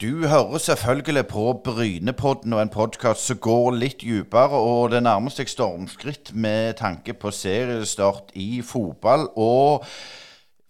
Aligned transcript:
Du 0.00 0.26
hører 0.26 0.58
selvfølgelig 0.58 1.26
på 1.26 1.60
Brynepodden 1.64 2.52
og 2.52 2.62
en 2.62 2.68
podkast 2.68 3.24
som 3.26 3.38
går 3.42 3.72
litt 3.74 4.04
dypere, 4.04 4.54
og 4.54 4.92
det 4.92 5.00
nærmer 5.02 5.34
seg 5.34 5.50
stormskritt 5.50 6.30
med 6.38 6.76
tanke 6.78 7.16
på 7.18 7.32
seriestart 7.34 8.30
i 8.38 8.60
fotball. 8.62 9.26
Og 9.34 9.82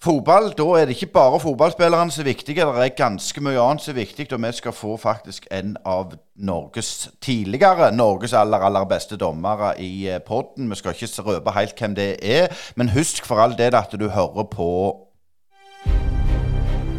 fotball, 0.00 0.48
da 0.56 0.70
er 0.78 0.88
det 0.88 0.96
ikke 0.96 1.12
bare 1.18 1.42
fotballspillerne 1.44 2.14
som 2.14 2.24
er 2.24 2.30
viktige, 2.30 2.64
det 2.64 2.86
er 2.86 2.96
ganske 2.96 3.44
mye 3.44 3.60
annet 3.60 3.84
som 3.84 3.92
er 3.92 4.00
viktig. 4.00 4.30
Og 4.32 4.42
vi 4.46 4.56
skal 4.62 4.78
få 4.80 4.96
faktisk 4.96 5.46
en 5.52 5.76
av 5.84 6.16
Norges 6.36 7.10
tidligere 7.20 7.92
Norges 7.92 8.32
aller, 8.32 8.64
aller 8.64 8.88
beste 8.88 9.20
dommere 9.20 9.74
i 9.76 10.08
eh, 10.08 10.24
podden. 10.24 10.70
Vi 10.70 10.80
skal 10.80 10.96
ikke 10.96 11.22
røpe 11.32 11.58
helt 11.60 11.76
hvem 11.76 12.00
det 12.00 12.14
er, 12.22 12.48
men 12.76 12.96
husk 12.96 13.26
for 13.28 13.44
all 13.44 13.58
del 13.58 13.76
at 13.76 13.92
du 13.92 14.08
hører 14.08 14.48
på 14.56 14.70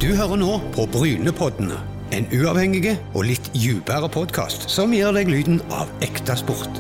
Du 0.01 0.13
hører 0.13 0.37
nå 0.37 0.59
på 0.75 0.85
Brynepoddene. 0.93 1.98
En 2.09 2.25
uavhengig 2.33 2.95
og 3.13 3.27
litt 3.27 3.51
dypere 3.53 4.07
podkast 4.09 4.65
som 4.73 4.93
gir 4.95 5.11
deg 5.13 5.29
lyden 5.29 5.59
av 5.69 5.91
ekte 6.01 6.33
sport. 6.39 6.79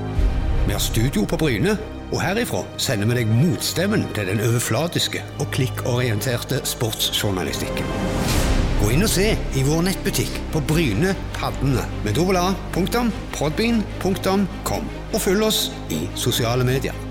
Vi 0.65 0.73
har 0.73 0.81
studio 0.81 1.21
på 1.29 1.37
Bryne, 1.37 1.75
og 2.09 2.21
herifra 2.23 2.63
sender 2.81 3.11
vi 3.11 3.19
deg 3.19 3.29
motstemmen 3.29 4.07
til 4.17 4.31
den 4.31 4.41
overflatiske 4.41 5.21
og 5.37 5.51
klikkorienterte 5.53 6.63
sportsjournalistikken. 6.65 7.85
Gå 8.79 8.89
inn 8.95 9.05
og 9.05 9.11
se 9.11 9.27
i 9.37 9.65
vår 9.67 9.85
nettbutikk 9.91 10.39
på 10.55 10.63
Bryne 10.71 11.13
Paddene 11.37 11.85
med 12.05 12.17
dobbel 12.17 12.39
A, 12.41 12.47
punktum, 12.73 13.13
og 15.13 15.21
følg 15.21 15.45
oss 15.45 15.67
i 15.93 16.07
sosiale 16.17 16.65
medier. 16.65 17.08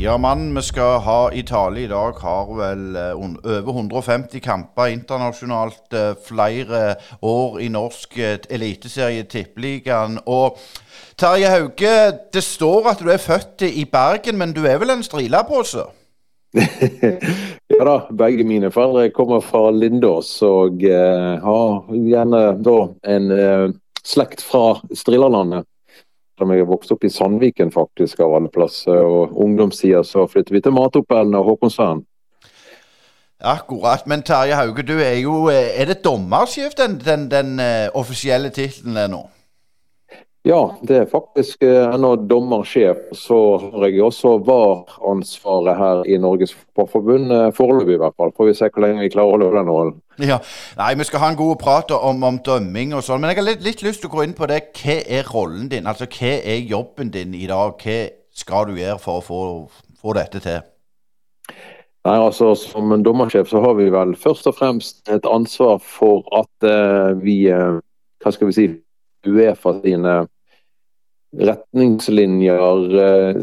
Ja, 0.00 0.14
mannen 0.16 0.54
vi 0.56 0.62
skal 0.64 1.02
ha 1.04 1.28
i 1.36 1.42
tale 1.44 1.82
i 1.82 1.88
dag, 1.88 2.14
har 2.22 2.46
vel 2.56 2.94
eh, 2.96 3.10
over 3.12 3.72
150 3.74 4.40
kamper 4.40 4.88
internasjonalt. 4.94 5.92
eh, 5.92 6.14
Flere 6.24 6.94
år 7.20 7.58
i 7.60 7.68
norsk 7.68 8.16
eh, 8.18 8.38
eliteserie 8.48 9.26
Tippeligaen. 9.28 10.16
Og 10.24 10.56
Terje 11.20 11.50
Hauge, 11.52 11.92
det 12.32 12.44
står 12.44 12.88
at 12.94 13.02
du 13.04 13.10
er 13.12 13.20
født 13.20 13.66
i 13.68 13.84
Bergen, 13.84 14.38
men 14.40 14.54
du 14.56 14.64
er 14.64 14.80
vel 14.80 14.94
en 14.94 15.04
strilapose? 15.04 15.84
ja 17.76 17.84
da, 17.84 17.98
begge 18.08 18.46
mine 18.48 18.72
foreldre 18.72 19.10
kommer 19.12 19.44
fra 19.44 19.68
Lindås 19.70 20.32
og 20.42 20.80
uh, 20.80 21.36
har 21.44 21.92
gjerne 21.92 22.40
da 22.64 22.78
en 23.04 23.28
uh, 23.36 23.68
slekt 24.00 24.40
fra 24.42 24.80
Strilalandet. 24.96 25.68
Som 26.40 26.54
jeg 26.54 26.62
har 26.64 26.70
vokst 26.70 26.92
opp 26.94 27.04
i 27.04 27.12
Sandviken 27.12 27.68
faktisk, 27.74 28.22
av 28.24 28.38
alle 28.38 28.48
plasser. 28.48 28.96
Og 29.04 29.34
ungdomstida 29.44 30.00
så 30.08 30.24
flytter 30.30 30.56
vi 30.56 30.62
til 30.64 30.72
Matoppellen 30.72 31.36
og 31.36 31.50
Håkonsvern. 31.52 32.00
Akkurat. 33.40 34.06
Men 34.08 34.22
Terje 34.24 34.56
Hauge, 34.56 34.82
du 34.84 34.98
er 35.00 35.18
jo 35.20 35.48
eh, 35.48 35.80
Er 35.80 35.88
det 35.88 36.02
dommerskift, 36.04 36.80
den, 36.80 36.98
den, 37.04 37.28
den 37.30 37.60
eh, 37.60 37.88
offisielle 37.94 38.50
tittelen 38.52 38.96
er 38.96 39.12
nå? 39.12 39.22
Ja, 40.44 40.70
det 40.88 40.96
er 40.96 41.08
faktisk 41.08 41.62
eh, 41.62 41.94
ennå 41.94 42.14
dommersjef. 42.28 43.10
Så 43.12 43.36
har 43.60 43.86
jeg 43.88 44.00
også 44.04 44.38
VAR-ansvaret 44.44 45.76
her 45.76 46.04
i 46.08 46.16
Norges 46.20 46.54
Fotballforbund. 46.56 47.32
eh, 47.32 47.50
Foreløpig 47.56 47.98
i 47.98 48.00
hvert 48.00 48.16
fall. 48.16 48.32
Får 48.36 48.48
vi 48.48 48.54
se 48.56 48.70
hvor 48.72 48.86
lenge 48.86 49.04
vi 49.04 49.12
klarer 49.12 49.28
å 49.28 49.36
holde 49.36 49.50
den 49.58 49.72
rollen. 49.72 49.98
Ja, 50.30 50.38
Nei, 50.76 50.94
vi 50.98 51.04
skal 51.08 51.22
ha 51.22 51.30
en 51.32 51.38
god 51.38 51.56
prat 51.60 51.92
om, 51.96 52.22
om 52.26 52.38
dømming 52.44 52.94
og 52.96 53.04
sånn, 53.06 53.22
men 53.22 53.32
jeg 53.32 53.40
har 53.40 53.48
litt, 53.48 53.62
litt 53.64 53.84
lyst 53.86 54.02
til 54.04 54.10
å 54.10 54.16
gå 54.18 54.24
inn 54.26 54.36
på 54.36 54.48
det. 54.50 54.62
Hva 54.76 54.98
er 55.08 55.30
rollen 55.32 55.70
din? 55.72 55.88
Altså, 55.90 56.08
hva 56.10 56.34
er 56.38 56.66
jobben 56.68 57.12
din 57.14 57.34
i 57.36 57.46
dag? 57.50 57.76
Hva 57.80 58.00
skal 58.36 58.68
du 58.68 58.76
gjøre 58.78 59.00
for 59.02 59.20
å 59.20 59.24
få, 59.24 59.40
få 60.00 60.16
dette 60.18 60.42
til? 60.44 60.60
Nei, 62.08 62.16
altså 62.16 62.54
Som 62.56 62.92
en 62.94 63.04
dommersjef 63.04 63.50
så 63.50 63.60
har 63.60 63.74
vi 63.76 63.90
vel 63.92 64.14
først 64.16 64.48
og 64.48 64.56
fremst 64.56 65.08
et 65.12 65.26
ansvar 65.28 65.80
for 65.84 66.24
at 66.36 66.68
uh, 66.68 67.12
vi 67.20 67.42
uh, 67.52 67.76
Hva 68.22 68.32
skal 68.32 68.48
vi 68.48 68.56
si 68.56 68.68
Uefa 69.28 69.74
sine 69.82 70.14
retningslinjer 71.38 72.94
eh, 72.98 73.36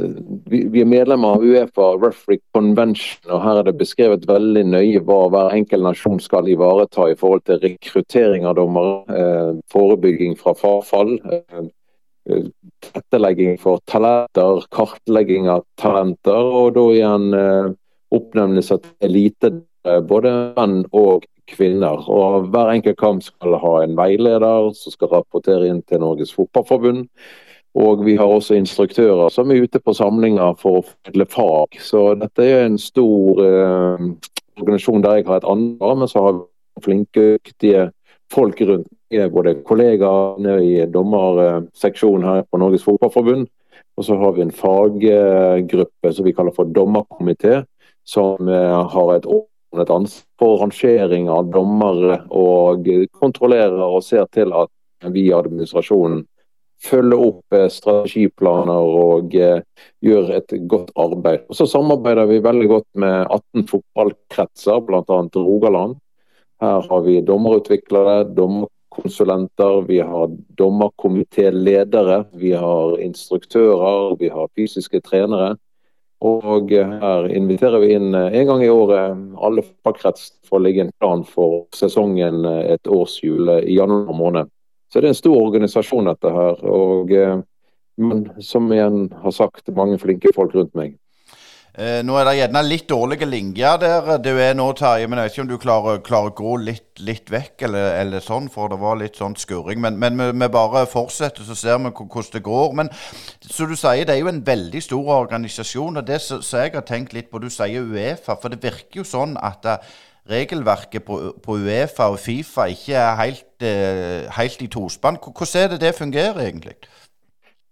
vi, 0.52 0.82
er 0.82 0.90
medlemmer 0.90 1.38
av 1.38 1.44
Uefa 1.46 1.94
Referee 2.02 2.42
Convention, 2.56 3.22
og 3.32 3.42
her 3.46 3.62
er 3.62 3.70
det 3.70 3.78
beskrevet 3.80 4.28
veldig 4.28 4.66
nøye 4.74 5.04
hva 5.08 5.22
hver 5.32 5.56
enkelt 5.56 5.86
nasjon 5.86 6.20
skal 6.24 6.50
ivareta 6.52 7.08
i 7.08 7.16
forhold 7.20 7.46
til 7.48 7.62
rekruttering 7.64 8.48
av 8.48 8.58
dommere, 8.60 9.00
eh, 9.16 9.54
forebygging 9.72 10.36
fra 10.40 10.56
frafall, 10.58 11.16
eh, 11.32 11.70
tilrettelegging 12.84 13.56
for 13.62 13.80
talenter, 13.88 14.68
kartlegging 14.76 15.48
av 15.48 15.64
talenter, 15.80 16.52
og 16.60 16.74
da 16.76 16.86
igjen 16.92 17.32
oppnevnelse 18.12 18.82
til 18.84 19.08
elite, 19.08 19.52
både 20.10 20.34
menn 20.58 20.82
og 20.92 21.24
kvinner. 21.48 22.04
Og 22.12 22.50
Hver 22.52 22.74
enkelt 22.74 23.00
kamp 23.00 23.24
skal 23.24 23.56
ha 23.64 23.74
en 23.80 23.96
veileder 23.96 24.74
som 24.76 24.92
skal 24.92 25.14
rapportere 25.16 25.70
inn 25.72 25.80
til 25.88 26.04
Norges 26.04 26.36
Fotballforbund. 26.36 27.08
Og 27.78 28.06
vi 28.06 28.16
har 28.18 28.26
også 28.26 28.58
instruktører 28.58 29.30
som 29.30 29.52
er 29.52 29.62
ute 29.62 29.80
på 29.84 29.94
samlinger 29.94 30.56
for 30.58 30.80
å 30.80 30.86
formidle 30.86 31.28
fag. 31.30 31.78
Så 31.84 32.16
dette 32.18 32.46
er 32.46 32.64
en 32.66 32.78
stor 32.82 33.42
eh, 33.44 34.06
organisasjon 34.58 35.04
der 35.06 35.20
jeg 35.20 35.28
har 35.28 35.42
et 35.42 35.50
ansvar, 35.52 36.00
men 36.00 36.10
så 36.10 36.24
har 36.26 36.40
vi 36.40 36.86
flinke, 36.88 37.26
dyktige 37.38 37.90
folk 38.34 38.62
rundt. 38.66 38.90
Er 39.14 39.30
både 39.32 39.54
kollegaer 39.64 40.58
i 40.60 40.88
dommerseksjonen 40.92 42.26
her 42.28 42.42
på 42.50 42.60
Norges 42.60 42.84
Fotballforbund. 42.84 43.46
Og 43.98 44.06
så 44.06 44.18
har 44.20 44.34
vi 44.36 44.44
en 44.44 44.52
faggruppe 44.54 46.12
som 46.14 46.26
vi 46.26 46.34
kaller 46.36 46.56
for 46.58 46.70
dommerkomité, 46.74 47.62
som 48.08 48.50
eh, 48.50 48.80
har 48.94 49.14
et 49.14 49.30
ordnet 49.30 49.94
ansvar 49.94 50.26
for 50.42 50.64
rangering 50.64 51.30
av 51.30 51.54
dommere 51.54 52.24
og 52.34 52.90
kontrollerer 53.20 53.86
og 53.86 54.04
ser 54.06 54.26
til 54.34 54.54
at 54.56 54.74
vi 55.14 55.28
i 55.28 55.36
administrasjonen 55.36 56.24
følger 56.84 57.22
opp 57.28 57.56
eh, 57.56 57.68
strategiplaner 57.74 58.90
og 59.02 59.36
eh, 59.36 59.62
gjør 60.06 60.32
et 60.38 60.56
godt 60.70 60.92
arbeid. 61.00 61.46
Og 61.50 61.60
Så 61.60 61.68
samarbeider 61.70 62.30
vi 62.30 62.42
veldig 62.44 62.70
godt 62.72 62.88
med 62.94 63.26
18 63.26 63.68
fotballkretser, 63.72 64.82
bl.a. 64.88 65.22
Rogaland. 65.36 65.98
Her 66.62 66.82
har 66.90 67.06
vi 67.06 67.20
dommerutviklere, 67.22 68.24
dommerkonsulenter, 68.38 69.82
vi 69.90 70.00
har 70.02 70.32
dommerkomitéledere, 70.58 72.24
vi 72.34 72.52
har 72.58 72.98
instruktører, 73.02 74.16
vi 74.20 74.30
har 74.34 74.50
fysiske 74.58 75.02
trenere. 75.06 75.56
Og 76.26 76.72
her 76.74 77.28
inviterer 77.30 77.82
vi 77.84 77.92
inn 77.94 78.16
eh, 78.18 78.34
en 78.40 78.48
gang 78.50 78.64
i 78.66 78.72
året 78.74 79.18
alle 79.38 79.62
fotballkrets 79.62 80.32
for 80.48 80.58
å 80.58 80.64
legge 80.66 80.88
en 80.88 80.94
plan 80.98 81.22
for 81.28 81.68
sesongen 81.78 82.42
eh, 82.46 82.74
et 82.74 82.90
årshjul 82.90 83.52
eh, 83.54 83.68
i 83.70 83.78
januar 83.78 84.18
måned. 84.18 84.50
Så 84.88 85.02
det 85.02 85.10
er 85.10 85.16
en 85.16 85.20
stor 85.20 85.36
organisasjon 85.42 86.08
dette 86.08 86.32
her. 86.32 86.64
Og, 86.64 87.12
eh, 87.12 87.36
men 87.98 88.24
som 88.44 88.72
igjen 88.72 89.08
har 89.24 89.36
sagt, 89.36 89.68
mange 89.76 90.00
flinke 90.00 90.32
folk 90.36 90.56
rundt 90.56 90.76
meg. 90.78 90.96
Eh, 91.78 92.00
nå 92.02 92.16
er 92.18 92.26
det 92.26 92.32
gjerne 92.40 92.62
litt 92.66 92.88
dårlige 92.90 93.28
linjer 93.30 93.76
der 93.84 94.16
du 94.26 94.32
er 94.42 94.56
nå, 94.58 94.66
Terje. 94.74 95.06
Men 95.06 95.20
jeg 95.20 95.28
vet 95.28 95.36
ikke 95.36 95.44
om 95.44 95.50
du 95.52 95.60
klarer, 95.62 96.00
klarer 96.02 96.32
å 96.32 96.38
gå 96.40 96.56
litt, 96.64 96.88
litt 97.06 97.30
vekk, 97.30 97.68
eller, 97.68 97.92
eller 98.00 98.24
sånn, 98.26 98.48
for 98.50 98.72
det 98.72 98.80
var 98.82 98.98
litt 98.98 99.20
sånn 99.20 99.38
skurring. 99.38 99.84
Men, 99.84 100.00
men 100.02 100.18
vi, 100.18 100.32
vi 100.42 100.50
bare 100.56 100.88
fortsetter, 100.90 101.46
så 101.46 101.54
ser 101.54 101.78
vi 101.84 101.92
hvordan 101.94 102.34
det 102.34 102.42
går. 102.48 102.74
Men 102.80 102.90
som 103.46 103.70
du 103.70 103.76
sier, 103.78 104.08
det 104.10 104.16
er 104.16 104.24
jo 104.24 104.32
en 104.32 104.42
veldig 104.48 104.82
stor 104.82 105.14
organisasjon. 105.20 106.02
Og 106.02 106.08
det 106.08 106.18
som 106.26 106.42
jeg 106.42 106.74
har 106.74 106.88
tenkt 106.88 107.14
litt 107.14 107.30
på, 107.30 107.44
du 107.44 107.52
sier 107.54 107.86
Uefa, 107.86 108.40
for 108.42 108.50
det 108.50 108.64
virker 108.66 109.04
jo 109.04 109.06
sånn 109.06 109.38
at 109.38 109.70
eh, 109.70 109.94
regelverket 110.30 111.06
på, 111.08 111.20
på 111.44 111.58
Uefa 111.62 112.10
og 112.12 112.20
Fifa 112.20 112.68
ikke 112.72 112.96
er 112.96 113.16
helt, 113.22 113.48
eh, 113.62 114.28
helt 114.38 114.62
i 114.62 114.68
tospann. 114.68 115.20
Hvordan 115.24 115.64
er 115.64 115.74
det 115.74 115.82
det 115.82 115.96
fungerer 115.96 116.40
egentlig? 116.46 116.78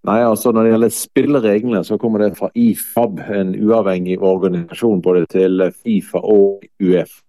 Nei, 0.06 0.22
altså 0.22 0.52
Når 0.52 0.64
det 0.64 0.72
gjelder 0.72 0.90
spillereglene, 0.90 1.84
så 1.84 1.98
kommer 1.98 2.22
det 2.22 2.38
fra 2.38 2.50
IFAB, 2.56 3.20
en 3.20 3.56
uavhengig 3.58 4.20
organisasjon 4.22 5.02
både 5.02 5.26
til 5.26 5.72
Fifa 5.84 6.22
og 6.22 6.62
UF. 6.82 7.22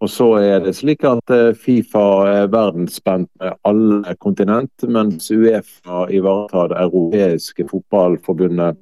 Og 0.00 0.08
så 0.10 0.30
er 0.40 0.58
det 0.64 0.74
slik 0.76 1.04
at 1.08 1.32
eh, 1.32 1.54
Fifa 1.56 2.04
er 2.28 2.48
verdensspent 2.52 3.28
med 3.40 3.52
alle 3.64 4.16
kontinent, 4.20 4.88
mens 4.88 5.30
Uefa 5.30 6.06
ivaretar 6.12 6.72
det 6.72 6.80
europeiske 6.84 7.68
fotballforbundet 7.70 8.76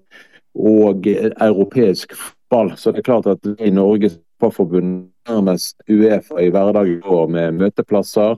og 0.54 1.06
eh, 1.06 1.31
europeisk 1.40 2.14
fotball. 2.14 2.76
Så 2.76 2.90
det 2.90 3.02
er 3.02 3.10
klart 3.10 3.26
at 3.26 3.38
vi 3.42 3.54
i 3.66 3.70
Norges 3.70 4.19
fotballforbund 4.40 5.10
nærmest 5.28 5.76
Uefa 5.88 6.40
i 6.40 6.50
hverdagen 6.50 7.00
går 7.00 7.28
med 7.28 7.54
møteplasser. 7.60 8.36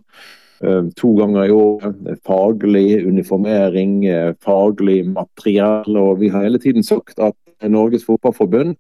Eh, 0.62 0.82
To 0.96 1.14
ganger 1.16 1.44
i 1.44 1.50
året. 1.50 2.20
Faglig 2.25 3.06
uniformering, 3.06 4.04
eh, 4.06 4.34
faglig 4.40 5.06
materiell. 5.06 5.96
Og 5.96 6.20
vi 6.20 6.28
har 6.28 6.43
hele 6.43 6.58
tiden 6.58 6.82
sagt 6.82 7.19
at 7.19 7.34
Norges 7.62 8.04
Fotballforbund 8.04 8.76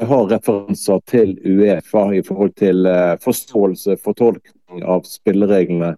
har 0.00 0.26
referanser 0.26 1.00
til 1.06 1.38
Uefa 1.44 2.12
i 2.14 2.22
forhold 2.22 2.54
til 2.56 2.86
eh, 2.86 3.16
forståelse, 3.20 3.96
fortolkning 4.02 4.84
av 4.84 5.04
spillereglene. 5.04 5.96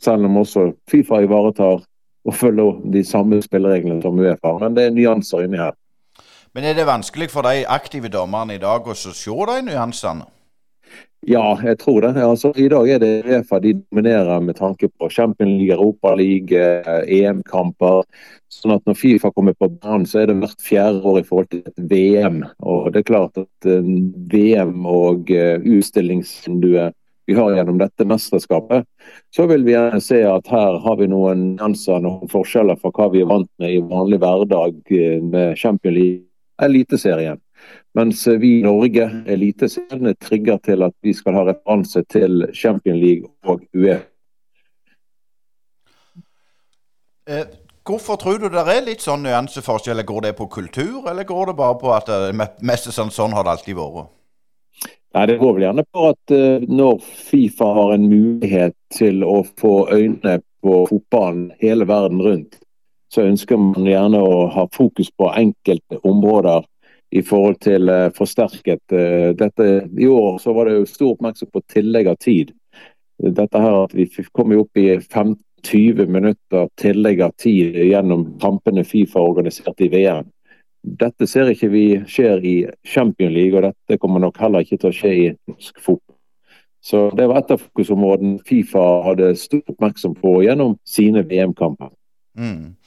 Selv 0.00 0.24
om 0.24 0.36
også 0.36 0.72
Fifa 0.90 1.22
ivaretar 1.22 1.82
og 2.24 2.34
følger 2.34 2.80
de 2.92 3.04
samme 3.04 3.42
spillereglene 3.42 4.02
som 4.02 4.18
Uefa. 4.18 4.58
Men 4.60 4.74
det 4.74 4.84
er 4.84 4.90
nyanser 4.90 5.44
inni 5.44 5.58
her. 5.58 5.72
Men 6.54 6.64
er 6.64 6.74
det 6.74 6.88
vanskelig 6.88 7.30
for 7.30 7.46
de 7.46 7.66
aktive 7.68 8.08
dommerne 8.12 8.56
i 8.56 8.62
dag 8.62 8.86
å 8.88 8.96
se 8.96 9.12
de 9.30 9.62
nyansene? 9.68 10.26
Ja, 11.26 11.58
jeg 11.66 11.80
tror 11.80 12.04
det. 12.04 12.12
Altså, 12.22 12.52
I 12.56 12.68
dag 12.70 12.88
er 12.88 13.00
det 13.02 13.24
Uefa 13.26 13.58
de 13.60 13.72
dominerer 13.74 14.40
med 14.40 14.54
tanke 14.56 14.86
på 14.88 15.08
Champions 15.10 15.58
League, 15.58 15.74
Europa 15.74 16.14
League, 16.14 16.60
EM-kamper. 17.10 18.04
Sånn 18.48 18.76
at 18.76 18.86
Når 18.86 18.96
Fifa 18.96 19.32
kommer 19.34 19.56
på 19.58 19.68
banen, 19.68 20.06
så 20.06 20.22
er 20.22 20.30
det 20.30 20.38
hvert 20.38 20.62
fjerde 20.62 21.02
år 21.02 21.18
i 21.20 21.24
forhold 21.26 21.50
til 21.50 21.88
VM. 21.90 22.44
Og 22.62 22.92
det 22.94 23.02
er 23.02 23.10
klart 23.10 23.42
at 23.42 23.68
VM 24.32 24.86
og 24.86 25.28
utstillingsvinduet 25.34 26.94
vi 27.28 27.34
har 27.36 27.50
gjennom 27.52 27.76
dette 27.76 28.06
mesterskapet, 28.08 28.86
så 29.36 29.44
vil 29.50 29.66
vi 29.66 29.74
gjerne 29.74 30.00
se 30.00 30.22
at 30.24 30.46
her 30.48 30.78
har 30.80 30.96
vi 30.96 31.10
noen 31.12 31.58
nyanser, 31.58 31.98
noen 32.00 32.30
forskjeller 32.32 32.78
fra 32.80 32.88
hva 32.96 33.10
vi 33.12 33.20
er 33.20 33.28
vant 33.28 33.50
med 33.60 33.74
i 33.74 33.82
vanlig 33.84 34.22
hverdag 34.22 34.78
med 35.28 35.58
Champions 35.60 35.98
League, 35.98 36.27
Eliteserien. 36.62 37.40
Mens 37.94 38.26
vi 38.26 38.58
i 38.58 38.62
Norge, 38.62 39.08
Eliteserien, 39.26 40.06
er 40.06 40.18
trigger 40.22 40.58
til 40.64 40.84
at 40.86 40.94
vi 41.02 41.14
skal 41.16 41.38
ha 41.38 41.46
referanse 41.48 42.04
til 42.10 42.44
Champions 42.54 43.00
League 43.02 43.30
og 43.42 43.64
UE. 43.74 43.96
Eh, 47.28 47.44
hvorfor 47.84 48.16
tror 48.16 48.38
du 48.38 48.48
det 48.52 48.62
er 48.62 48.84
litt 48.86 49.04
sånn 49.04 49.26
nyanseforskjell? 49.26 50.04
Går 50.06 50.28
det 50.28 50.36
på 50.38 50.46
kultur, 50.52 51.08
eller 51.10 51.26
går 51.28 51.50
det 51.50 51.56
bare 51.58 51.78
på 51.80 51.92
at 51.96 52.08
det 52.08 52.48
mest 52.62 52.90
sånn, 52.94 53.12
sånn 53.12 53.34
har 53.36 53.44
det 53.44 53.56
alltid 53.56 53.76
vært? 53.78 54.14
Nei, 55.16 55.26
Det 55.26 55.38
går 55.40 55.54
vel 55.56 55.64
gjerne 55.64 55.84
på 55.92 56.08
at 56.12 56.32
når 56.68 56.98
Fifa 57.00 57.72
har 57.74 57.94
en 57.96 58.08
mulighet 58.10 58.76
til 58.92 59.24
å 59.24 59.40
få 59.58 59.88
øynene 59.90 60.38
på 60.62 60.82
fotballen 60.90 61.50
hele 61.62 61.86
verden 61.88 62.20
rundt, 62.22 62.58
så 63.12 63.24
ønsker 63.24 63.60
man 63.60 63.86
gjerne 63.88 64.20
å 64.20 64.46
ha 64.52 64.66
fokus 64.74 65.10
på 65.16 65.30
enkelte 65.32 66.00
områder 66.06 66.66
i 67.10 67.22
forhold 67.24 67.60
til 67.64 67.88
uh, 67.88 68.08
forsterket 68.16 68.92
uh, 68.92 69.30
dette. 69.36 69.68
I 69.98 70.08
år 70.12 70.38
så 70.42 70.52
var 70.56 70.68
det 70.68 70.78
jo 70.78 70.88
stor 70.88 71.14
oppmerksomhet 71.14 71.54
på 71.54 71.64
tillegg 71.72 72.10
av 72.12 72.18
tid. 72.20 72.52
Dette 73.18 73.60
her 73.60 73.84
at 73.84 73.94
Vi 73.96 74.06
kom 74.32 74.52
jo 74.52 74.66
opp 74.66 74.78
i 74.78 74.90
15-20 74.98 76.06
minutter 76.06 76.68
tillegg 76.78 77.22
av 77.24 77.32
tid 77.40 77.74
gjennom 77.88 78.28
kampene 78.42 78.84
Fifa 78.84 79.24
organiserte 79.24 79.88
i 79.88 79.92
VM. 79.94 80.28
Dette 80.82 81.26
ser 81.26 81.50
ikke 81.50 81.72
vi 81.72 81.86
skjer 82.06 82.44
i 82.46 82.56
Champion 82.86 83.32
League, 83.34 83.56
og 83.56 83.66
dette 83.66 83.98
kommer 83.98 84.22
nok 84.22 84.38
heller 84.38 84.62
ikke 84.62 84.78
til 84.78 84.92
å 84.92 84.94
skje 84.94 85.14
i 85.16 85.26
norsk 85.50 85.80
fotball. 85.82 86.14
Så 86.80 87.10
Det 87.10 87.26
var 87.26 87.42
et 87.42 87.50
av 87.50 87.60
fokusområdene 87.60 88.38
Fifa 88.46 88.84
hadde 89.04 89.34
stor 89.36 89.64
oppmerksom 89.66 90.14
på 90.14 90.42
gjennom 90.46 90.78
sine 90.86 91.24
VM-kamper. 91.26 91.90
Mm. 92.38 92.77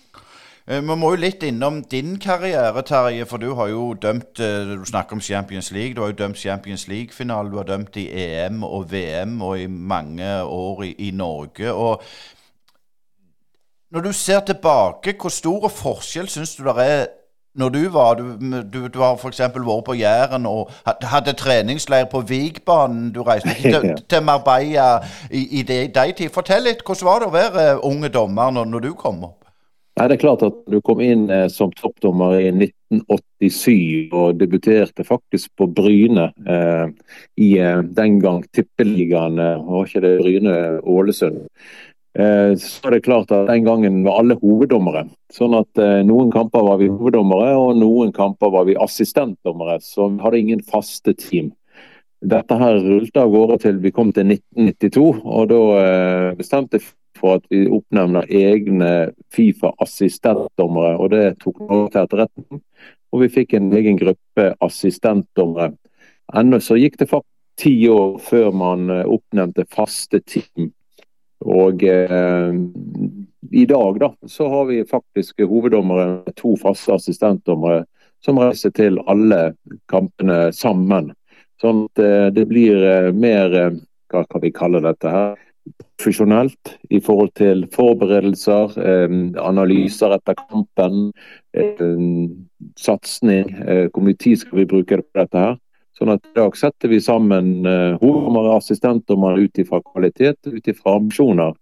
Eh, 0.72 0.80
vi 0.80 0.96
må 0.96 1.10
jo 1.12 1.20
litt 1.20 1.42
innom 1.44 1.82
din 1.92 2.14
karriere, 2.22 2.82
Terje. 2.88 3.26
For 3.28 3.42
du 3.44 3.54
har 3.60 3.68
jo 3.68 3.94
dømt 3.94 4.40
eh, 4.40 4.76
Du 4.80 4.86
snakker 4.88 5.18
om 5.18 5.22
Champions 5.22 5.72
League. 5.72 5.96
Du 5.96 6.02
har 6.02 6.14
jo 6.14 6.20
dømt 6.24 6.38
Champions 6.38 6.88
League-finale. 6.88 7.52
Du 7.52 7.58
har 7.58 7.68
dømt 7.68 7.98
i 8.00 8.08
EM 8.08 8.64
og 8.64 8.92
VM 8.92 9.42
og 9.42 9.60
i 9.60 9.68
mange 9.68 10.44
år 10.44 10.84
i, 10.84 10.92
i 11.08 11.12
Norge. 11.12 11.74
og 11.74 12.04
når 13.92 14.02
du 14.02 14.12
ser 14.12 14.40
tilbake, 14.40 15.16
hvor 15.20 15.30
stor 15.30 15.68
forskjell 15.68 16.30
syns 16.30 16.56
du 16.56 16.64
det 16.64 16.76
er 16.78 17.06
når 17.56 17.70
du 17.70 17.90
var 17.90 18.14
Du, 18.14 18.38
du, 18.74 18.88
du 18.88 19.00
har 19.02 19.18
f.eks. 19.18 19.40
vært 19.40 19.86
på 19.86 19.94
Jæren 19.94 20.46
og 20.46 20.72
hadde 21.04 21.34
treningsleir 21.34 22.06
på 22.06 22.22
Vigbanen. 22.22 23.12
Du 23.12 23.24
reiste 23.24 23.50
ikke 23.50 23.80
til, 23.82 24.04
til 24.10 24.24
Marbella 24.24 25.02
i, 25.32 25.60
i 25.60 25.62
de, 25.62 25.88
de 25.88 26.12
tid. 26.18 26.30
Fortell 26.30 26.64
litt, 26.64 26.86
hvordan 26.86 27.06
var 27.06 27.20
det 27.20 27.28
å 27.28 27.36
være 27.36 27.76
uh, 27.76 27.86
unge 27.92 28.10
dommer 28.10 28.52
når, 28.52 28.66
når, 28.66 28.80
du 28.80 28.94
kom 28.94 29.24
opp? 29.24 29.41
Nei, 30.02 30.08
det 30.10 30.16
er 30.16 30.22
klart 30.24 30.42
at 30.42 30.56
Du 30.66 30.80
kom 30.82 31.02
inn 31.06 31.28
eh, 31.30 31.46
som 31.54 31.70
toppdommer 31.78 32.34
i 32.40 32.48
1987 32.50 34.10
og 34.18 34.40
debuterte 34.40 35.04
faktisk 35.06 35.52
på 35.62 35.68
Bryne 35.78 36.24
eh, 36.50 36.88
i 37.38 37.50
eh, 37.62 37.84
den 37.86 38.16
gang 38.24 38.40
Tippeligaen. 38.50 39.38
Eh, 39.38 39.60
var 39.62 39.86
ikke 39.86 40.02
det 40.02 40.16
Bryne-Ålesund? 40.24 41.44
Eh, 42.18 42.54
så 42.58 42.90
er 42.90 42.96
det 42.96 43.04
klart 43.06 43.30
at 43.30 43.46
Den 43.52 43.68
gangen 43.68 44.00
var 44.08 44.24
alle 44.24 44.40
hoveddommere. 44.42 45.04
Sånn 45.38 45.54
at 45.60 45.78
eh, 45.78 46.00
Noen 46.10 46.34
kamper 46.34 46.66
var 46.66 46.82
vi 46.82 46.90
hoveddommere, 46.90 47.52
og 47.60 47.78
noen 47.78 48.10
kamper 48.16 48.50
var 48.56 48.66
vi 48.72 48.80
assistentdommere. 48.82 49.78
Så 49.86 50.08
vi 50.16 50.24
hadde 50.24 50.40
ingen 50.42 50.64
faste 50.66 51.14
team. 51.14 51.52
Dette 52.26 52.58
her 52.58 52.80
rullet 52.82 53.22
av 53.22 53.30
gårde 53.36 53.60
til 53.68 53.78
vi 53.86 53.94
kom 53.94 54.10
til 54.18 54.34
1992, 54.34 55.06
og 55.22 55.54
da 55.54 55.62
bestemte 56.42 56.82
for 57.22 57.40
at 57.40 57.46
vi 57.54 57.64
oppnevner 57.70 58.28
egne 58.28 58.92
Fifa-assistentdommere. 59.34 60.98
og 60.98 61.14
Det 61.14 61.38
tok 61.44 61.62
noe 61.68 61.88
til 61.94 62.02
etterretning. 62.04 62.64
Og 63.12 63.24
vi 63.24 63.32
fikk 63.32 63.56
en 63.56 63.72
egen 63.78 64.00
gruppe 64.00 64.52
assistentdommere. 64.64 65.76
Ennå 66.34 66.62
så 66.64 66.80
gikk 66.80 66.98
det 67.00 67.12
faktisk 67.12 67.30
ti 67.62 67.76
år 67.92 68.16
før 68.24 68.54
man 68.56 68.90
oppnevnte 68.90 69.68
faste 69.70 70.22
team 70.26 70.72
og 71.42 71.84
eh, 71.84 72.54
i 73.52 73.66
dag 73.66 74.00
da, 74.00 74.14
så 74.28 74.50
har 74.50 74.66
vi 74.66 74.86
faktisk 74.86 75.42
hoveddommere, 75.42 76.34
to 76.36 76.56
faste 76.62 76.94
assistentdommere, 76.94 77.86
som 78.26 78.38
reiser 78.40 78.74
til 78.78 79.00
alle 79.10 79.56
kampene 79.90 80.52
sammen. 80.54 81.12
Sånn 81.62 81.88
at 81.90 82.04
eh, 82.04 82.28
det 82.36 82.46
blir 82.50 82.84
eh, 82.86 83.10
mer 83.14 83.58
eh, 83.58 83.80
hva 84.14 84.26
kan 84.30 84.44
vi 84.44 84.54
kalle 84.54 84.84
dette 84.86 85.10
her, 85.10 85.40
profesjonelt 86.00 86.76
i 86.90 87.00
forhold 87.04 87.34
til 87.38 87.66
forberedelser, 87.74 88.78
eh, 88.82 89.18
analyser 89.42 90.16
etter 90.16 90.38
kampen, 90.40 91.12
eh, 91.54 91.84
satsing. 92.78 93.52
hvor 93.92 94.04
mye 94.04 94.18
tid 94.18 94.40
skal 94.40 94.60
vi 94.60 94.66
bruke 94.66 94.98
på 94.98 95.20
dette 95.20 95.38
her? 95.38 95.58
Sånn 96.02 96.16
at 96.16 96.24
I 96.26 96.40
dag 96.40 96.56
setter 96.58 96.90
vi 96.90 96.98
sammen 96.98 97.66
eh, 97.70 97.98
hoveddommere 98.02 98.56
og 98.56 98.62
assistentdommere 98.64 99.44
ut 99.46 99.60
ifra 99.62 99.82
kvalitet, 99.86 100.40
ut 100.48 100.68
ifra 100.68 100.96
ambisjoner 100.98 101.54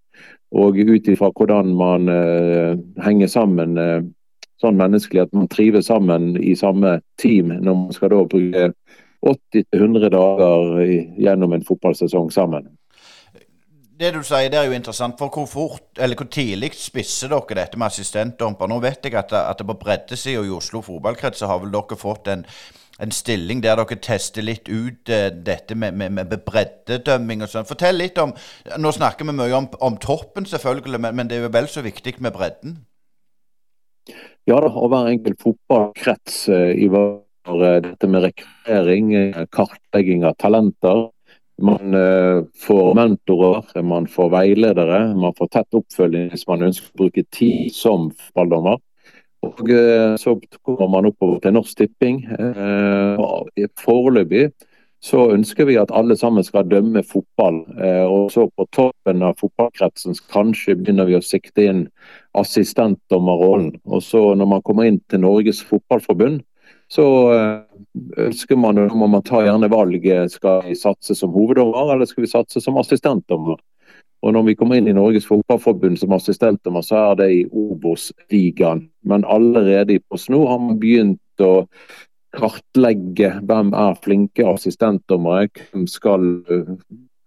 og 0.56 0.80
ut 0.80 1.10
ifra 1.12 1.30
hvordan 1.36 1.76
man 1.78 2.10
uh, 2.10 2.74
henger 3.06 3.30
sammen 3.30 3.76
uh, 3.78 4.00
sånn 4.58 4.80
menneskelig 4.80 5.28
at 5.28 5.36
man 5.38 5.46
trives 5.52 5.92
sammen 5.92 6.32
i 6.42 6.56
samme 6.58 6.96
team 7.22 7.52
når 7.54 7.78
man 7.84 7.94
skal 7.94 8.10
da 8.16 8.24
bruke 8.32 8.72
80-100 9.30 10.10
dager 10.16 10.90
gjennom 11.20 11.54
en 11.54 11.66
fotballsesong 11.68 12.32
sammen. 12.34 12.66
Det 14.00 14.14
du 14.16 14.22
sier, 14.24 14.48
det 14.48 14.56
er 14.56 14.70
jo 14.70 14.76
interessant. 14.78 15.18
for 15.20 15.28
Hvor 15.28 15.46
fort, 15.46 15.90
eller 16.00 16.16
hvor 16.16 16.30
tidlig 16.32 16.72
spisser 16.80 17.28
dere 17.34 17.58
dette 17.62 17.78
med 17.78 17.88
assistentdomper? 17.92 18.68
Nå 18.68 18.80
vet 18.80 19.04
jeg 19.04 19.18
at, 19.20 19.34
at 19.34 19.64
på 19.66 19.76
breddesida 19.76 20.44
i 20.46 20.54
Oslo 20.56 20.82
fotballkrets 20.82 21.44
har 21.44 21.60
vel 21.60 21.74
dere 21.74 22.00
fått 22.00 22.32
en 22.32 22.46
en 23.00 23.12
stilling 23.16 23.62
der 23.64 23.80
dere 23.80 23.98
tester 24.04 24.44
litt 24.44 24.68
ut 24.70 25.12
uh, 25.12 25.30
dette 25.32 25.76
med, 25.76 25.96
med, 25.96 26.16
med 26.18 26.36
breddedømming 26.46 27.44
og 27.44 27.52
sånn. 27.52 27.68
Fortell 27.70 28.00
litt 28.00 28.20
om 28.22 28.34
Nå 28.80 28.92
snakker 28.96 29.28
vi 29.28 29.36
mye 29.38 29.56
om, 29.56 29.70
om 29.86 29.98
toppen, 30.04 30.48
selvfølgelig, 30.50 31.00
men, 31.00 31.16
men, 31.16 31.30
det 31.30 31.40
er 31.40 31.48
jo 31.48 31.54
vel 31.56 31.70
så 31.72 31.84
viktig 31.86 32.18
med 32.20 32.36
bredden? 32.36 32.78
Ja 34.50 34.60
da, 34.64 34.72
og 34.72 34.92
hver 34.92 35.12
enkelt 35.14 35.40
fotballkrets 35.44 36.42
uh, 36.52 36.74
ivaretar 36.76 37.86
dette 37.86 38.10
med 38.12 38.28
rekruttering, 38.28 39.14
kartlegging 39.56 40.26
av 40.28 40.36
talenter. 40.42 41.08
Man 41.66 41.96
uh, 41.96 42.46
får 42.56 42.94
mentorer, 42.96 43.66
man 43.84 44.08
får 44.08 44.30
veiledere, 44.32 45.00
man 45.20 45.36
får 45.38 45.50
tett 45.56 45.80
oppfølging 45.80 46.30
hvis 46.34 46.48
man 46.48 46.64
ønsker 46.70 46.94
å 46.94 47.02
bruke 47.04 47.26
tid 47.36 47.74
som 47.76 48.12
balldommer. 48.38 48.80
Og 49.48 49.70
eh, 49.72 50.16
så 50.20 50.34
kommer 50.68 50.90
man 50.92 51.08
oppover 51.08 51.40
til 51.40 51.54
Norsk 51.56 51.78
Tipping. 51.80 52.26
Eh, 52.28 53.70
foreløpig 53.80 54.50
så 55.00 55.30
ønsker 55.32 55.70
vi 55.70 55.78
at 55.80 55.94
alle 55.96 56.18
sammen 56.20 56.44
skal 56.44 56.68
dømme 56.68 57.04
fotball. 57.08 57.62
Eh, 57.80 58.04
og 58.04 58.32
så 58.34 58.50
på 58.52 58.68
toppen 58.76 59.24
av 59.24 59.38
fotballkretsen 59.40 60.18
kanskje 60.34 60.76
begynner 60.76 61.08
vi 61.08 61.16
å 61.16 61.24
sikte 61.24 61.70
inn 61.70 61.86
assistentdommerrollen. 62.40 63.78
Og 63.88 64.04
så 64.04 64.34
når 64.36 64.52
man 64.58 64.66
kommer 64.66 64.90
inn 64.90 65.00
til 65.08 65.24
Norges 65.24 65.64
Fotballforbund, 65.64 66.44
så 66.90 67.06
ønsker 68.18 68.58
man, 68.58 68.80
må 68.98 69.08
man 69.08 69.26
ta 69.26 69.44
gjerne 69.46 69.70
valget 69.70 70.34
skal 70.34 70.64
vi 70.66 70.78
satse 70.78 71.16
som 71.18 71.34
hoveddommer 71.36 71.94
eller 71.94 72.10
skal 72.10 72.26
vi 72.26 72.32
satse 72.32 72.62
som 72.64 72.80
assistentdommer. 72.82 73.60
Og 74.20 74.34
når 74.36 74.50
vi 74.50 74.56
kommer 74.60 74.80
inn 74.80 74.90
i 74.92 74.96
Norges 74.96 75.28
Fotballforbund 75.30 76.00
som 76.02 76.12
assistentdommer, 76.16 76.84
så 76.84 76.98
er 77.00 77.20
det 77.22 77.30
i 77.32 77.44
Obos-ligaen. 77.56 78.84
Men 79.08 79.24
allerede 79.24 79.96
i 79.96 80.02
PostNord 80.12 80.50
har 80.50 80.60
man 80.64 80.80
begynt 80.82 81.44
å 81.44 81.54
kartlegge 82.36 83.32
hvem 83.48 83.72
er 83.74 83.96
flinke 84.04 84.46
assistentdommere, 84.46 85.48
hvem 85.72 85.86
skal, 85.90 86.26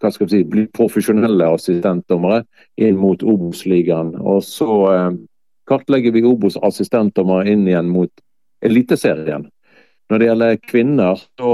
hva 0.02 0.12
skal 0.12 0.30
si, 0.30 0.42
bli 0.44 0.66
profesjonelle 0.76 1.48
assistentdommere 1.56 2.42
inn 2.76 3.00
mot 3.00 3.24
Obos-ligaen. 3.24 4.12
Og 4.20 4.44
så 4.46 4.68
eh, 4.92 5.08
kartlegger 5.70 6.12
vi 6.14 6.26
Obos-assistentdommere 6.28 7.56
inn 7.56 7.64
igjen 7.70 7.88
mot 7.94 8.12
Eliteserien. 8.62 9.48
Når 10.10 10.18
det 10.18 10.26
gjelder 10.26 10.56
kvinner, 10.68 11.20
så 11.40 11.52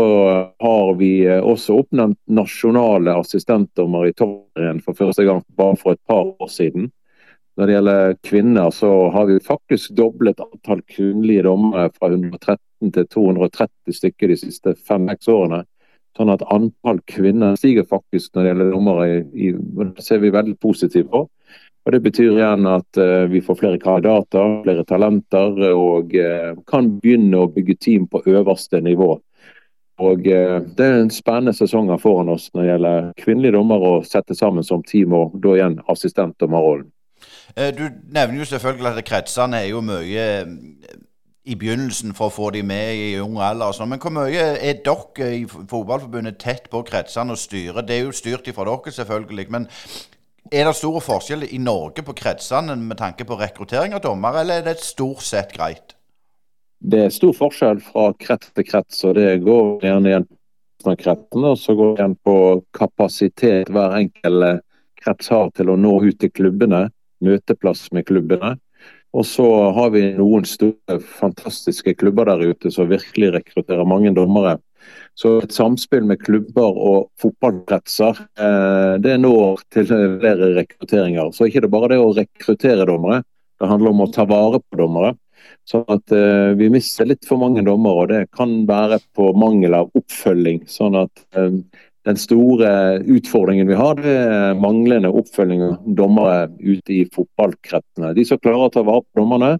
har 0.60 0.94
vi 0.98 1.12
eh, 1.26 1.44
også 1.44 1.76
oppnevnt 1.82 2.18
nasjonale 2.26 3.14
assistentdommer 3.20 4.08
i 4.08 4.14
toppen 4.18 4.80
for 4.82 4.98
første 4.98 5.26
gang 5.28 5.44
bare 5.58 5.76
for 5.78 5.94
et 5.94 6.02
par 6.08 6.26
år 6.26 6.50
siden. 6.50 6.88
Når 7.58 7.66
det 7.66 7.74
gjelder 7.76 8.16
kvinner, 8.26 8.70
så 8.74 8.90
har 9.14 9.28
vi 9.30 9.38
faktisk 9.42 9.94
doblet 9.98 10.40
antall 10.42 10.82
kvinnelige 10.90 11.46
dommere 11.46 11.88
fra 11.94 12.10
113 12.10 12.92
til 12.94 13.08
230 13.14 13.98
stykker 14.00 14.30
de 14.30 14.36
siste 14.42 14.74
fem-seks 14.90 15.30
årene. 15.30 15.64
Sånn 16.18 16.30
at 16.34 16.42
antall 16.50 16.98
kvinner 17.10 17.54
stiger 17.58 17.86
faktisk 17.86 18.34
når 18.34 18.42
det 18.42 18.52
gjelder 18.52 18.70
dommere. 18.74 19.08
I, 19.34 19.52
det 19.54 20.06
ser 20.06 20.22
vi 20.22 20.34
veldig 20.34 20.58
positivt 20.62 21.10
på. 21.14 21.24
Og 21.88 21.92
Det 21.92 22.02
betyr 22.04 22.34
igjen 22.36 22.66
at 22.68 22.98
uh, 23.00 23.24
vi 23.32 23.40
får 23.40 23.56
flere 23.56 23.78
kandidater, 23.80 24.58
flere 24.60 24.82
talenter, 24.84 25.54
og 25.72 26.12
uh, 26.12 26.58
kan 26.68 26.90
begynne 27.00 27.38
å 27.40 27.48
bygge 27.48 27.78
team 27.80 28.04
på 28.12 28.20
øverste 28.28 28.82
nivå. 28.84 29.14
Og 30.04 30.28
uh, 30.28 30.58
Det 30.68 30.84
er 30.84 30.98
en 30.98 31.08
spennende 31.08 31.54
sesong 31.56 31.88
foran 32.02 32.28
oss 32.28 32.50
når 32.52 32.60
det 32.60 32.68
gjelder 32.68 33.08
kvinnelige 33.24 33.56
dommere 33.56 33.92
å 33.94 34.02
sette 34.04 34.36
sammen 34.36 34.66
som 34.68 34.84
team, 34.84 35.16
og 35.16 35.38
da 35.40 35.54
igjen 35.56 35.78
assistentdommerrollen. 35.88 36.90
Du 37.56 37.86
nevner 38.12 38.36
jo 38.36 38.44
selvfølgelig 38.46 39.00
at 39.00 39.06
kretsene 39.08 39.62
er 39.64 39.70
jo 39.72 39.80
mye 39.82 40.26
i 41.48 41.56
begynnelsen 41.58 42.12
for 42.14 42.28
å 42.28 42.34
få 42.34 42.50
de 42.54 42.60
med 42.62 43.00
i 43.00 43.08
ung 43.18 43.40
alder. 43.40 43.72
Sånn. 43.72 43.88
Men 43.90 44.02
hvor 44.04 44.12
mye 44.12 44.44
er 44.60 44.84
dere 44.84 45.30
i 45.40 45.40
Fotballforbundet 45.48 46.36
tett 46.44 46.68
på 46.70 46.84
kretsene 46.86 47.32
og 47.34 47.40
styrer? 47.40 47.80
Det 47.80 47.96
er 47.96 48.04
jo 48.04 48.14
styrt 48.14 48.52
ifra 48.52 48.68
dere, 48.68 48.94
selvfølgelig. 49.00 49.48
Men 49.56 49.66
er 50.52 50.68
det 50.68 50.74
store 50.78 51.00
forskjell 51.04 51.46
i 51.48 51.60
Norge 51.62 52.04
på 52.04 52.14
kretsene 52.16 52.76
med 52.80 52.98
tanke 53.00 53.26
på 53.28 53.36
rekruttering 53.40 53.94
av 53.96 54.02
dommere, 54.04 54.42
eller 54.42 54.60
er 54.62 54.66
det 54.70 54.84
stort 54.84 55.24
sett 55.26 55.54
greit? 55.56 55.94
Det 56.78 57.00
er 57.06 57.14
stor 57.14 57.34
forskjell 57.34 57.80
fra 57.82 58.12
krets 58.22 58.52
til 58.54 58.66
krets, 58.68 59.00
og 59.04 59.16
det 59.18 59.40
går 59.42 59.82
gjerne 59.82 60.12
igjen 60.12 60.28
på 60.84 60.94
kretsene. 61.00 61.52
Og 61.54 61.58
så 61.58 61.74
går 61.74 61.90
det 61.90 62.02
igjen 62.02 62.16
på 62.28 62.36
kapasitet 62.78 63.72
hver 63.74 63.96
enkelt 63.98 64.62
krets 65.02 65.32
har 65.34 65.50
til 65.58 65.72
å 65.72 65.78
nå 65.78 65.96
ut 66.06 66.20
til 66.22 66.30
klubbene. 66.30 66.86
Møteplass 67.24 67.88
med 67.90 68.06
klubbene. 68.06 68.54
Og 69.16 69.24
så 69.26 69.46
har 69.74 69.90
vi 69.90 70.04
noen 70.14 70.44
store, 70.46 71.00
fantastiske 71.18 71.96
klubber 71.98 72.28
der 72.28 72.52
ute 72.52 72.70
som 72.70 72.90
virkelig 72.90 73.32
rekrutterer 73.34 73.88
mange 73.88 74.12
dommere. 74.14 74.58
Så 75.18 75.32
et 75.42 75.54
samspill 75.54 76.04
med 76.06 76.20
klubber 76.22 76.76
og 76.78 77.08
fotballkretser, 77.18 78.20
eh, 78.38 78.92
det 79.02 79.16
når 79.18 79.64
til 79.74 79.88
flere 79.90 80.52
rekrutteringer. 80.60 81.32
Så 81.34 81.48
ikke 81.48 81.64
det 81.64 81.72
bare 81.72 81.90
det 81.94 81.98
å 81.98 82.12
rekruttere 82.14 82.86
dommere, 82.86 83.24
det 83.58 83.66
handler 83.66 83.90
om 83.90 84.04
å 84.04 84.12
ta 84.14 84.28
vare 84.30 84.60
på 84.62 84.78
dommere. 84.78 85.16
Så 85.68 85.82
at 85.90 86.14
uh, 86.14 86.54
vi 86.58 86.70
mister 86.72 87.08
litt 87.08 87.26
for 87.28 87.40
mange 87.40 87.62
dommere, 87.66 88.04
og 88.04 88.08
det 88.12 88.22
kan 88.36 88.62
være 88.68 89.00
på 89.16 89.32
mangel 89.38 89.76
av 89.76 89.90
oppfølging. 89.98 90.62
Sånn 90.70 90.96
at 90.98 91.22
uh, 91.36 91.50
den 92.08 92.20
store 92.20 92.70
utfordringen 93.04 93.68
vi 93.68 93.76
har, 93.76 93.98
det 94.00 94.14
er 94.22 94.60
manglende 94.60 95.10
oppfølging 95.12 95.64
av 95.66 95.90
dommere 95.98 96.46
ute 96.62 96.94
i 96.94 97.02
fotballkretsene. 97.14 98.14
De 98.16 98.24
som 98.28 98.40
klarer 98.40 98.68
å 98.68 98.72
ta 98.72 98.84
vare 98.86 99.04
på 99.04 99.20
dommerne, 99.20 99.56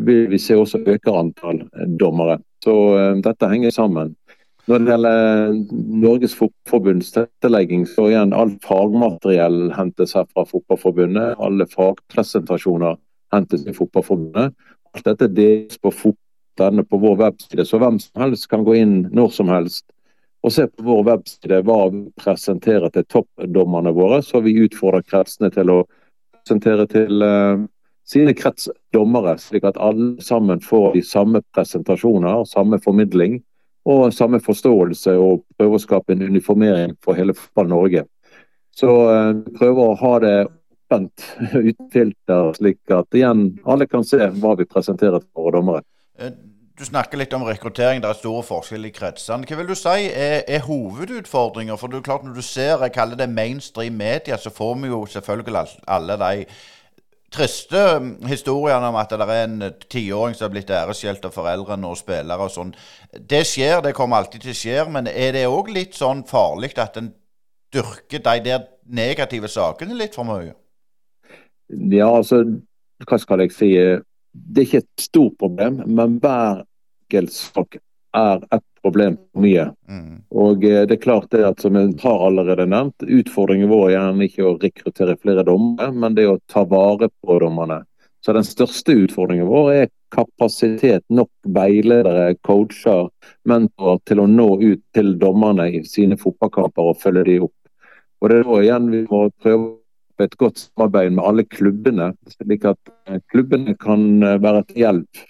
vil 0.00 0.24
vi 0.32 0.40
se 0.40 0.56
også 0.56 0.82
øker 0.88 1.20
antall 1.20 1.62
dommere. 2.00 2.40
Så 2.64 2.74
dette 3.20 3.48
henger 3.50 3.74
sammen. 3.74 4.14
Når 4.70 4.78
det 4.78 4.92
gjelder 4.92 5.54
Norges 6.04 6.34
Fotballforbunds 6.38 7.08
tilrettelegging, 7.14 7.86
så 7.90 8.06
igjen 8.12 8.34
alt 8.36 8.60
fagmateriell 8.62 9.72
hentes 9.74 10.14
her 10.14 10.28
fra 10.30 10.44
Fotballforbundet. 10.46 11.34
Alle 11.42 11.66
fagpresentasjoner 11.70 13.00
hentes 13.34 13.66
i 13.66 13.74
Fotballforbundet. 13.74 14.54
Alt 14.92 15.08
dette 15.08 15.30
deles 15.34 15.80
på, 15.82 15.90
denne 16.60 16.84
på 16.86 17.00
vår 17.02 17.18
webside, 17.24 17.66
så 17.66 17.80
hvem 17.82 17.98
som 18.02 18.22
helst 18.22 18.46
kan 18.52 18.62
gå 18.66 18.76
inn 18.78 18.96
når 19.10 19.34
som 19.34 19.50
helst 19.50 19.86
og 20.42 20.50
se 20.50 20.66
på 20.66 20.84
vår 20.86 21.04
webside 21.06 21.60
hva 21.66 21.78
vi 21.92 22.02
presenterer 22.18 22.90
til 22.90 23.06
toppdommerne 23.14 23.92
våre. 23.94 24.18
Så 24.26 24.40
vi 24.42 24.56
utfordrer 24.64 25.04
kretsene 25.06 25.52
til 25.54 25.70
å 25.70 25.76
presentere 26.34 26.88
til 26.90 27.22
uh, 27.22 27.62
sine 28.10 28.34
kretsdommere, 28.34 29.36
slik 29.38 29.66
at 29.68 29.78
alle 29.78 30.16
sammen 30.22 30.62
får 30.62 30.96
de 30.96 31.04
samme 31.06 31.42
presentasjoner, 31.54 32.42
samme 32.50 32.80
formidling 32.82 33.38
og 33.88 34.12
samme 34.14 34.40
forståelse 34.42 35.14
og 35.18 35.42
prøve 35.58 35.78
å 35.78 35.82
skape 35.82 36.14
en 36.14 36.22
uniformering 36.22 36.94
for 37.02 37.18
hele 37.18 37.34
fotball 37.34 37.70
Norge. 37.72 38.04
Så 38.72 38.88
uh, 38.88 39.32
prøver 39.58 39.82
å 39.82 39.96
ha 40.00 40.12
det 40.22 40.36
åpent 40.92 41.26
uten 41.68 41.90
filter, 41.92 42.52
slik 42.56 42.94
at 42.94 43.18
igjen 43.18 43.50
alle 43.64 43.88
kan 43.90 44.04
se 44.04 44.20
hva 44.38 44.56
vi 44.58 44.68
presenterer 44.68 45.20
for 45.20 45.48
våre 45.48 45.60
dommere. 45.60 45.84
Eh, 46.18 46.32
du 46.78 46.84
snakker 46.86 47.20
litt 47.20 47.32
om 47.36 47.44
rekruttering. 47.44 48.00
Det 48.00 48.08
er 48.08 48.18
store 48.18 48.42
forskjeller 48.46 48.88
i 48.88 48.94
kretsene. 48.96 49.46
Hva 49.46 49.58
vil 49.60 49.68
du 49.68 49.76
si 49.76 50.06
er, 50.08 50.38
er 50.48 50.64
hovedutfordringer? 50.66 51.76
For 51.76 51.92
det 51.92 52.00
er 52.00 52.06
klart 52.06 52.24
Når 52.24 52.38
du 52.38 52.42
ser 52.42 52.80
jeg 52.80 52.94
kaller 52.94 53.18
det 53.20 53.28
mainstream 53.30 53.98
media, 54.00 54.38
så 54.40 54.50
får 54.50 54.78
vi 54.80 54.92
jo 54.92 55.04
selvfølgelig 55.06 55.66
alle 55.86 56.16
de 56.24 56.46
triste 57.32 57.80
um, 57.96 58.12
historiene 58.28 58.90
om 58.90 58.98
at 59.00 59.12
det 59.12 59.26
er 59.26 59.44
en 59.46 59.66
eh, 59.66 59.86
tiåring 59.90 60.36
som 60.36 60.46
har 60.46 60.52
blitt 60.54 60.72
æreskjelt 60.72 61.24
av 61.28 61.34
foreldrene 61.34 61.88
og 61.88 61.98
spillere 62.00 62.46
og 62.46 62.52
sånn. 62.52 62.74
Det 63.12 63.42
skjer, 63.48 63.80
det 63.84 63.94
kommer 63.96 64.20
alltid 64.20 64.44
til 64.44 64.54
å 64.54 64.58
skje, 64.60 64.78
men 64.92 65.10
er 65.10 65.36
det 65.36 65.46
òg 65.50 65.72
litt 65.72 65.96
sånn 65.98 66.24
farlig 66.28 66.74
at 66.80 66.98
en 67.00 67.12
dyrker 67.72 68.20
de 68.20 68.36
der 68.44 68.66
negative 68.84 69.48
sakene 69.48 69.96
litt 69.96 70.16
for 70.18 70.28
mye? 70.28 70.52
Ja, 71.72 72.10
altså, 72.10 72.42
hva 73.08 73.18
skal 73.20 73.46
jeg 73.46 73.54
si. 73.56 73.70
Det 74.32 74.60
er 74.60 74.66
ikke 74.66 74.82
et 74.82 75.04
stort 75.04 75.38
problem, 75.40 75.80
men 75.88 76.18
hver 76.20 76.64
enkelt 77.12 77.80
er 78.16 78.44
et 78.52 78.64
problem 78.82 79.16
for 79.16 79.44
mye. 79.44 79.68
Mm. 79.88 80.18
Og 80.30 80.64
eh, 80.64 80.82
det 80.88 80.98
er 80.98 81.02
klart 81.04 81.30
det 81.34 81.44
at 81.46 81.62
som 81.62 81.78
jeg 81.78 81.94
har 82.02 82.26
allerede 82.26 82.66
nevnt, 82.68 83.06
utfordringen 83.06 83.70
vår 83.70 83.88
er 83.88 83.94
gjerne 83.96 84.28
ikke 84.28 84.46
å 84.46 84.58
rekruttere 84.62 85.16
flere 85.22 85.46
dommere, 85.46 85.90
men 85.94 86.18
det 86.18 86.28
å 86.28 86.38
ta 86.50 86.64
vare 86.68 87.10
på 87.22 87.38
dommerne. 87.42 87.82
Så 88.22 88.34
den 88.36 88.46
største 88.46 88.94
utfordringen 89.02 89.48
vår 89.50 89.72
er 89.74 89.90
kapasitet, 90.14 91.02
nok 91.10 91.30
veiledere, 91.56 92.36
coacher, 92.46 93.08
mentorer 93.48 93.98
til 94.06 94.22
å 94.22 94.28
nå 94.30 94.48
ut 94.62 94.82
til 94.94 95.16
dommerne 95.18 95.70
i 95.72 95.82
sine 95.88 96.18
fotballkamper 96.20 96.92
og 96.92 97.00
følge 97.02 97.24
dem 97.30 97.48
opp. 97.48 97.56
Og 98.22 98.30
Det 98.30 98.36
er 98.38 98.44
da 98.46 98.58
igjen 98.62 98.90
vi 98.92 99.00
må 99.10 99.24
prøve 99.42 99.70
et 100.22 100.36
godt 100.38 100.60
samarbeid 100.60 101.16
med 101.16 101.24
alle 101.26 101.44
klubbene, 101.50 102.12
slik 102.30 102.66
at 102.70 102.92
eh, 103.08 103.18
klubbene 103.32 103.74
kan 103.80 104.22
eh, 104.22 104.38
være 104.42 104.62
til 104.68 104.84
hjelp 104.84 105.22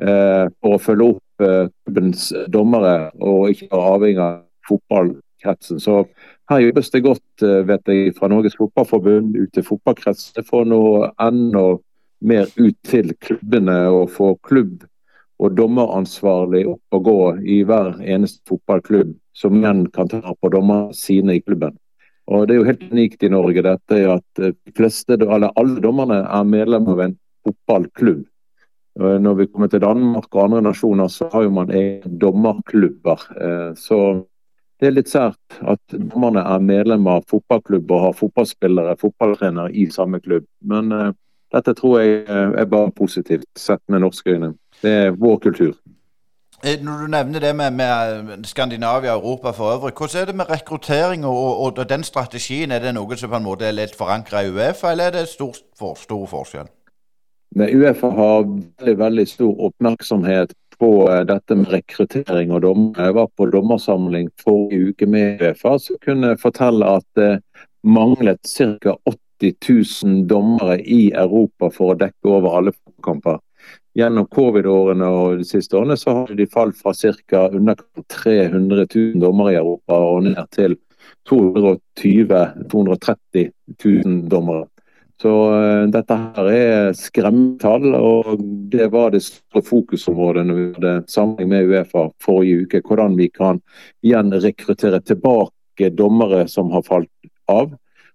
for 0.00 0.74
å 0.74 0.78
følge 0.82 1.06
opp 1.14 1.24
Eh, 1.42 1.68
klubbens 1.84 2.28
dommere, 2.46 3.10
og 3.18 3.50
ikke 3.50 3.66
være 3.72 3.94
avhengig 3.96 4.20
av 4.22 4.34
fotballkretsen. 4.68 5.80
Så 5.82 6.04
her 6.50 6.60
jobbes 6.62 6.90
det 6.94 7.00
godt 7.02 7.42
eh, 7.42 7.64
vet 7.66 7.90
jeg, 7.90 8.12
fra 8.14 8.28
Norges 8.30 8.54
Fotballforbund 8.54 9.34
ut 9.34 9.50
til 9.50 9.64
fotballkretsene 9.66 10.44
for 10.46 10.62
å 10.62 10.68
nå 10.70 10.82
enda 11.24 11.64
mer 12.22 12.46
ut 12.54 12.76
til 12.86 13.10
klubbene 13.18 13.74
og 13.90 14.12
få 14.14 14.36
klubb 14.46 14.84
og 15.42 15.56
dommeransvarlig 15.58 16.62
opp 16.70 16.94
og 16.94 17.08
gå 17.08 17.18
i 17.42 17.56
hver 17.66 17.98
eneste 17.98 18.38
fotballklubb, 18.46 19.10
som 19.34 19.58
menn 19.58 19.88
kan 19.90 20.06
ta 20.12 20.22
på 20.22 20.52
dommerne 20.54 20.94
sine 20.94 21.34
i 21.34 21.42
klubben. 21.42 21.74
Og 22.30 22.46
Det 22.46 22.54
er 22.54 22.62
jo 22.62 22.68
helt 22.68 22.86
unikt 22.92 23.26
i 23.26 23.32
Norge 23.34 23.66
dette 23.66 24.04
at 24.06 24.38
eh, 24.38 24.54
de 24.54 24.76
fleste, 24.78 25.18
alle 25.18 25.82
dommerne 25.82 26.22
er 26.22 26.46
medlem 26.46 26.86
av 26.94 27.02
en 27.08 27.18
fotballklubb. 27.42 28.22
Når 28.94 29.34
vi 29.34 29.46
kommer 29.50 29.66
til 29.66 29.82
Danmark 29.82 30.28
og 30.30 30.44
andre 30.44 30.62
nasjoner, 30.62 31.08
så 31.10 31.26
har 31.32 31.42
jo 31.42 31.50
man 31.50 31.72
egne 31.74 32.18
dommerklubber. 32.20 33.24
Eh, 33.34 33.72
så 33.74 33.98
det 34.80 34.86
er 34.90 34.94
litt 34.94 35.10
sært 35.10 35.58
at 35.70 35.94
dommerne 35.94 36.42
er 36.44 36.62
medlemmer 36.62 37.18
av 37.18 37.26
fotballklubber 37.30 37.94
og 37.94 38.04
har 38.04 38.16
fotballspillere, 38.18 38.96
fotballtrenere 39.00 39.72
i 39.72 39.88
samme 39.90 40.20
klubb. 40.20 40.46
Men 40.60 40.92
uh, 40.92 41.12
dette 41.54 41.74
tror 41.78 42.00
jeg 42.00 42.24
eh, 42.26 42.54
er 42.60 42.70
bare 42.70 42.90
positivt 42.90 43.46
sett 43.56 43.82
med 43.88 44.02
norske 44.02 44.30
øyne. 44.30 44.54
Det 44.82 44.92
er 45.06 45.16
vår 45.18 45.38
kultur. 45.46 45.74
Når 46.64 47.00
du 47.00 47.06
nevner 47.12 47.40
det 47.40 47.56
med, 47.56 47.70
med 47.70 48.44
Skandinavia 48.44 49.14
og 49.14 49.22
Europa 49.22 49.50
for 49.50 49.74
øvrig, 49.74 49.92
hvordan 49.92 50.22
er 50.22 50.26
det 50.26 50.34
med 50.34 50.50
rekruttering 50.50 51.26
og, 51.26 51.36
og, 51.36 51.78
og, 51.78 51.88
den 51.88 52.04
strategien? 52.04 52.72
Er 52.72 52.78
det 52.78 52.94
noe 52.94 53.16
som 53.16 53.30
på 53.30 53.36
en 53.36 53.44
måte 53.44 53.68
er 53.68 53.76
litt 53.76 53.96
forankra 53.96 54.42
i 54.42 54.50
Uefa, 54.50 54.90
eller 54.92 55.04
er 55.04 55.10
det 55.18 55.28
stor, 55.28 55.52
for, 55.78 55.94
stor 55.94 56.26
forskjell? 56.26 56.70
Uefa 57.54 58.10
har 58.10 58.42
veldig, 58.42 58.98
veldig 58.98 59.28
stor 59.28 59.60
oppmerksomhet 59.68 60.54
på 60.78 61.10
eh, 61.10 61.20
dette 61.28 61.54
med 61.54 61.70
rekruttering 61.70 62.50
og 62.50 62.64
dommer. 62.64 62.98
Jeg 62.98 63.14
var 63.14 63.28
på 63.36 63.46
dommersamling 63.46 64.30
forrige 64.42 64.90
uke 64.90 65.06
med 65.06 65.42
Uefa 65.42 65.76
som 65.78 66.00
kunne 66.02 66.34
fortelle 66.40 66.88
at 66.98 67.06
det 67.14 67.30
manglet 67.86 68.42
ca. 68.42 68.96
80 69.38 69.54
000 70.02 70.26
dommere 70.26 70.80
i 70.80 71.12
Europa 71.12 71.70
for 71.70 71.94
å 71.94 71.98
dekke 72.00 72.32
over 72.32 72.58
alle 72.58 72.74
kamper. 73.06 73.38
Gjennom 73.94 74.26
covid-årene 74.34 75.06
og 75.06 75.38
de 75.38 75.46
siste 75.46 75.78
årene 75.78 75.96
så 76.00 76.16
har 76.18 76.34
de 76.34 76.50
falt 76.50 76.80
fra 76.80 76.90
ca. 76.90 77.46
underkant 77.54 78.08
300 78.10 78.86
000 78.88 79.22
dommere 79.22 79.54
i 79.54 79.60
Europa 79.62 80.00
og 80.10 80.26
ned 80.26 80.42
til 80.50 80.74
220 81.30 82.66
230 82.72 83.50
000 83.84 84.22
dommere. 84.32 84.66
Så 85.22 85.30
uh, 85.30 85.84
dette 85.94 86.16
her 86.18 86.48
er 86.50 86.96
skremmetall, 86.98 87.94
og 87.94 88.42
det 88.72 88.88
var 88.92 89.14
det 89.14 89.22
store 89.22 89.62
fokusområdet 89.64 90.46
når 90.48 90.58
vi 90.58 90.66
hadde 90.76 90.94
samling 91.12 91.50
med 91.52 91.70
Uefa 91.70 92.08
forrige 92.22 92.64
uke. 92.64 92.82
Hvordan 92.82 93.16
vi 93.18 93.30
kan 93.30 93.62
igjen 94.04 94.34
rekruttere 94.34 95.00
tilbake 95.00 95.90
dommere 95.94 96.48
som 96.50 96.72
har 96.74 96.82
falt 96.86 97.10
av. 97.50 97.74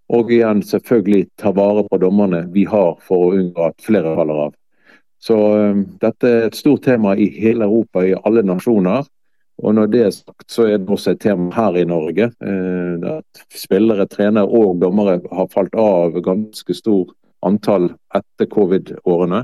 Og 0.10 0.32
igjen 0.34 0.64
selvfølgelig 0.66 1.28
ta 1.38 1.52
vare 1.54 1.84
på 1.86 2.00
dommerne 2.02 2.48
vi 2.54 2.64
har 2.66 2.96
for 3.06 3.28
å 3.28 3.36
unngå 3.38 3.68
at 3.70 3.86
flere 3.86 4.16
faller 4.18 4.48
av. 4.48 4.56
Så 5.24 5.38
uh, 5.38 5.86
dette 6.04 6.28
er 6.28 6.50
et 6.50 6.60
stort 6.60 6.84
tema 6.88 7.16
i 7.16 7.30
hele 7.40 7.68
Europa, 7.68 8.04
i 8.04 8.18
alle 8.18 8.44
nasjoner. 8.44 9.08
Og 9.60 9.76
når 9.76 9.92
det 9.92 10.02
er 10.06 10.12
sagt, 10.16 10.46
så 10.52 10.68
er 10.70 10.78
det 10.80 10.92
også 10.94 11.14
et 11.14 11.22
tema 11.24 11.52
her 11.56 11.78
i 11.82 11.86
Norge. 11.88 12.30
Eh, 12.40 13.08
at 13.10 13.42
spillere, 13.52 14.08
trenere 14.08 14.48
og 14.48 14.80
dommere 14.82 15.20
har 15.36 15.50
falt 15.52 15.76
av 15.76 16.16
ganske 16.24 16.76
stor 16.76 17.12
antall 17.46 17.90
etter 18.16 18.48
covid-årene. 18.52 19.44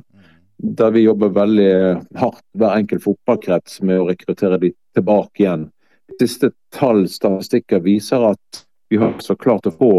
Der 0.80 0.94
vi 0.96 1.04
jobber 1.04 1.34
veldig 1.36 1.72
hardt, 2.16 2.46
hver 2.56 2.78
enkelt 2.80 3.04
fotballkrets, 3.04 3.82
med 3.84 4.00
å 4.00 4.08
rekruttere 4.08 4.60
de 4.62 4.72
tilbake 4.96 5.44
igjen. 5.44 5.68
Siste 6.22 6.54
tall, 6.76 7.10
statistikker, 7.12 7.84
viser 7.84 8.24
at 8.32 8.66
vi 8.90 9.02
har 9.02 9.18
så 9.20 9.36
klart 9.36 9.68
å 9.68 9.76
få 9.76 9.92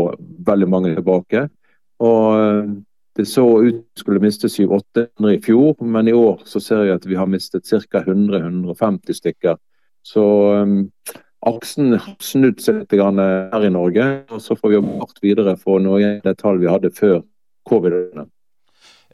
veldig 0.46 0.68
mange 0.70 0.94
tilbake. 0.96 1.48
Og 2.00 2.40
eh, 2.40 2.74
det 3.16 3.28
så 3.28 3.44
ut 3.64 3.84
skulle 3.96 4.20
miste 4.20 4.48
700-800 4.48 5.36
i 5.36 5.40
fjor, 5.44 5.76
men 5.84 6.08
i 6.08 6.16
år 6.16 6.42
så 6.48 6.60
ser 6.60 6.84
vi 6.84 6.92
at 6.92 7.06
vi 7.08 7.16
har 7.16 7.28
mistet 7.28 7.68
ca. 7.68 8.02
100-150 8.04 9.20
stykker. 9.20 9.56
Så 10.06 10.22
um, 10.62 10.78
aksen 11.46 11.96
har 11.96 12.14
snudd 12.22 12.62
seg 12.62 12.80
litt 12.82 12.94
her 12.94 13.66
i 13.66 13.72
Norge. 13.74 14.06
og 14.30 14.42
Så 14.42 14.54
får 14.58 14.70
vi 14.70 14.78
jobbe 14.78 14.96
hardt 15.02 15.20
videre 15.24 15.56
for 15.58 15.82
noen 15.82 16.20
av 16.20 16.24
det 16.28 16.38
tallet 16.38 16.62
vi 16.62 16.72
hadde 16.72 16.94
før 16.94 17.20
covid. 17.66 17.92
-ene. 17.92 18.28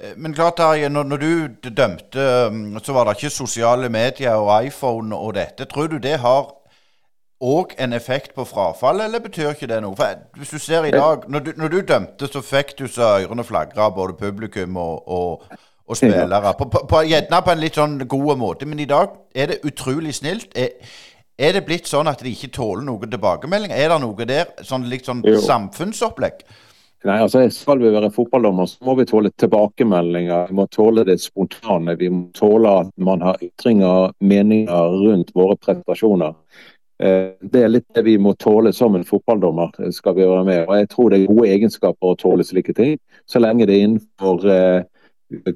Eh, 0.01 0.17
men 0.17 0.35
klart, 0.35 0.57
Terje, 0.57 0.89
når, 0.89 1.03
når, 1.03 1.17
du 1.17 1.71
dømte, 1.71 2.25
um, 2.51 2.79
så 2.79 2.93
var 2.93 3.05
det 3.05 3.17
ikke 3.17 3.31
sosiale 3.31 3.89
medier 3.89 4.35
og 4.35 4.67
iPhone 4.67 5.17
og 5.17 5.35
dette. 5.35 5.65
Tror 5.65 5.87
du 5.87 5.99
det 5.99 6.19
har 6.19 6.51
òg 7.43 7.75
en 7.79 7.93
effekt 7.93 8.35
på 8.35 8.45
frafall, 8.45 9.01
eller 9.01 9.21
betyr 9.21 9.51
ikke 9.51 9.67
det 9.67 9.81
noe? 9.83 9.97
For 9.97 10.07
hvis 10.37 10.51
du 10.51 10.59
ser 10.59 10.85
i 10.85 10.91
dag, 10.91 11.29
Når 11.29 11.39
du, 11.39 11.53
når 11.57 11.69
du 11.69 11.81
dømte, 11.81 12.27
så 12.27 12.41
fikk 12.41 12.79
du 12.79 12.87
så 12.87 13.03
ørene 13.03 13.45
flagra, 13.45 13.91
både 13.91 14.13
publikum 14.13 14.77
og, 14.77 15.09
og, 15.09 15.43
og 15.87 15.99
spillere. 15.99 16.55
På, 16.59 16.69
på, 16.71 16.85
på, 16.89 17.05
gjerne 17.09 17.41
på 17.45 17.53
en 17.53 17.63
litt 17.63 17.79
sånn 17.79 17.97
god 18.09 18.37
måte, 18.41 18.69
men 18.69 18.83
i 18.83 18.89
dag 18.89 19.17
er 19.35 19.53
det 19.53 19.63
utrolig 19.69 20.15
snilt. 20.17 20.53
Er, 20.59 20.75
er 21.39 21.57
det 21.57 21.65
blitt 21.67 21.89
sånn 21.91 22.11
at 22.11 22.23
de 22.23 22.33
ikke 22.33 22.53
tåler 22.55 22.85
noen 22.87 23.11
tilbakemeldinger? 23.11 23.77
Er 23.77 23.95
det 23.95 24.03
noe 24.03 24.29
der, 24.29 24.53
sånn 24.67 24.89
litt 24.91 25.09
sånn 25.09 25.25
samfunnsopplegg? 25.47 26.45
Nei, 27.03 27.17
altså 27.19 27.41
Skal 27.51 27.81
vi 27.83 27.91
være 27.91 28.13
fotballdommer, 28.15 28.69
så 28.71 28.85
må 28.87 28.95
vi 28.95 29.09
tåle 29.11 29.33
tilbakemeldinger. 29.35 30.53
Vi 30.53 30.55
må 30.55 30.69
tåle 30.71 31.03
det 31.09 31.19
spontane. 31.19 31.97
Vi 31.99 32.11
må 32.13 32.29
tåle 32.37 32.77
at 32.85 32.93
man 33.03 33.25
har 33.27 33.43
ytringer, 33.43 34.13
meninger 34.23 35.01
rundt 35.03 35.33
våre 35.35 35.57
prestasjoner. 35.59 36.37
Eh, 37.03 37.33
det 37.43 37.65
er 37.65 37.73
litt 37.73 37.89
det 37.97 38.05
vi 38.07 38.15
må 38.23 38.37
tåle 38.39 38.71
som 38.73 38.95
en 38.95 39.07
fotballdommer. 39.09 39.75
skal 39.91 40.15
vi 40.15 40.29
være 40.29 40.45
med. 40.45 40.69
Og 40.69 40.77
Jeg 40.79 40.89
tror 40.89 41.11
det 41.11 41.21
er 41.21 41.35
gode 41.35 41.49
egenskaper 41.49 42.13
å 42.13 42.19
tåle 42.21 42.45
slike 42.47 42.75
ting, 42.79 42.99
så 43.27 43.43
lenge 43.43 43.67
det 43.67 43.75
er 43.75 43.89
innenfor 43.89 44.47
eh, 44.47 44.85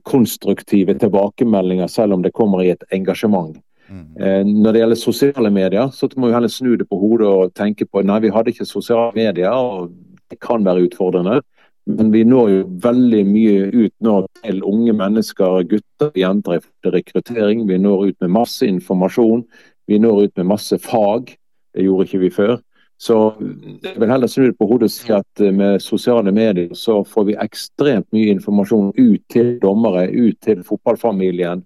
konstruktive 0.09 0.97
tilbakemeldinger, 0.99 1.91
selv 1.93 2.17
om 2.17 2.23
det 2.23 2.35
kommer 2.37 2.65
i 2.65 2.73
et 2.75 2.85
engasjement. 2.95 3.57
Mm. 3.89 4.07
Eh, 4.19 4.43
når 4.47 4.73
det 4.73 4.81
gjelder 4.83 4.99
sosiale 5.01 5.51
medier, 5.51 5.91
så 5.95 6.09
må 6.17 6.31
vi 6.31 6.35
heller 6.35 6.51
snu 6.51 6.75
det 6.77 6.89
på 6.91 6.99
hodet 6.99 7.29
og 7.29 7.55
tenke 7.55 7.87
på 7.87 8.03
nei, 8.03 8.19
vi 8.25 8.33
hadde 8.35 8.55
ikke 8.55 8.67
sosiale 8.67 9.15
medier. 9.15 9.53
og 9.53 9.93
det 10.31 10.41
kan 10.41 10.65
være 10.65 10.89
utfordrende. 10.89 11.41
Men 11.87 12.11
vi 12.11 12.25
når 12.27 12.49
jo 12.51 12.63
veldig 12.83 13.23
mye 13.29 13.67
ut 13.71 13.93
nå 14.03 14.15
til 14.43 14.63
unge 14.67 14.95
mennesker, 14.97 15.63
gutter 15.71 16.09
og 16.11 16.19
jenter 16.19 16.57
i 16.59 16.91
rekruttering. 16.91 17.67
Vi 17.69 17.79
når 17.79 18.09
ut 18.09 18.17
med 18.25 18.35
masse 18.35 18.67
informasjon. 18.67 19.45
Vi 19.87 20.01
når 20.03 20.25
ut 20.25 20.37
med 20.37 20.51
masse 20.51 20.79
fag. 20.83 21.31
Det 21.75 21.87
gjorde 21.87 22.09
ikke 22.09 22.25
vi 22.25 22.33
før. 22.35 22.57
Så 22.99 23.35
jeg 23.83 24.01
vil 24.01 24.09
heller 24.11 24.31
snu 24.31 24.47
det 24.47 24.57
på 24.57 24.69
hodet 24.71 24.89
og 24.89 24.95
si 24.95 25.13
at 25.13 25.43
eh, 25.45 25.53
med 25.53 25.83
sosiale 25.85 26.33
medier 26.33 26.73
så 26.75 27.03
får 27.05 27.27
vi 27.29 27.37
ekstremt 27.43 28.09
mye 28.17 28.33
informasjon 28.33 28.95
ut 28.97 29.23
til 29.33 29.59
dommere, 29.61 30.07
ut 30.09 30.39
til 30.45 30.63
fotballfamilien. 30.65 31.65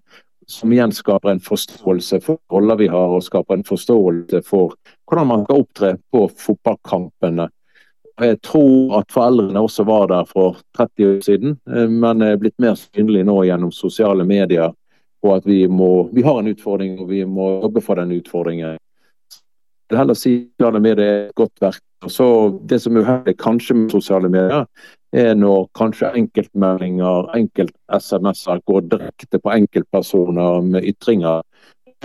Som 0.51 0.73
igjen 0.75 0.91
skaper 0.91 1.31
en 1.31 1.43
forståelse 1.43 2.19
for 2.25 2.41
roller 2.51 2.75
vi 2.81 2.89
har, 2.91 3.15
og 3.15 3.23
skaper 3.23 3.55
en 3.55 3.63
forståelse 3.63 4.41
for 4.43 4.75
hvordan 5.07 5.29
man 5.29 5.45
skal 5.45 5.63
opptre 5.63 5.93
på 6.11 6.25
fotballkampene. 6.35 7.47
Jeg 8.21 8.41
tror 8.43 8.99
at 8.99 9.13
foreldrene 9.15 9.63
også 9.63 9.87
var 9.87 10.11
der 10.11 10.27
for 10.27 10.59
30 10.77 11.07
år 11.07 11.19
siden, 11.23 11.57
eh, 11.71 11.87
men 11.87 12.27
er 12.27 12.39
blitt 12.41 12.59
mer 12.59 12.75
synlig 12.75 13.23
nå 13.23 13.39
gjennom 13.47 13.71
sosiale 13.71 14.27
medier. 14.27 14.75
Og 15.23 15.35
at 15.37 15.45
vi, 15.47 15.63
må, 15.69 16.09
vi 16.11 16.25
har 16.25 16.41
en 16.41 16.51
utfordring, 16.51 16.99
og 16.99 17.07
vi 17.09 17.23
må 17.25 17.61
jobbe 17.61 17.81
for 17.85 18.01
den 18.01 18.11
utfordringen. 18.17 18.79
Vil 19.91 19.99
heller 19.99 20.15
si 20.15 20.33
sosiale 20.55 20.79
medier 20.79 21.03
er 21.03 21.23
et 21.27 21.35
godt 21.35 21.61
verktøy. 21.61 22.09
Så 22.09 22.25
det 22.69 22.79
som 22.81 22.95
er 22.95 23.03
uheldig 23.03 23.35
kanskje 23.37 23.75
med 23.75 23.91
sosiale 23.91 24.29
medier, 24.31 24.65
er 25.13 25.33
når 25.35 25.67
kanskje 25.75 26.13
enkeltmeldinger, 26.15 27.27
enkelt-SMS-er 27.35 28.63
går 28.65 28.87
direkte 28.93 29.39
på 29.39 29.51
enkeltpersoner 29.51 30.61
med 30.61 30.87
ytringer. 30.87 31.43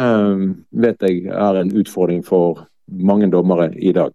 Um, 0.00 0.66
vet 0.70 1.06
jeg 1.06 1.30
er 1.30 1.60
en 1.60 1.72
utfordring 1.78 2.26
for 2.26 2.66
mange 2.88 3.30
dommere 3.30 3.70
i 3.78 3.92
dag. 3.92 4.10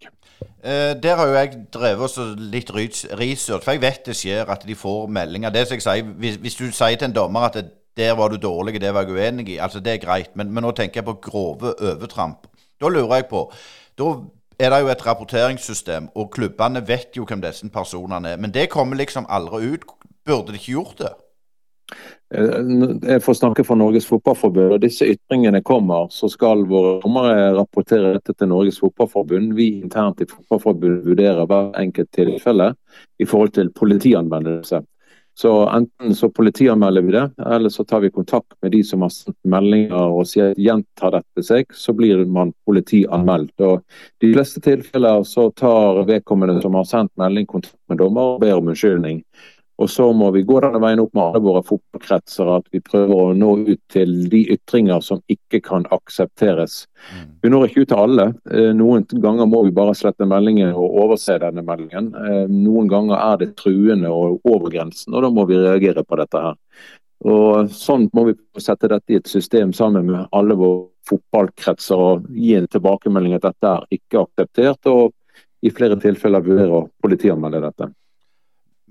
Uh, 0.61 0.93
der 1.03 1.15
har 1.15 1.27
jo 1.27 1.33
jeg 1.33 1.63
drevet 1.73 2.19
litt 2.37 2.75
research, 2.75 3.63
for 3.63 3.71
jeg 3.71 3.81
vet 3.81 4.05
det 4.05 4.15
skjer 4.19 4.51
at 4.51 4.67
de 4.67 4.75
får 4.75 5.07
meldinger. 5.07 5.49
Det 5.49 5.65
jeg 5.71 5.81
sier, 5.81 6.11
hvis, 6.19 6.35
hvis, 6.35 6.59
du 6.59 6.67
sier 6.69 6.99
til 6.99 7.09
en 7.09 7.15
dommer 7.15 7.47
at 7.47 7.53
det, 7.53 7.71
'der 7.97 8.15
var 8.15 8.27
du 8.27 8.37
dårlig, 8.37 8.81
det 8.81 8.93
var 8.93 9.01
jeg 9.01 9.11
uenig 9.11 9.49
i', 9.49 9.57
altså 9.57 9.79
det 9.79 9.93
er 9.93 10.05
greit. 10.05 10.35
Men, 10.35 10.51
men, 10.51 10.63
nå 10.63 10.71
tenker 10.71 11.01
jeg 11.01 11.05
på 11.05 11.13
grove 11.13 11.73
overtramp. 11.81 12.47
Da 12.81 12.89
lurer 12.89 13.15
jeg 13.21 13.29
på 13.29 13.45
Da 13.97 14.11
er 14.61 14.69
det 14.69 14.81
jo 14.81 14.91
et 14.93 15.05
rapporteringssystem, 15.05 16.11
og 16.15 16.31
klubbene 16.31 16.83
vet 16.87 17.17
jo 17.17 17.25
hvem 17.25 17.41
disse 17.41 17.69
personene 17.73 18.35
er. 18.35 18.37
Men 18.37 18.53
det 18.53 18.69
kommer 18.69 18.97
liksom 18.97 19.25
aldri 19.29 19.73
ut. 19.73 19.85
Burde 20.25 20.53
de 20.53 20.59
ikke 20.59 20.75
gjort 20.75 20.99
det? 20.99 21.13
Eh, 22.35 22.59
jeg 23.09 23.23
får 23.25 23.33
snakke 23.39 23.63
for 23.67 23.75
Norges 23.75 24.05
Fotballforbund. 24.07 24.73
og 24.73 24.81
Disse 24.81 25.05
ytringene 25.05 25.63
kommer, 25.65 26.07
så 26.13 26.29
skal 26.29 26.63
våre 26.69 26.99
dommere 27.01 27.49
rapportere 27.57 28.13
dette 28.13 28.33
til 28.37 28.47
Norges 28.47 28.79
Fotballforbund. 28.79 29.55
Vi 29.57 29.81
internt 29.81 30.21
i 30.21 30.29
Fotballforbundet 30.29 31.05
vurderer 31.05 31.45
hver 31.45 31.73
enkelt 31.81 32.11
tilfelle 32.13 32.73
i 33.19 33.25
forhold 33.25 33.55
til 33.57 33.73
politianmeldelse. 33.73 34.81
Så 35.37 35.51
Enten 35.69 36.15
så 36.15 36.29
politianmelder 36.29 37.01
vi 37.01 37.13
det, 37.15 37.23
eller 37.45 37.69
så 37.69 37.85
tar 37.87 37.99
vi 38.03 38.11
kontakt 38.11 38.53
med 38.61 38.71
de 38.71 38.83
som 38.83 39.01
har 39.01 39.13
sendt 39.13 39.37
meldinger 39.47 40.11
og 40.11 40.27
sier 40.27 40.53
gjentar 40.59 41.15
dette 41.15 41.45
seg, 41.45 41.71
så 41.73 41.95
blir 41.95 42.25
man 42.25 42.53
politianmeldt. 42.67 43.55
Og 43.63 43.81
De 44.21 44.33
fleste 44.33 44.61
tilfeller 44.61 45.23
så 45.27 45.49
tar 45.55 46.03
vedkommende 46.09 46.61
som 46.61 46.75
har 46.77 46.85
sendt 46.89 47.13
melding 47.21 47.47
kontakt 47.47 47.79
med 47.89 48.01
dommer 48.03 48.35
og 48.35 48.43
ber 48.43 48.59
om 48.59 48.69
unnskyldning. 48.73 49.23
Og 49.81 49.89
så 49.89 50.05
må 50.13 50.29
vi 50.35 50.43
gå 50.45 50.59
denne 50.61 50.79
veien 50.81 51.01
opp 51.01 51.15
med 51.17 51.23
alle 51.23 51.41
våre 51.41 51.63
fotballkretser, 51.65 52.49
at 52.53 52.67
vi 52.73 52.83
prøver 52.85 53.13
å 53.15 53.33
nå 53.37 53.51
ut 53.65 53.81
til 53.89 54.13
de 54.29 54.43
ytringer 54.53 55.01
som 55.01 55.23
ikke 55.31 55.61
kan 55.65 55.87
aksepteres. 55.95 56.83
Mm. 57.09 57.31
Vi 57.41 57.51
når 57.51 57.67
ikke 57.67 57.85
ut 57.85 57.91
til 57.93 58.03
alle. 58.03 58.27
Eh, 58.53 58.69
noen 58.77 59.07
ganger 59.09 59.49
må 59.49 59.63
vi 59.65 59.73
bare 59.75 59.95
slette 59.97 60.27
meldingen 60.29 60.75
og 60.75 60.99
overse 61.05 61.39
denne 61.41 61.65
meldingen. 61.65 62.11
Eh, 62.13 62.43
noen 62.51 62.91
ganger 62.91 63.17
er 63.17 63.41
det 63.41 63.53
truende 63.59 64.11
og 64.13 64.45
over 64.45 64.69
grensen, 64.73 65.15
og 65.15 65.25
da 65.25 65.31
må 65.33 65.47
vi 65.49 65.57
reagere 65.57 66.05
på 66.05 66.19
dette 66.21 66.43
her. 66.45 66.59
Og 67.31 67.71
Sånn 67.73 68.07
må 68.17 68.27
vi 68.29 68.35
sette 68.61 68.89
dette 68.89 69.13
i 69.13 69.19
et 69.21 69.29
system 69.29 69.73
sammen 69.77 70.09
med 70.09 70.29
alle 70.35 70.57
våre 70.57 70.89
fotballkretser 71.09 72.01
og 72.01 72.29
gi 72.29 72.53
en 72.57 72.69
tilbakemelding 72.69 73.33
at 73.37 73.49
dette 73.49 73.73
er 73.73 73.97
ikke 73.97 74.25
akseptert, 74.27 74.91
og 74.93 75.17
i 75.61 75.73
flere 75.73 75.97
tilfeller 76.01 76.45
vurdere 76.45 76.77
å 76.77 76.87
politianmelde 77.01 77.61
dette. 77.65 77.89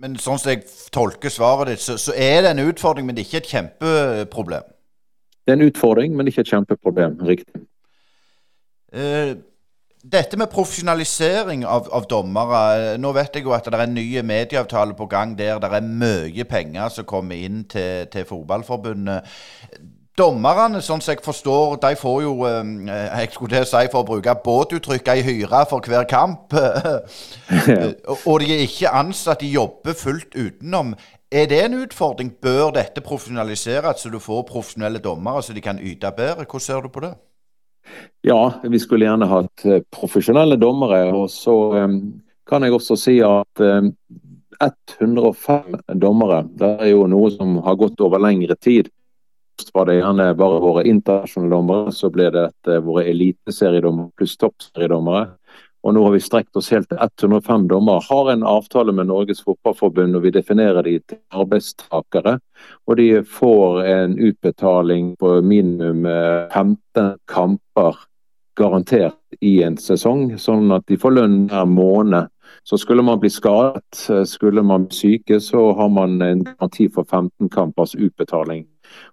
Men 0.01 0.17
sånn 0.17 0.41
som 0.41 0.55
jeg 0.55 0.65
tolker 0.95 1.33
svaret 1.33 1.75
ditt, 1.75 1.85
så, 1.85 1.99
så, 2.01 2.15
er 2.17 2.47
det 2.47 2.55
en 2.55 2.65
utfordring, 2.71 3.05
men 3.07 3.17
det 3.17 3.27
er 3.27 3.29
ikke 3.29 3.43
et 3.43 3.53
kjempeproblem? 3.53 4.73
Det 5.45 5.53
er 5.53 5.59
en 5.59 5.67
utfordring, 5.67 6.17
men 6.17 6.31
ikke 6.31 6.45
et 6.45 6.53
kjempeproblem. 6.55 7.19
Riktig. 7.29 7.61
Uh, 8.97 9.37
dette 10.01 10.39
med 10.41 10.49
profesjonalisering 10.49 11.67
av, 11.69 11.91
av, 11.93 12.07
dommere. 12.09 12.61
Eh, 12.95 12.99
nå 13.01 13.13
vet 13.13 13.37
jeg 13.37 13.45
jo 13.45 13.53
at 13.53 13.67
det 13.69 13.77
er 13.77 13.85
en 13.85 13.93
ny 13.99 14.07
medieavtale 14.25 14.97
på 14.97 15.07
gang 15.13 15.35
der 15.37 15.61
det 15.61 15.69
er 15.77 15.85
mye 15.85 16.47
penger 16.49 16.89
som 16.95 17.09
kommer 17.09 17.37
inn 17.37 17.67
til, 17.69 18.09
til 18.13 18.25
fotballforbundet. 18.25 19.29
Dommerne, 20.19 20.81
sånn 20.83 21.01
som 21.01 21.15
jeg 21.15 21.23
forstår, 21.25 21.77
de 21.81 21.95
får 21.97 22.19
jo 22.25 22.33
eh, 22.49 22.73
jeg 22.91 23.31
skulle 23.33 23.55
til 23.55 23.65
å 23.65 23.71
si 23.71 23.91
for 23.93 24.03
å 24.03 24.09
bruke 24.09 24.35
båtuttrykk 24.45 25.09
ei 25.15 25.23
hyre 25.25 25.63
for 25.71 25.87
hver 25.87 26.09
kamp. 26.11 26.53
og 28.29 28.35
de 28.43 28.51
er 28.51 28.67
ikke 28.67 28.93
ansatt, 28.93 29.41
de 29.41 29.55
jobber 29.55 29.97
fullt 29.97 30.35
utenom. 30.35 30.95
Er 31.31 31.47
det 31.47 31.61
en 31.63 31.79
utfordring? 31.79 32.33
Bør 32.43 32.73
dette 32.75 33.05
profesjonaliseres, 33.07 34.03
så 34.03 34.11
du 34.11 34.19
får 34.19 34.49
profesjonelle 34.49 34.99
dommere 34.99 35.45
så 35.47 35.55
de 35.55 35.63
kan 35.63 35.79
yte 35.79 36.11
bedre? 36.17 36.43
Hvordan 36.43 36.67
ser 36.67 36.83
du 36.83 36.91
på 36.91 37.05
det? 37.07 37.15
Ja, 38.27 38.61
vi 38.67 38.79
skulle 38.83 39.07
gjerne 39.07 39.29
hatt 39.31 39.65
eh, 39.65 39.85
profesjonelle 39.95 40.59
dommere. 40.61 41.05
Og 41.15 41.31
så 41.33 41.55
um, 41.87 42.01
kan 42.51 42.67
jeg 42.67 42.75
også 42.75 42.99
si 42.99 43.21
at 43.25 43.63
um, 43.63 43.93
105 44.61 45.79
dommere, 46.03 46.43
det 46.59 46.75
er 46.83 46.91
jo 46.93 47.07
noe 47.09 47.31
som 47.33 47.61
har 47.65 47.79
gått 47.81 48.03
over 48.05 48.21
lengre 48.21 48.59
tid. 48.59 48.91
Først 49.61 49.75
var 49.75 49.91
det 49.91 49.99
gjerne 49.99 50.25
bare 50.41 50.59
våre 50.63 50.83
internasjonale 50.89 51.53
dommere, 51.53 51.91
så 51.93 52.09
ble 52.09 52.31
det 52.33 52.47
et, 52.47 52.69
våre 52.81 53.03
eliteseriedommere 53.11 54.09
pluss 54.17 54.39
toppseriedommere. 54.41 55.35
Og 55.85 55.93
nå 55.93 56.05
har 56.07 56.15
vi 56.15 56.21
strekt 56.25 56.57
oss 56.57 56.71
helt 56.73 56.89
til 56.89 56.97
105 56.97 57.67
dommere. 57.69 58.01
Har 58.07 58.31
en 58.33 58.47
avtale 58.49 58.95
med 58.97 59.11
Norges 59.11 59.43
Fotballforbund 59.45 60.17
og 60.17 60.25
vi 60.25 60.33
definerer 60.33 60.89
de 60.89 60.95
til 61.05 61.21
arbeidstakere. 61.29 62.39
Og 62.89 62.97
de 62.97 63.11
får 63.21 63.83
en 63.85 64.17
utbetaling 64.31 65.13
på 65.21 65.35
minimum 65.45 66.09
15 66.09 67.21
kamper 67.29 68.01
garantert 68.57 69.45
i 69.45 69.59
en 69.69 69.77
sesong, 69.77 70.39
sånn 70.41 70.73
at 70.73 70.89
de 70.89 70.97
får 71.01 71.19
lønn 71.21 71.39
hver 71.53 71.69
måned. 71.69 72.33
Så 72.65 72.81
skulle 72.81 73.05
man 73.05 73.21
bli 73.21 73.29
skadet, 73.29 74.09
skulle 74.25 74.65
man 74.65 74.89
bli 74.89 74.97
syke, 74.97 75.41
så 75.41 75.69
har 75.77 75.93
man 75.93 76.17
en 76.25 76.45
garanti 76.49 76.89
for 76.89 77.05
15 77.05 77.53
kampers 77.53 77.93
utbetaling. 77.95 78.65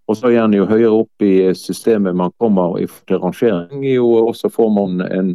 Og 0.08 0.18
så 0.18 0.32
igjen, 0.32 0.54
Jo 0.56 0.66
høyere 0.70 0.94
opp 1.04 1.24
i 1.26 1.54
systemet 1.58 2.16
man 2.16 2.32
kommer 2.40 2.78
i 2.80 2.88
rangering, 3.10 3.84
jo 3.84 4.08
også 4.28 4.50
får 4.50 4.70
man 4.74 5.02
en 5.08 5.34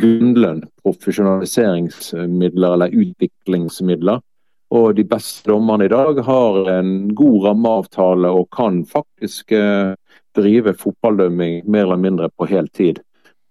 grunnlønn, 0.00 0.62
profesjonaliseringsmidler 0.82 2.76
eller 2.76 2.94
utviklingsmidler. 3.04 4.22
Og 4.72 4.94
de 4.96 5.04
beste 5.04 5.50
dommerne 5.50 5.84
i 5.84 5.92
dag 5.92 6.22
har 6.24 6.68
en 6.78 6.92
god 7.14 7.48
rammeavtale 7.48 8.30
og 8.32 8.48
kan 8.56 8.84
faktisk 8.88 9.52
eh, 9.52 9.92
drive 10.36 10.72
fotballdømming 10.80 11.66
mer 11.68 11.84
eller 11.84 12.00
mindre 12.00 12.30
på 12.38 12.48
heltid. 12.48 13.02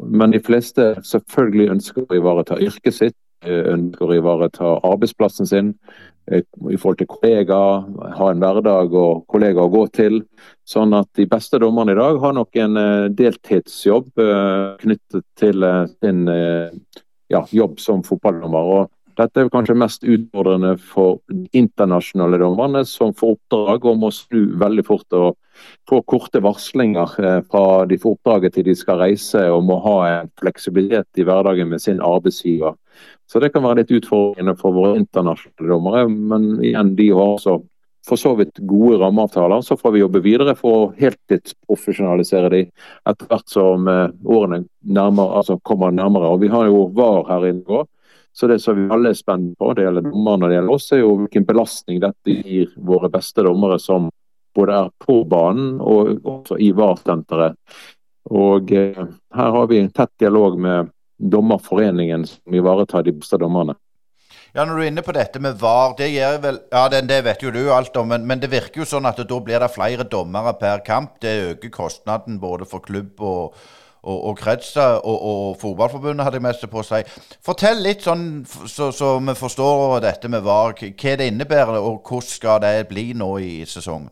Men 0.01 0.33
de 0.33 0.41
fleste 0.41 0.95
selvfølgelig 1.05 1.69
ønsker 1.75 2.07
å 2.07 2.17
ivareta 2.17 2.57
yrket 2.57 2.97
sitt, 2.97 3.17
ønsker 3.47 4.09
å 4.09 4.17
ivareta 4.17 4.71
arbeidsplassen 4.87 5.49
sin 5.49 5.73
eh, 6.31 6.43
i 6.69 6.77
forhold 6.77 7.01
til 7.01 7.09
kollegaer, 7.11 7.85
ha 8.17 8.29
en 8.31 8.43
hverdag 8.43 8.95
og 8.97 9.25
kollegaer 9.31 9.67
å 9.67 9.73
gå 9.73 9.85
til. 9.95 10.21
Sånn 10.67 10.93
at 10.97 11.09
de 11.17 11.27
beste 11.29 11.59
dommerne 11.61 11.95
i 11.95 11.99
dag 11.99 12.19
har 12.23 12.35
nok 12.37 12.61
en 12.61 12.81
eh, 12.81 13.09
deltidsjobb 13.17 14.11
knyttet 14.81 15.27
til 15.39 15.67
sin 16.01 16.25
ja, 17.31 17.45
jobb 17.51 17.79
som 17.79 18.03
fotballdommer. 18.05 18.73
Og 18.75 18.91
dette 19.19 19.43
er 19.43 19.51
kanskje 19.51 19.77
mest 19.77 20.05
utfordrende 20.07 20.75
for 20.79 21.19
internasjonale 21.57 22.39
dommerne, 22.41 22.83
som 22.87 23.15
får 23.17 23.35
oppdrag 23.35 23.87
om 23.91 24.07
å 24.07 24.13
snu 24.15 24.53
veldig 24.61 24.85
fort 24.87 25.17
og 25.17 25.35
få 25.89 26.01
korte 26.07 26.41
varslinger 26.43 27.15
eh, 27.23 27.39
fra 27.51 27.85
de 27.89 27.97
får 28.01 28.15
oppdraget 28.17 28.55
til 28.55 28.67
de 28.67 28.75
skal 28.77 29.01
reise, 29.01 29.41
og 29.51 29.65
må 29.67 29.79
ha 29.85 29.97
en 30.09 30.31
fleksibilitet 30.41 31.21
i 31.21 31.25
hverdagen 31.27 31.69
med 31.71 31.83
sin 31.83 32.01
arbeidsgiver. 32.05 32.77
Så 33.29 33.39
det 33.39 33.51
kan 33.53 33.63
være 33.63 33.81
litt 33.81 33.93
utfordrende 34.01 34.55
for 34.59 34.75
våre 34.75 34.97
internasjonale 34.99 35.71
dommere, 35.71 36.07
men 36.09 36.49
igjen, 36.59 36.95
de 36.97 37.11
har 37.11 37.37
også 37.37 37.61
for 38.07 38.17
så 38.17 38.33
vidt 38.33 38.57
gode 38.65 38.97
rammeavtaler. 38.97 39.61
Så 39.61 39.77
får 39.77 39.93
vi 39.93 40.01
jobbe 40.01 40.23
videre 40.25 40.55
for 40.57 40.77
å 40.77 40.91
heltidsprofesjonalisere 40.97 42.49
de 42.49 42.61
etter 42.65 43.29
hvert 43.29 43.49
som 43.49 43.87
eh, 43.87 44.07
årene 44.25 44.63
nærmere, 44.81 45.41
altså 45.41 45.59
kommer 45.63 45.93
nærmere. 45.93 46.33
Og 46.33 46.41
Vi 46.41 46.51
har 46.53 46.69
jo 46.69 46.87
VAR 46.97 47.27
her 47.29 47.51
inne 47.53 47.81
òg 47.81 47.89
så 48.33 48.47
det 48.47 48.59
som 48.59 48.77
vi 48.79 48.87
alle 48.93 49.11
er 49.11 49.17
spent 49.17 49.57
på, 49.59 49.73
det 49.75 49.85
gjelder 49.85 50.05
dommerne 50.07 50.45
og 50.45 50.51
det 50.51 50.57
gjelder 50.57 50.75
oss, 50.75 50.91
er 50.95 51.01
jo 51.01 51.15
hvilken 51.19 51.45
belastning 51.47 51.99
dette 51.99 52.35
gir 52.37 52.71
våre 52.79 53.09
beste 53.11 53.43
dommere 53.43 53.79
som 53.81 54.07
både 54.55 54.77
er 54.85 54.89
på 55.05 55.21
banen 55.29 55.79
og 55.81 56.25
også 56.27 56.57
i 56.59 56.71
VAR-senteret. 56.75 57.57
Og 58.31 58.71
eh, 58.71 59.05
her 59.35 59.55
har 59.57 59.69
vi 59.71 59.79
en 59.81 59.91
tett 59.91 60.13
dialog 60.21 60.59
med 60.59 60.91
Dommerforeningen 61.21 62.25
som 62.25 62.55
ivaretar 62.55 63.03
de 63.05 63.13
beste 63.13 63.37
dommerne. 63.37 63.75
Ja, 64.53 64.65
Når 64.65 64.75
du 64.75 64.81
er 64.83 64.89
inne 64.89 65.03
på 65.05 65.13
dette 65.15 65.39
med 65.39 65.59
VAR, 65.61 65.93
det 65.97 66.09
vel 66.43 66.59
Ja, 66.71 66.87
det, 66.89 67.05
det 67.07 67.21
vet 67.23 67.43
jo 67.43 67.51
du 67.51 67.71
alt 67.71 67.95
om, 67.97 68.09
men, 68.11 68.25
men, 68.27 68.39
det 68.39 68.51
virker 68.51 68.81
jo 68.81 68.87
sånn 68.87 69.05
at 69.07 69.17
da 69.17 69.39
blir 69.39 69.59
det 69.63 69.71
flere 69.71 70.03
dommere 70.03 70.53
per 70.59 70.83
kamp. 70.83 71.21
Det 71.21 71.53
øker 71.53 71.69
kostnaden 71.69 72.39
både 72.39 72.65
for 72.67 72.83
klubb 72.83 73.21
og, 73.21 73.55
og, 74.03 74.17
og 74.17 74.37
kretser 74.39 74.99
og, 74.99 75.17
og, 75.21 75.57
Fotballforbundet, 75.61 76.25
hadde 76.25 76.41
jeg 76.41 76.47
mest 76.49 76.67
på 76.67 76.81
å 76.81 76.83
si. 76.83 76.99
Fortell 77.45 77.79
litt 77.85 78.03
sånn 78.03 78.43
så, 78.45 78.91
så, 78.91 79.13
vi 79.23 79.37
forstår 79.39 80.01
dette 80.03 80.27
med 80.27 80.43
VAR, 80.43 80.75
hva 80.75 81.15
det 81.15 81.29
innebærer 81.31 81.79
og 81.79 82.01
hvordan 82.01 82.27
skal 82.27 82.59
det 82.65 82.89
bli 82.91 83.11
nå 83.15 83.37
i 83.39 83.53
sesongen? 83.63 84.11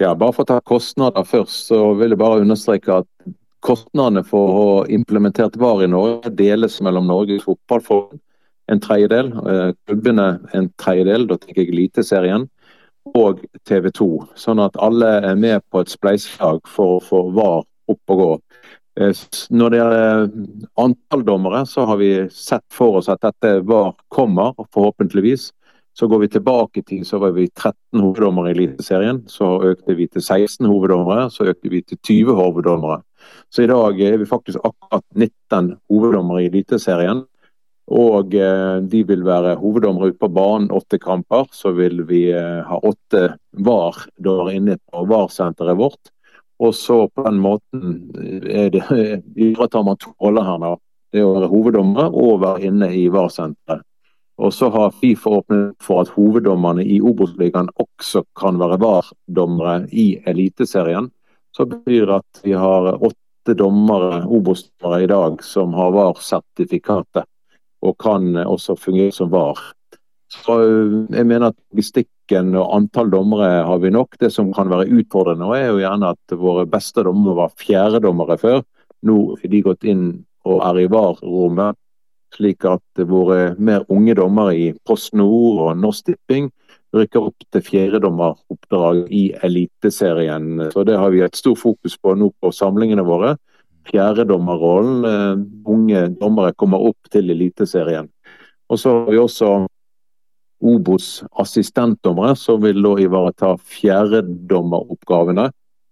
Ja, 0.00 0.14
Bare 0.18 0.34
for 0.34 0.42
å 0.42 0.48
ta 0.48 0.60
kostnader 0.66 1.22
først, 1.22 1.68
så 1.68 1.92
vil 1.94 2.14
jeg 2.14 2.18
bare 2.18 2.42
understreke 2.42 3.00
at 3.04 3.34
kostnadene 3.64 4.24
for 4.26 4.50
å 4.50 4.54
ha 4.56 4.86
implementert 4.92 5.54
VAR 5.60 5.84
i 5.84 5.90
Norge 5.90 6.32
deles 6.34 6.80
mellom 6.82 7.06
Norges 7.06 7.46
Fotballforbund 7.46 8.20
en 8.72 8.80
tredjedel, 8.80 9.30
eh, 9.32 9.70
klubbene 9.86 10.26
en 10.56 10.70
tredjedel, 10.80 11.26
da 11.28 11.36
tenker 11.36 11.62
jeg 11.62 11.74
Eliteserien, 11.74 12.48
og 13.14 13.42
TV 13.68 13.90
2. 13.92 14.10
Sånn 14.40 14.62
at 14.64 14.76
alle 14.80 15.10
er 15.30 15.36
med 15.36 15.62
på 15.70 15.82
et 15.84 15.92
spleiselag 15.92 16.62
for 16.66 16.96
å 16.96 17.02
få 17.04 17.20
VAR 17.36 17.62
opp 17.92 18.14
og 18.14 18.22
gå. 18.22 18.30
Eh, 18.96 19.12
når 19.50 19.70
det 19.70 19.80
gjelder 19.80 20.30
antall 20.80 21.24
dommere, 21.26 21.64
så 21.68 21.86
har 21.86 22.00
vi 22.00 22.28
sett 22.30 22.64
for 22.72 22.98
oss 22.98 23.10
at 23.12 23.20
dette 23.20 23.60
var 23.68 23.94
kommer, 24.08 24.54
forhåpentligvis. 24.72 25.52
Så 25.94 26.08
går 26.10 26.24
vi 26.24 26.28
tilbake 26.28 26.82
til 26.82 27.04
så 27.06 27.20
var 27.22 27.34
vi 27.36 27.46
13 27.48 28.00
hoveddommere 28.00 28.50
i 28.50 28.54
Eliteserien. 28.56 29.22
Så 29.30 29.60
økte 29.62 29.94
vi 29.94 30.08
til 30.10 30.22
16 30.22 30.66
hoveddommere, 30.66 31.28
så 31.30 31.46
økte 31.52 31.70
vi 31.70 31.84
til 31.86 31.98
20 32.02 32.34
hoveddommere. 32.34 33.02
Så 33.50 33.62
i 33.62 33.70
dag 33.70 34.00
er 34.02 34.18
vi 34.18 34.26
faktisk 34.26 34.58
akkurat 34.58 35.04
19 35.14 35.76
hoveddommere 35.90 36.42
i 36.42 36.50
Eliteserien. 36.50 37.22
Og 37.94 38.34
eh, 38.34 38.80
de 38.80 39.04
vil 39.06 39.22
være 39.26 39.54
hoveddommere 39.60 40.10
ute 40.10 40.18
på 40.18 40.32
banen 40.32 40.70
åtte 40.72 40.98
kamper. 40.98 41.46
Så 41.52 41.74
vil 41.76 42.02
vi 42.08 42.26
eh, 42.32 42.64
ha 42.66 42.80
åtte 42.82 43.36
VAR-dommere 43.52 44.56
inne 44.58 44.78
på 44.90 45.04
VAR-senteret 45.06 45.78
vårt. 45.78 46.10
Og 46.58 46.74
så 46.74 47.04
på 47.06 47.22
den 47.26 47.38
måten 47.42 47.98
er 48.50 48.70
det, 48.72 48.84
ivaretar 49.36 49.84
man 49.86 50.00
to 50.00 50.14
roller 50.22 50.46
her 50.48 50.58
nå. 50.62 50.76
Det 51.14 51.22
å 51.22 51.34
være 51.36 51.50
hoveddommer 51.52 52.10
og 52.10 52.40
være 52.42 52.70
inne 52.70 52.90
i 52.98 53.06
VAR-senteret. 53.12 53.86
Og 54.42 54.54
så 54.54 54.68
har 54.74 54.94
Fifa 54.98 55.30
åpnet 55.30 55.76
for 55.82 56.02
at 56.02 56.10
hoveddommerne 56.16 56.82
i 56.82 56.98
Obos-ligaen 57.00 57.68
også 57.78 58.24
kan 58.38 58.58
være 58.58 58.80
VAR-dommere 58.82 59.84
i 59.92 60.16
Eliteserien. 60.26 61.10
Så 61.54 61.68
betyr 61.70 62.16
at 62.16 62.42
vi 62.42 62.56
har 62.58 62.96
åtte 62.96 63.54
dommere, 63.54 64.24
Obos-dommere 64.26 65.04
i 65.04 65.10
dag 65.10 65.44
som 65.46 65.76
har 65.78 65.94
VAR-sertifikatet 65.94 67.28
og 67.84 67.96
kan 68.00 68.34
også 68.40 68.74
fungere 68.80 69.12
som 69.12 69.30
VAR. 69.30 69.60
Så 70.32 70.58
eh, 70.64 70.94
jeg 71.14 71.28
mener 71.28 71.52
at 71.52 71.58
logistikken 71.70 72.54
og 72.58 72.70
antall 72.78 73.12
dommere 73.12 73.62
har 73.68 73.78
vi 73.82 73.92
nok. 73.94 74.16
Det 74.20 74.32
som 74.32 74.52
kan 74.56 74.70
være 74.72 74.88
utfordrende, 74.98 75.50
er 75.54 75.68
jo 75.68 75.82
gjerne 75.82 76.14
at 76.16 76.36
våre 76.40 76.66
beste 76.70 77.04
dommere 77.06 77.38
var 77.44 77.56
fjerdedommere 77.60 78.38
før. 78.40 78.62
Nå 79.04 79.18
er 79.36 79.52
de 79.52 79.62
gått 79.62 79.84
inn 79.86 80.06
og 80.48 80.62
er 80.64 80.82
i 80.82 80.88
VAR-rommet, 80.90 81.76
slik 82.34 82.66
at 82.68 83.04
våre 83.08 83.54
mer 83.58 83.84
unge 83.92 84.16
dommere 84.18 84.54
i 84.58 84.66
Post 84.86 85.14
Nord 85.16 85.62
og 85.64 85.80
Norsk 85.80 86.10
Tipping 86.10 86.50
rykker 86.94 87.28
opp 87.30 87.46
til 87.52 87.64
fjerdedommeroppdrag 87.64 89.08
i 89.10 89.24
Eliteserien. 89.42 90.70
Så 90.72 90.84
Det 90.84 90.98
har 90.98 91.10
vi 91.10 91.22
et 91.22 91.36
stort 91.36 91.58
fokus 91.58 91.96
på 91.98 92.14
nå 92.14 92.30
på 92.40 92.52
samlingene 92.52 93.02
våre. 93.02 93.36
Fjerdedommerrollen. 93.90 95.04
Eh, 95.04 95.44
unge 95.66 96.08
dommere 96.20 96.54
kommer 96.54 96.78
opp 96.78 97.10
til 97.10 97.30
Eliteserien. 97.30 98.08
Og 98.70 98.78
så 98.78 98.90
har 98.90 99.10
vi 99.10 99.18
også 99.18 99.66
Obos 100.64 101.24
assistentdommere, 101.36 102.36
som 102.36 102.62
vil 102.62 102.80
da 102.82 102.94
ivareta 103.02 103.56
fjerdedommeroppgavene 103.58 105.50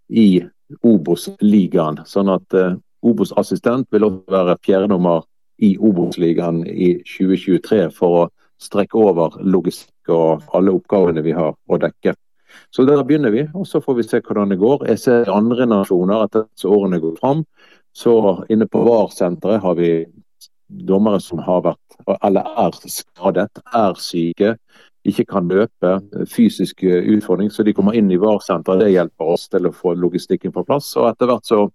i 0.09 0.41
Obos-ligaen. 0.81 1.99
Sånn 2.09 2.31
at 2.33 2.55
uh, 2.57 2.73
Obos 3.05 3.33
assistent 3.37 3.85
vil 3.93 4.07
også 4.07 4.33
være 4.33 4.57
fjerdedommer 4.65 5.21
i 5.57 5.75
Obos-ligaen 5.77 6.63
i 6.67 6.95
2023 7.05 7.87
for 7.93 8.23
å 8.23 8.27
strekke 8.63 8.99
over 8.99 9.37
logistikk 9.43 10.13
og 10.13 10.43
alle 10.55 10.73
oppgavene 10.73 11.23
vi 11.25 11.35
har 11.35 11.53
å 11.53 11.79
dekke. 11.79 12.15
Så 12.73 12.85
der 12.85 13.03
begynner 13.03 13.33
vi, 13.33 13.47
og 13.53 13.67
så 13.67 13.81
får 13.81 13.97
vi 13.97 14.05
se 14.07 14.21
hvordan 14.21 14.53
det 14.53 14.59
går. 14.61 14.85
Jeg 14.91 15.01
ser 15.01 15.31
andre 15.33 15.65
nasjoner 15.69 16.25
at 16.27 16.65
årene 16.65 16.99
går 17.01 17.17
fram. 17.21 17.43
Så 17.93 18.13
inne 18.49 18.67
på 18.69 18.81
VAR-senteret 18.85 19.61
har 19.61 19.77
vi 19.77 19.93
dommere 20.67 21.19
som 21.21 21.41
har 21.45 21.61
vært 21.65 21.97
eller 22.25 22.47
er 22.57 22.77
skadet, 22.89 23.61
er 23.73 23.99
syke, 24.01 24.55
ikke 25.05 25.25
kan 25.29 25.49
løpe, 25.51 25.97
fysisk 26.31 26.83
utfordring. 26.87 27.51
Så 27.51 27.63
de 27.63 27.73
kommer 27.75 27.97
inn 27.97 28.11
i 28.11 28.19
VAR-senteret. 28.21 28.85
Det 28.85 28.93
hjelper 28.93 29.33
oss 29.35 29.49
til 29.51 29.67
å 29.67 29.75
få 29.75 29.93
logistikken 29.99 30.53
på 30.55 30.65
plass. 30.67 30.93
Og 30.97 31.09
etter 31.11 31.29
hvert 31.29 31.49
så 31.49 31.65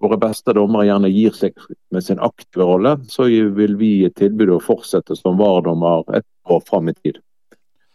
våre 0.00 0.18
beste 0.20 0.54
dommere 0.56 0.86
gjerne 0.88 1.10
gir 1.12 1.34
seg 1.36 1.56
med 1.92 2.04
sin 2.04 2.20
aktive 2.22 2.66
rolle, 2.68 2.96
så 3.08 3.28
vil 3.28 3.76
vi 3.80 3.90
gi 4.02 4.12
tilbud 4.16 4.54
å 4.54 4.62
fortsette 4.64 5.16
som 5.18 5.38
VAR-dommer 5.40 6.06
et 6.16 6.26
år 6.50 6.62
fram 6.68 6.88
i 6.90 6.96
tid. 6.96 7.20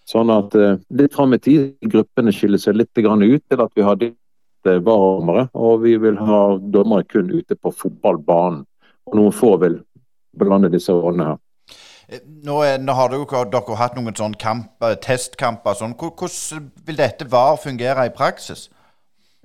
Sånn 0.06 0.30
at 0.30 0.54
eh, 0.56 0.78
litt 0.94 1.16
fram 1.18 1.34
i 1.34 1.42
tid, 1.42 1.74
gruppene 1.82 2.34
skiller 2.34 2.62
seg 2.62 2.78
litt 2.78 2.94
ut 2.94 3.44
til 3.50 3.62
at 3.62 3.74
vi 3.76 3.82
har 3.86 3.98
VAR-dommere, 4.66 5.50
og 5.54 5.82
vi 5.82 5.96
vil 6.02 6.18
ha 6.18 6.58
dommere 6.58 7.06
kun 7.10 7.32
ute 7.34 7.58
på 7.58 7.74
fotballbanen. 7.74 8.64
Og 9.06 9.18
noen 9.18 9.34
få 9.34 9.56
vil 9.62 9.80
blande 10.38 10.72
disse 10.74 10.94
rollene 10.94 11.34
her. 11.34 11.42
Eh, 12.08 12.22
nå, 12.46 12.62
nå, 12.82 12.94
har 12.94 13.10
dere, 13.10 13.44
dere 13.50 13.78
hatt 13.80 13.98
noen 13.98 14.16
sånne 14.18 14.38
kamp, 14.42 14.72
eh, 14.86 14.96
testkamper. 15.02 15.78
Sånn. 15.78 15.98
Hvordan 15.98 16.72
vil 16.86 17.02
dette 17.02 17.26
VAR 17.30 17.58
fungere 17.62 18.06
i 18.06 18.14
praksis? 18.14 18.70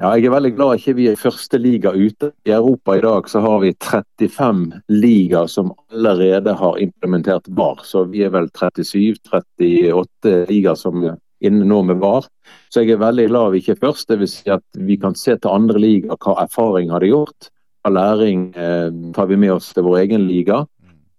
Ja, 0.01 0.15
jeg 0.17 0.31
er 0.31 0.33
veldig 0.33 0.51
glad 0.57 0.79
ikke 0.79 0.95
vi 0.97 1.07
er 1.11 1.13
i 1.13 1.21
første 1.21 1.59
liga 1.61 1.91
ute. 1.93 2.31
I 2.49 2.55
Europa 2.57 2.95
i 2.97 3.03
dag 3.05 3.27
så 3.29 3.43
har 3.45 3.59
vi 3.61 3.75
35 3.85 4.79
ligaer 4.89 5.51
som 5.53 5.75
allerede 5.93 6.55
har 6.57 6.79
implementert 6.81 7.51
VAR. 7.59 7.83
Så 7.85 8.07
vi 8.09 8.23
er 8.25 8.33
vel 8.33 8.49
37-38 8.57 10.33
ligaer 10.49 10.79
som 10.81 11.05
er 11.05 11.19
inne 11.45 11.69
nå 11.69 11.83
med 11.91 12.01
VAR. 12.01 12.25
Så 12.73 12.81
jeg 12.81 12.95
er 12.95 13.03
veldig 13.03 13.27
glad 13.29 13.53
vi 13.53 13.61
ikke 13.61 13.75
er 13.77 13.83
først. 13.83 14.09
Dvs. 14.09 14.39
Si 14.39 14.55
at 14.55 14.65
vi 14.89 14.97
kan 15.03 15.13
se 15.21 15.37
til 15.37 15.53
andre 15.53 15.85
ligaer 15.85 16.17
hva 16.17 16.39
erfaring 16.47 16.89
har 16.95 17.05
de 17.05 17.13
gjort. 17.13 17.51
Hva 17.85 17.93
læring 17.93 18.49
eh, 18.57 18.89
tar 19.13 19.29
vi 19.29 19.37
med 19.45 19.53
oss 19.59 19.69
til 19.77 19.85
vår 19.85 20.01
egen 20.07 20.25
liga. 20.31 20.63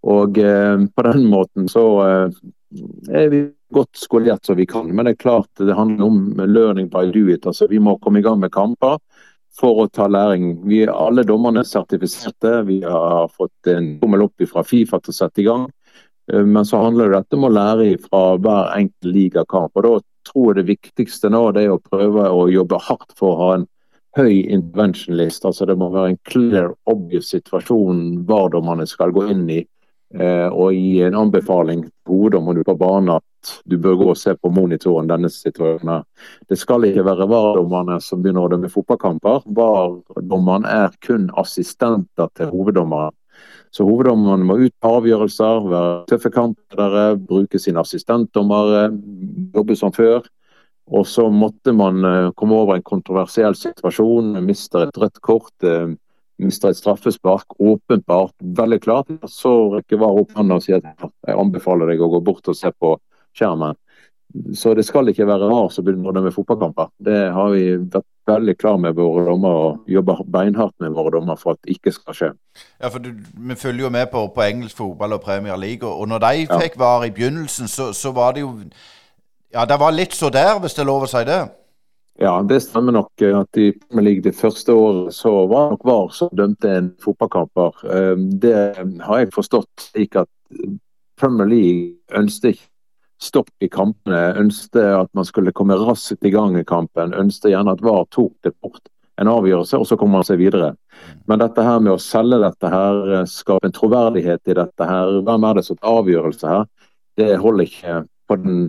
Og 0.09 0.41
eh, 0.41 0.87
på 0.89 1.05
den 1.05 1.29
måten 1.29 1.69
så 1.69 1.85
eh, 2.07 2.41
er 3.11 3.29
vi 3.29 3.41
godt 3.73 3.97
skolert 3.97 4.45
som 4.45 4.57
vi 4.59 4.65
kan. 4.65 4.89
Men 4.95 5.05
det 5.05 5.15
er 5.15 5.23
klart 5.23 5.49
det 5.59 5.75
handler 5.75 6.05
om 6.05 6.21
learning 6.45 6.89
by 6.91 7.11
do 7.11 7.27
it. 7.31 7.47
Altså, 7.47 7.67
vi 7.67 7.79
må 7.79 7.97
komme 7.99 8.19
i 8.19 8.25
gang 8.25 8.39
med 8.39 8.53
kamper 8.53 8.99
for 9.59 9.83
å 9.83 9.89
ta 9.91 10.07
læring. 10.07 10.53
Vi 10.67 10.83
er 10.85 10.93
alle 10.93 11.25
dommerne 11.27 11.63
sertifiserte. 11.67 12.61
Vi 12.67 12.81
har 12.83 13.27
fått 13.35 13.71
en 13.71 13.97
tommel 14.01 14.27
opp 14.27 14.47
fra 14.51 14.63
Fifa 14.63 15.01
til 15.01 15.13
å 15.13 15.19
sette 15.19 15.43
i 15.43 15.47
gang. 15.47 15.67
Eh, 16.31 16.45
men 16.45 16.65
så 16.67 16.81
handler 16.83 17.11
det 17.11 17.37
om 17.37 17.49
å 17.49 17.53
lære 17.53 17.97
fra 18.05 18.23
hver 18.37 18.71
enkelt 18.77 19.11
ligakamp. 19.15 19.75
Og 19.75 19.87
da 19.87 19.93
tror 20.31 20.51
jeg 20.51 20.61
det 20.61 20.71
viktigste 20.71 21.31
nå 21.33 21.43
det 21.55 21.67
er 21.67 21.75
å 21.75 21.83
prøve 21.83 22.29
å 22.29 22.47
jobbe 22.51 22.79
hardt 22.87 23.15
for 23.19 23.33
å 23.33 23.41
ha 23.41 23.51
en 23.59 23.67
høy 24.17 24.41
intervention 24.43 25.17
list. 25.17 25.45
Altså 25.47 25.67
det 25.67 25.77
må 25.79 25.91
være 25.91 26.13
en 26.13 26.23
clear, 26.27 26.73
obvious 26.91 27.31
situasjon 27.35 28.25
VAR-dommerne 28.27 28.87
skal 28.87 29.13
gå 29.15 29.27
inn 29.31 29.47
i 29.49 29.61
og 30.11 30.73
gi 30.75 31.01
en 31.05 31.15
anbefaling 31.15 31.85
til 31.85 32.11
hoveddommeren 32.11 32.65
på 32.67 32.73
banen 32.75 33.13
at 33.13 33.51
du 33.65 33.77
bør 33.81 33.95
gå 33.99 34.09
og 34.11 34.19
se 34.19 34.33
på 34.35 34.51
monitoren 34.53 35.09
denne 35.09 35.29
situasjonen. 35.31 36.03
Det 36.49 36.57
skal 36.59 36.85
ikke 36.87 37.05
være 37.07 37.27
VAR-dommerne 37.31 37.97
som 38.03 38.21
begynner 38.21 38.45
å 38.45 38.51
dømme 38.51 38.69
fotballkamper. 38.71 39.47
VAR-dommerne 39.57 40.69
er 40.69 40.99
kun 41.05 41.29
assistenter 41.41 42.29
til 42.37 42.51
hoveddommeren. 42.53 43.15
Så 43.71 43.85
hoveddommerne 43.87 44.45
må 44.45 44.57
ut 44.59 44.75
på 44.83 44.91
avgjørelser, 44.97 45.65
være 45.71 45.91
tøffe 46.11 46.31
kampledere, 46.35 47.15
bruke 47.15 47.59
sine 47.61 47.81
assistentdommere, 47.81 48.89
jobbe 49.55 49.77
som 49.79 49.95
før. 49.95 50.27
Og 50.91 51.05
så 51.07 51.29
måtte 51.31 51.71
man 51.71 52.03
eh, 52.03 52.31
komme 52.35 52.57
over 52.59 52.75
en 52.75 52.83
kontroversiell 52.83 53.55
situasjon, 53.55 54.33
mister 54.43 54.89
et 54.89 54.97
rødt 54.99 55.21
kort. 55.23 55.53
Mister 56.41 56.71
et 56.71 56.79
straffespark, 56.79 57.53
åpenbart, 57.61 58.33
veldig 58.41 58.81
klart, 58.81 59.13
så 59.29 59.53
rekker 59.75 60.01
VAR 60.01 60.23
opp 60.23 60.33
hånda 60.37 60.57
og 60.57 60.65
sier 60.65 60.81
at 60.81 61.05
jeg 61.27 61.37
anbefaler 61.37 61.93
deg 61.93 62.01
å 62.01 62.09
gå 62.15 62.21
bort 62.25 62.49
og 62.49 62.57
se 62.57 62.71
på 62.73 62.95
skjermen. 63.37 63.77
Så 64.55 64.71
det 64.73 64.85
skal 64.87 65.11
ikke 65.11 65.27
være 65.27 65.49
VAR 65.51 65.69
som 65.73 65.85
begynner 65.85 66.23
med 66.23 66.33
fotballkamper. 66.33 66.89
Det 67.03 67.19
har 67.35 67.51
vi 67.51 67.65
vært 67.77 68.07
veldig 68.31 68.55
klar 68.57 68.77
med 68.79 68.95
våre 68.95 69.25
dommer 69.27 69.57
og 69.65 69.91
jobber 69.91 70.23
beinhardt 70.31 70.75
med 70.79 70.95
våre 70.95 71.11
dommer 71.17 71.39
for 71.39 71.55
at 71.55 71.61
det 71.65 71.75
ikke 71.75 71.93
skal 71.95 72.17
skje. 72.17 72.31
Ja, 72.79 72.87
for 72.87 73.03
du, 73.03 73.11
Vi 73.11 73.55
følger 73.59 73.87
jo 73.87 73.93
med 73.93 74.07
på, 74.13 74.23
på 74.31 74.45
engelsk 74.45 74.77
fotball 74.77 75.17
og 75.17 75.23
Premier 75.25 75.59
League, 75.59 75.87
og 75.87 76.07
når 76.07 76.23
de 76.25 76.47
fikk. 76.63 76.79
VAR 76.79 77.05
i 77.05 77.11
begynnelsen, 77.11 77.67
så, 77.67 77.91
så 77.93 78.11
var 78.15 78.37
det 78.37 78.45
jo 78.45 78.55
Ja, 79.51 79.65
det 79.65 79.79
var 79.79 79.91
litt 79.91 80.13
så 80.15 80.29
der, 80.31 80.59
hvis 80.63 80.73
det 80.73 80.85
er 80.85 80.87
lov 80.87 81.03
å 81.03 81.11
si 81.11 81.25
det? 81.27 81.41
Ja, 82.19 82.33
det 82.43 82.59
stemmer 82.65 82.91
nok 82.91 83.23
at 83.23 83.57
i 83.57 83.71
Premier 83.71 84.05
League 84.05 84.23
det 84.25 84.35
første 84.35 84.73
året 84.75 85.15
så 85.15 85.31
var 85.49 85.71
nok 85.71 85.85
VAR 85.87 86.11
som 86.13 86.29
dømte 86.37 86.69
en 86.69 86.91
fotballkamper. 87.01 87.85
Ehm, 87.87 88.27
det 88.39 88.57
har 89.05 89.21
jeg 89.21 89.31
forstått 89.33 89.87
slik 89.87 90.19
at 90.19 90.29
Premier 91.17 91.47
League 91.47 92.19
ønsket 92.19 92.55
ikke 92.55 92.67
stopp 93.21 93.49
i 93.61 93.69
kampene. 93.69 94.35
Ønsket 94.41 94.81
at 94.81 95.09
man 95.17 95.25
skulle 95.25 95.53
komme 95.55 95.77
raskt 95.79 96.25
i 96.25 96.33
gang 96.33 96.57
i 96.59 96.65
kampen. 96.67 97.13
Ønsket 97.13 97.53
gjerne 97.53 97.77
at 97.77 97.83
VAR 97.85 98.05
tok 98.11 98.33
det 98.43 98.53
bort 98.61 98.91
en 99.21 99.29
avgjørelse, 99.29 99.77
og 99.77 99.87
så 99.87 99.97
kommer 99.99 100.19
man 100.19 100.27
seg 100.27 100.39
videre. 100.41 100.73
Men 101.29 101.41
dette 101.41 101.63
her 101.65 101.81
med 101.83 101.93
å 101.93 102.01
selge 102.01 102.39
dette 102.41 102.71
her, 102.71 103.25
skape 103.29 103.69
en 103.69 103.75
troverdighet 103.75 104.49
i 104.49 104.57
dette 104.57 104.87
her, 104.87 105.19
hvem 105.25 105.45
er 105.45 105.59
det 105.59 105.65
som 105.67 105.77
tar 105.77 105.99
avgjørelse 106.01 106.49
her, 106.49 106.65
det 107.19 107.35
holder 107.41 107.67
ikke 107.67 107.99
på 108.31 108.37
den 108.39 108.67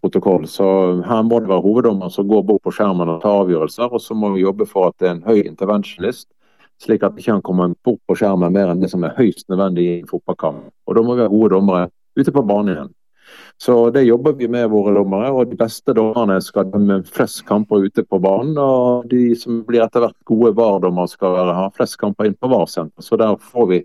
protokollen. 0.00 0.46
Så 0.46 0.66
her 1.06 1.22
må 1.26 1.40
det 1.40 1.50
være 1.50 1.64
hoveddommer 1.64 2.12
som 2.14 2.28
går 2.30 2.44
bort 2.46 2.62
på 2.66 2.74
skjermen 2.74 3.10
og 3.10 3.24
tar 3.24 3.42
avgjørelser. 3.42 3.90
Og 3.90 4.02
så 4.02 4.14
må 4.14 4.30
vi 4.36 4.44
jobbe 4.44 4.68
for 4.70 4.90
at 4.90 5.00
det 5.02 5.08
er 5.08 5.16
en 5.16 5.26
høy 5.26 5.42
interventionist, 5.42 6.28
slik 6.80 7.02
at 7.04 7.18
ikke 7.18 7.34
kan 7.34 7.44
komme 7.44 7.72
bort 7.84 8.00
på 8.06 8.16
skjermen 8.20 8.54
mer 8.54 8.70
enn 8.70 8.84
det 8.84 8.92
som 8.92 9.04
er 9.04 9.16
høyst 9.18 9.48
nødvendig 9.50 9.88
i 9.88 9.98
en 9.98 10.08
fotballkamp. 10.10 10.70
Og 10.86 10.96
da 10.96 11.04
må 11.04 11.18
vi 11.18 11.26
ha 11.26 11.32
gode 11.32 11.52
dommere 11.56 11.90
ute 12.18 12.34
på 12.34 12.46
banen 12.46 12.74
igjen. 12.76 12.96
Så 13.60 13.74
det 13.94 14.06
jobber 14.06 14.32
vi 14.38 14.48
med 14.50 14.70
våre 14.72 14.94
dommere, 14.96 15.28
og 15.30 15.50
de 15.50 15.58
beste 15.58 15.92
dommerne 15.94 16.38
skal 16.42 16.70
dømme 16.72 17.02
flest 17.06 17.44
kamper 17.46 17.84
ute 17.86 18.02
på 18.02 18.18
banen. 18.22 18.56
Og 18.58 19.06
de 19.10 19.34
som 19.38 19.60
blir 19.66 19.84
etter 19.84 20.06
hvert 20.06 20.16
gode 20.26 20.54
VAR-dommere 20.56 21.10
skal 21.12 21.52
ha 21.54 21.68
flest 21.76 21.98
kamper 22.00 22.30
inn 22.30 22.38
på 22.40 22.50
VAR-senter. 22.50 23.04
Så 23.04 23.18
der 23.20 23.36
får 23.52 23.68
vi 23.70 23.82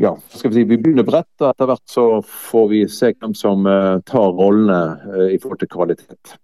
ja, 0.00 0.14
skal 0.28 0.50
vi 0.50 0.60
si, 0.60 0.68
vi 0.68 0.78
begynner 0.78 1.06
bredt, 1.06 1.32
og 1.40 1.50
etter 1.50 1.68
hvert 1.70 1.84
så 1.90 2.06
får 2.22 2.70
vi 2.70 2.80
se 2.90 3.12
hvem 3.14 3.34
som 3.38 3.68
uh, 3.68 4.00
tar 4.06 4.32
rollene 4.34 4.80
uh, 5.04 5.28
i 5.32 5.38
forhold 5.42 5.62
til 5.62 5.70
kvalitet. 5.72 6.36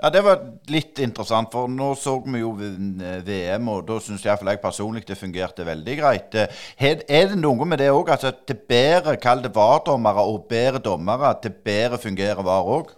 Ja, 0.00 0.10
Det 0.10 0.22
var 0.24 0.40
litt 0.72 0.98
interessant, 1.04 1.52
for 1.52 1.68
nå 1.70 1.92
så 1.98 2.16
vi 2.24 2.40
jo 2.40 2.54
VM, 2.56 3.68
og 3.70 3.84
da 3.88 3.98
syns 4.02 4.24
jeg, 4.24 4.40
jeg 4.46 4.62
personlig 4.62 5.04
det 5.06 5.18
fungerte 5.18 5.66
veldig 5.66 5.96
greit. 6.00 6.38
Er 6.80 7.04
det 7.04 7.38
noe 7.38 7.68
med 7.68 7.78
det 7.82 7.90
òg, 7.92 8.10
altså 8.16 8.32
til 8.48 8.58
bedre 8.68 9.14
kall 9.20 9.44
det 9.44 9.52
VAR-dommere 9.54 10.24
og 10.26 10.48
bedre 10.50 10.82
dommere, 10.82 11.34
til 11.42 11.54
bedre 11.64 12.00
fungerer 12.02 12.42
VAR 12.46 12.72
òg? 12.78 12.90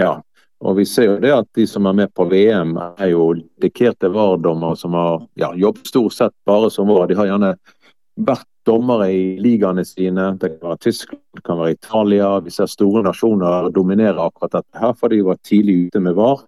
Ja, 0.00 0.18
og 0.62 0.76
vi 0.78 0.86
ser 0.86 1.08
jo 1.08 1.18
det 1.22 1.32
at 1.34 1.48
de 1.58 1.66
som 1.66 1.86
er 1.90 1.96
med 2.02 2.12
på 2.14 2.26
VM, 2.30 2.76
er 2.78 3.12
jo 3.14 3.32
dedikerte 3.34 4.10
VAR-dommere 4.12 4.78
som 4.78 4.94
har 4.98 5.24
ja, 5.38 5.52
jobbet 5.58 5.90
stort 5.90 6.18
sett 6.18 6.34
bare 6.46 6.70
som 6.70 6.90
VAR. 6.90 7.08
De 7.10 7.18
har 7.18 7.30
gjerne 7.30 7.56
vært 8.16 8.46
dommere 8.66 9.08
i 9.12 9.24
ligaene 9.42 9.84
sine. 9.86 10.32
Det 10.40 10.54
kan 10.54 10.70
være 10.70 10.82
Tyskland, 10.86 11.22
det 11.36 11.44
kan 11.46 11.58
være 11.58 11.76
Italia. 11.76 12.30
Vi 12.44 12.54
ser 12.54 12.70
store 12.70 13.02
nasjoner 13.06 13.70
dominere 13.74 14.22
akkurat 14.22 14.58
dette 14.58 14.82
her, 14.82 14.96
for 14.98 15.12
de 15.12 15.22
var 15.26 15.40
tidlig 15.46 15.86
ute 15.86 16.02
med 16.02 16.16
VAR. 16.18 16.44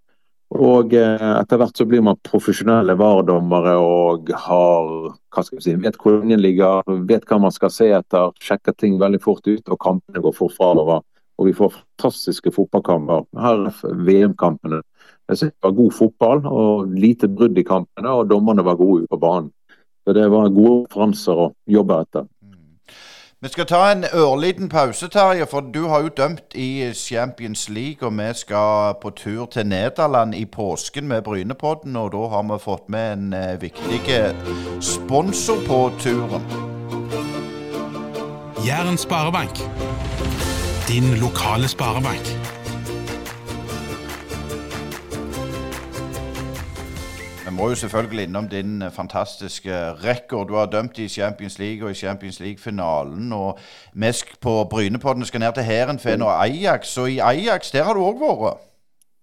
Og 0.54 0.92
eh, 0.94 1.24
etter 1.40 1.58
hvert 1.58 1.78
så 1.78 1.86
blir 1.88 2.04
man 2.04 2.20
profesjonelle 2.26 2.94
VAR-dommere 3.00 3.72
og 3.80 4.30
har, 4.44 4.92
hva 5.34 5.42
skal 5.42 5.58
vi 5.58 5.64
si, 5.64 5.74
vet 5.82 5.98
hvor 5.98 6.20
linjen 6.20 6.42
ligger, 6.44 6.84
vet 7.08 7.26
hva 7.26 7.40
man 7.42 7.54
skal 7.54 7.72
se 7.74 7.88
etter, 7.96 8.30
sjekker 8.44 8.76
ting 8.78 9.00
veldig 9.00 9.18
fort 9.24 9.42
ut, 9.48 9.64
og 9.66 9.80
kampene 9.82 10.22
går 10.22 10.36
fort 10.36 10.54
framover. 10.54 11.02
Og 11.40 11.48
vi 11.48 11.56
får 11.56 11.72
fantastiske 11.74 12.52
fotballkamper. 12.54 13.24
Her 13.42 13.64
er 13.66 14.04
VM-kampene. 14.06 14.84
Det 15.26 15.50
var 15.64 15.72
god 15.74 15.94
fotball 15.96 16.44
og 16.46 16.92
lite 16.94 17.26
brudd 17.32 17.58
i 17.58 17.66
kampene, 17.66 18.12
og 18.12 18.28
dommerne 18.30 18.62
var 18.62 18.78
gode 18.78 19.02
ute 19.02 19.10
på 19.10 19.18
banen. 19.18 19.50
Så 20.04 20.12
det 20.12 20.30
var 20.30 20.52
gode 20.52 20.84
referanser 20.84 21.46
å 21.46 21.50
jobbe 21.66 22.00
etter. 22.04 22.28
Vi 23.44 23.48
skal 23.48 23.66
ta 23.66 23.92
en 23.92 24.04
ørliten 24.04 24.68
pause, 24.68 25.08
Terje, 25.08 25.46
for 25.46 25.60
du 25.60 25.82
har 25.88 26.00
jo 26.00 26.08
dømt 26.16 26.54
i 26.54 26.92
Champions 26.94 27.68
League. 27.68 28.00
Og 28.08 28.12
vi 28.16 28.30
skal 28.34 28.94
på 29.02 29.10
tur 29.10 29.46
til 29.46 29.66
Nederland 29.66 30.34
i 30.34 30.44
påsken 30.44 31.08
med 31.08 31.22
Brynepodden. 31.22 31.96
Og 31.96 32.12
da 32.12 32.28
har 32.32 32.42
vi 32.48 32.58
fått 32.60 32.88
med 32.88 33.12
en 33.12 33.32
eh, 33.32 33.60
viktig 33.60 34.00
sponsor 34.80 35.60
på 35.66 35.90
turen. 36.00 36.48
Jæren 38.66 38.96
sparebank. 38.96 39.60
Din 40.88 41.04
lokale 41.20 41.68
sparebank. 41.68 42.43
Må 47.54 47.68
jo 47.70 47.78
selvfølgelig 47.78 48.26
innom 48.26 48.48
din 48.50 48.82
eh, 48.82 48.90
fantastiske 48.92 49.72
rekord. 50.02 50.48
Du 50.48 50.54
har 50.58 50.66
dømt 50.66 50.98
i 50.98 51.08
Champions 51.08 51.58
League 51.58 51.84
og 51.84 51.90
i 51.90 51.98
Champions 51.98 52.40
League-finalen. 52.40 53.32
Og 53.32 53.58
Mesk 53.94 54.34
på 54.40 54.64
Brynepodden 54.70 55.24
skal 55.24 55.40
ned 55.40 55.54
til 55.54 55.66
Heerenveen 55.68 56.22
og 56.22 56.32
Ajax. 56.44 56.96
Og 56.98 57.10
i 57.10 57.18
Ajax, 57.18 57.70
der 57.72 57.84
har 57.84 57.94
du 57.94 58.02
òg 58.04 58.22
vært? 58.22 58.62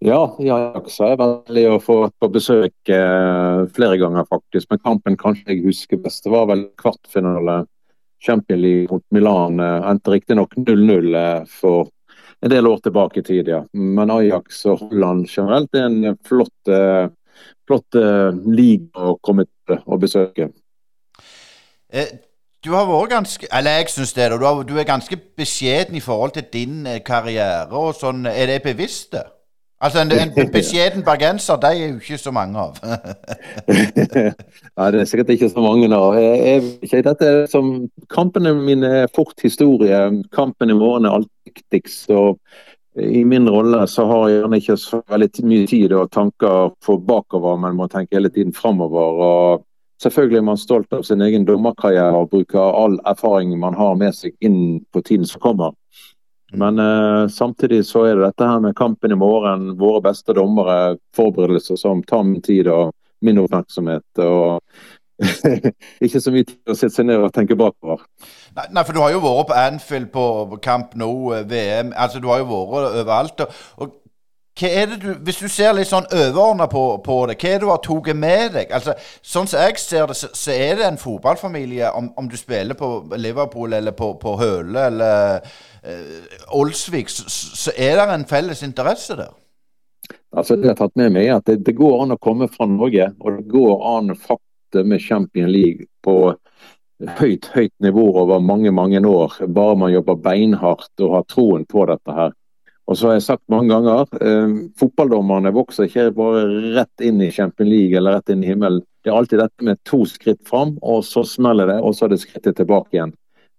Ja, 0.01 0.21
i 0.41 0.49
Ajax 0.49 0.97
har 0.97 1.11
jeg 1.11 1.21
veldig 1.21 1.63
å 1.75 1.79
få 1.83 1.95
på 2.09 2.29
besøk 2.33 2.89
eh, 2.89 3.59
flere 3.75 3.99
ganger, 4.01 4.25
faktisk. 4.29 4.71
Men 4.71 4.81
kampen 4.81 5.17
kanskje 5.19 5.53
jeg 5.53 5.65
husker 5.67 6.01
best. 6.01 6.23
Det 6.25 6.33
var 6.33 6.47
vel 6.49 6.65
kvartfinale 6.81 7.65
Champions 8.23 8.63
League 8.63 8.87
mot 8.89 9.03
Milan. 9.13 9.59
Eh, 9.61 9.89
endte 9.91 10.15
riktignok 10.15 10.55
0-0 10.57 11.17
eh, 11.19 11.43
for 11.59 11.91
en 12.41 12.49
del 12.49 12.65
år 12.65 12.79
tilbake 12.81 13.21
i 13.21 13.25
tid, 13.27 13.51
ja. 13.51 13.61
Men 13.77 14.09
Ajax 14.09 14.63
og 14.71 14.87
Holland 14.87 15.27
generelt 15.29 15.77
er 15.77 15.85
en 15.91 16.17
flott 16.25 16.71
flott 17.67 17.99
eh, 17.99 18.31
liga 18.51 19.11
å 19.11 19.17
komme 19.23 19.47
til 19.49 19.79
og 19.85 20.01
besøke. 20.03 20.49
Eh, 21.91 22.13
du 22.61 22.71
har 22.75 22.85
vært 22.85 23.09
ganske 23.09 23.47
Eller 23.51 23.81
jeg 23.81 23.89
syns 23.89 24.13
det. 24.13 24.31
Du, 24.31 24.45
har, 24.45 24.63
du, 24.63 24.77
er 24.77 24.87
ganske 24.87 25.17
beskjeden 25.37 25.95
i 25.95 26.03
forhold 26.03 26.31
til 26.37 26.43
din 26.53 26.87
eh, 26.87 27.01
karriere 27.05 27.69
og 27.71 27.95
sånn. 27.97 28.25
Er 28.29 28.51
det 28.51 28.63
bevisst? 28.63 29.11
det? 29.15 29.25
Altså 29.81 30.03
En, 30.03 30.11
en 30.13 30.51
beskjeden 30.53 31.03
bergenser, 31.03 31.57
de 31.57 31.67
er 31.67 31.87
jo 31.87 31.95
ikke 31.97 32.17
så 32.21 32.31
mange 32.31 32.59
av. 32.59 32.77
Nei, 34.77 34.91
det 34.93 34.99
er 35.01 35.09
sikkert 35.09 35.33
ikke 35.33 35.49
så 35.49 35.63
mange 35.63 35.89
av. 35.95 36.19
Jeg, 36.21 36.67
jeg, 36.85 37.05
dette 37.07 37.31
som, 37.49 37.71
Kampene 38.13 38.53
mine 38.59 38.91
er 39.03 39.13
fort 39.15 39.41
historie. 39.41 40.03
Kampen 40.35 40.69
i 40.69 40.77
morgen 40.77 41.09
er 41.09 41.17
alltid 41.17 41.49
viktigst. 41.49 42.11
og 42.13 42.37
i 42.95 43.25
min 43.25 43.49
rolle 43.49 43.87
så 43.87 44.05
har 44.05 44.27
jeg 44.27 44.39
gjerne 44.41 44.57
ikke 44.59 44.77
så 44.79 45.01
veldig 45.07 45.43
mye 45.47 45.67
tid 45.67 45.93
og 45.95 46.09
tanker 46.11 46.71
for 46.83 46.99
bakover, 47.07 47.59
men 47.61 47.77
må 47.79 47.87
tenke 47.91 48.17
hele 48.17 48.31
tiden 48.33 48.51
framover. 48.53 49.21
Og 49.27 49.63
selvfølgelig 50.03 50.41
er 50.41 50.47
man 50.49 50.59
stolt 50.59 50.93
av 50.93 51.05
sin 51.07 51.23
egen 51.23 51.45
dommerkarriere 51.47 52.19
og 52.19 52.31
bruker 52.33 52.59
all 52.59 52.99
erfaring 53.07 53.53
man 53.59 53.77
har 53.79 53.95
med 53.99 54.17
seg 54.17 54.35
inn 54.43 54.81
på 54.91 55.03
tiden 55.07 55.29
som 55.29 55.43
kommer. 55.43 55.77
Men 56.51 56.79
eh, 56.83 57.27
samtidig 57.31 57.85
så 57.87 58.03
er 58.09 58.17
det 58.17 58.25
dette 58.25 58.47
her 58.47 58.59
med 58.59 58.75
kampen 58.75 59.13
i 59.15 59.19
morgen, 59.19 59.69
våre 59.79 60.01
beste 60.03 60.35
dommere, 60.35 60.97
forberedelser 61.15 61.79
som 61.79 62.03
tar 62.03 62.25
min 62.27 62.43
tid 62.43 62.67
og 62.67 62.91
min 63.23 63.39
oppmerksomhet. 63.39 64.03
og 64.19 64.59
ikke 66.05 66.21
så 66.21 66.33
mye 66.33 66.47
tid 66.49 66.71
å 66.71 66.75
sette 66.77 66.95
seg 66.95 67.07
ned 67.07 67.21
og 67.21 67.33
tenke 67.35 67.57
bakover. 67.59 68.03
Nei, 68.57 68.67
nei, 68.73 68.83
for 68.83 68.95
du 68.95 69.01
har 69.03 69.13
jo 69.13 69.23
vært 69.23 69.49
på 69.51 69.57
Anfield, 69.61 70.11
på 70.13 70.61
Camp 70.63 70.95
Nou, 70.99 71.31
VM 71.47 71.93
Altså, 71.95 72.19
du 72.19 72.29
har 72.31 72.41
jo 72.41 72.49
vært 72.51 73.01
overalt. 73.03 73.43
Og, 73.77 73.97
hva 74.59 74.67
er 74.67 74.89
det 74.91 74.97
du, 75.01 75.11
Hvis 75.23 75.39
du 75.39 75.47
ser 75.47 75.73
litt 75.75 75.89
sånn 75.89 76.07
overordna 76.11 76.67
på, 76.71 76.83
på, 77.05 77.17
det, 77.29 77.37
hva 77.39 77.49
er 77.49 77.59
det 77.59 77.65
du 77.65 77.71
har 77.71 77.81
tatt 77.85 78.09
med 78.17 78.55
deg? 78.57 78.73
Altså, 78.75 78.95
Sånn 79.23 79.47
som 79.47 79.63
jeg 79.63 79.79
ser 79.79 80.11
det, 80.11 80.17
så, 80.19 80.31
så 80.35 80.51
er 80.51 80.79
det 80.79 80.87
en 80.87 80.99
fotballfamilie, 81.01 81.91
om, 81.95 82.11
om, 82.19 82.27
du 82.29 82.37
spiller 82.39 82.77
på 82.77 82.91
Liverpool 83.15 83.73
eller 83.77 83.95
på, 83.95 84.13
på 84.21 84.35
Høle 84.41 84.87
eller 84.91 85.39
eh, 85.83 86.35
Olsvik, 86.57 87.09
så, 87.09 87.29
så, 87.29 87.71
er 87.77 87.97
det 88.01 88.09
en 88.11 88.27
felles 88.27 88.63
interesse 88.67 89.15
der. 89.19 89.31
Altså, 90.35 90.55
Det 90.55 90.67
jeg 90.67 90.75
har 90.75 90.81
tatt 90.83 90.99
med 90.99 91.13
meg, 91.15 91.29
er 91.29 91.39
at 91.39 91.47
det, 91.47 91.61
det 91.65 91.77
går 91.77 92.03
an 92.03 92.15
å 92.15 92.21
komme 92.21 92.49
fra 92.51 92.67
Norge, 92.67 93.11
og 93.19 93.39
det 93.39 93.47
går 93.51 93.87
an 93.95 94.13
å 94.13 94.19
fakte 94.71 94.87
med 94.87 95.01
Champion 95.01 95.51
League 95.51 95.85
på 96.03 96.35
høyt, 97.19 97.45
høyt 97.53 97.73
nivå 97.79 98.21
over 98.21 98.39
mange 98.39 98.71
mange 98.71 98.99
år, 98.99 99.33
bare 99.47 99.75
man 99.75 99.91
jobber 99.91 100.15
beinhardt 100.15 101.01
og 101.01 101.15
har 101.15 101.23
troen 101.23 101.65
på 101.65 101.85
dette 101.85 102.11
her. 102.11 102.31
Og 102.87 102.97
så 102.97 103.07
har 103.07 103.13
jeg 103.13 103.23
sagt 103.23 103.43
mange 103.49 103.69
ganger, 103.69 104.05
eh, 104.21 104.69
fotballdommerne 104.77 105.53
vokser 105.53 105.87
ikke 105.87 106.13
bare 106.15 106.73
rett 106.75 107.01
inn 107.01 107.21
i 107.21 107.31
Champions 107.31 107.69
League 107.69 107.97
eller 107.97 108.17
rett 108.17 108.29
inn 108.29 108.43
i 108.43 108.47
himmelen. 108.47 108.81
Det 109.03 109.09
er 109.09 109.17
alltid 109.17 109.39
dette 109.39 109.63
med 109.63 109.79
to 109.83 110.05
skritt 110.05 110.47
fram, 110.47 110.77
og 110.81 111.03
så 111.03 111.23
smeller 111.23 111.67
det, 111.67 111.81
og 111.81 111.95
så 111.95 112.05
er 112.05 112.09
det 112.09 112.21
skrittet 112.21 112.55
tilbake 112.57 112.93
igjen. 112.93 113.13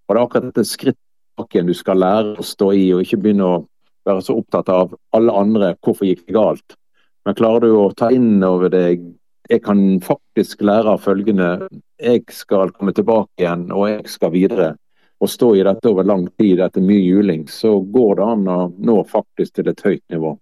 Og 0.09 0.14
Det 0.14 0.20
er 0.20 0.27
akkurat 0.27 0.55
dette 0.55 0.64
skrittet 0.64 1.01
tilbake 1.37 1.57
igjen 1.57 1.66
du 1.66 1.75
skal 1.75 1.98
lære 1.98 2.37
å 2.37 2.44
stå 2.44 2.72
i, 2.72 2.92
og 2.92 3.03
ikke 3.03 3.22
begynne 3.22 3.44
å 3.46 3.66
være 4.05 4.22
så 4.22 4.37
opptatt 4.37 4.68
av 4.68 4.94
alle 5.12 5.33
andre. 5.33 5.75
Hvorfor 5.83 6.07
gikk 6.07 6.27
det 6.27 6.35
galt? 6.35 6.77
Men 7.25 7.35
klarer 7.35 7.61
du 7.61 7.77
å 7.79 7.92
ta 7.94 8.11
inn 8.11 8.42
over 8.42 8.68
deg 8.68 9.03
Jeg 9.50 9.62
kan 9.64 10.00
faktisk 10.00 10.62
lære 10.62 10.94
av 10.94 11.02
følgende. 11.02 11.68
Jeg 12.00 12.22
skal 12.31 12.70
komme 12.70 12.94
tilbake 12.94 13.42
igjen, 13.42 13.66
og 13.72 13.88
jeg 13.90 14.07
skal 14.11 14.35
videre 14.35 14.76
Og 15.22 15.31
stå 15.31 15.52
i 15.55 15.62
dette 15.62 15.87
over 15.87 16.02
lang 16.02 16.24
tid 16.35 16.59
etter 16.59 16.83
mye 16.83 16.98
juling, 16.98 17.44
så 17.46 17.76
går 17.94 18.16
det 18.18 18.24
an 18.26 18.48
å 18.50 18.57
nå 18.74 18.96
faktisk 19.07 19.55
til 19.55 19.68
et 19.70 19.83
høyt 19.87 20.02
nivå. 20.11 20.33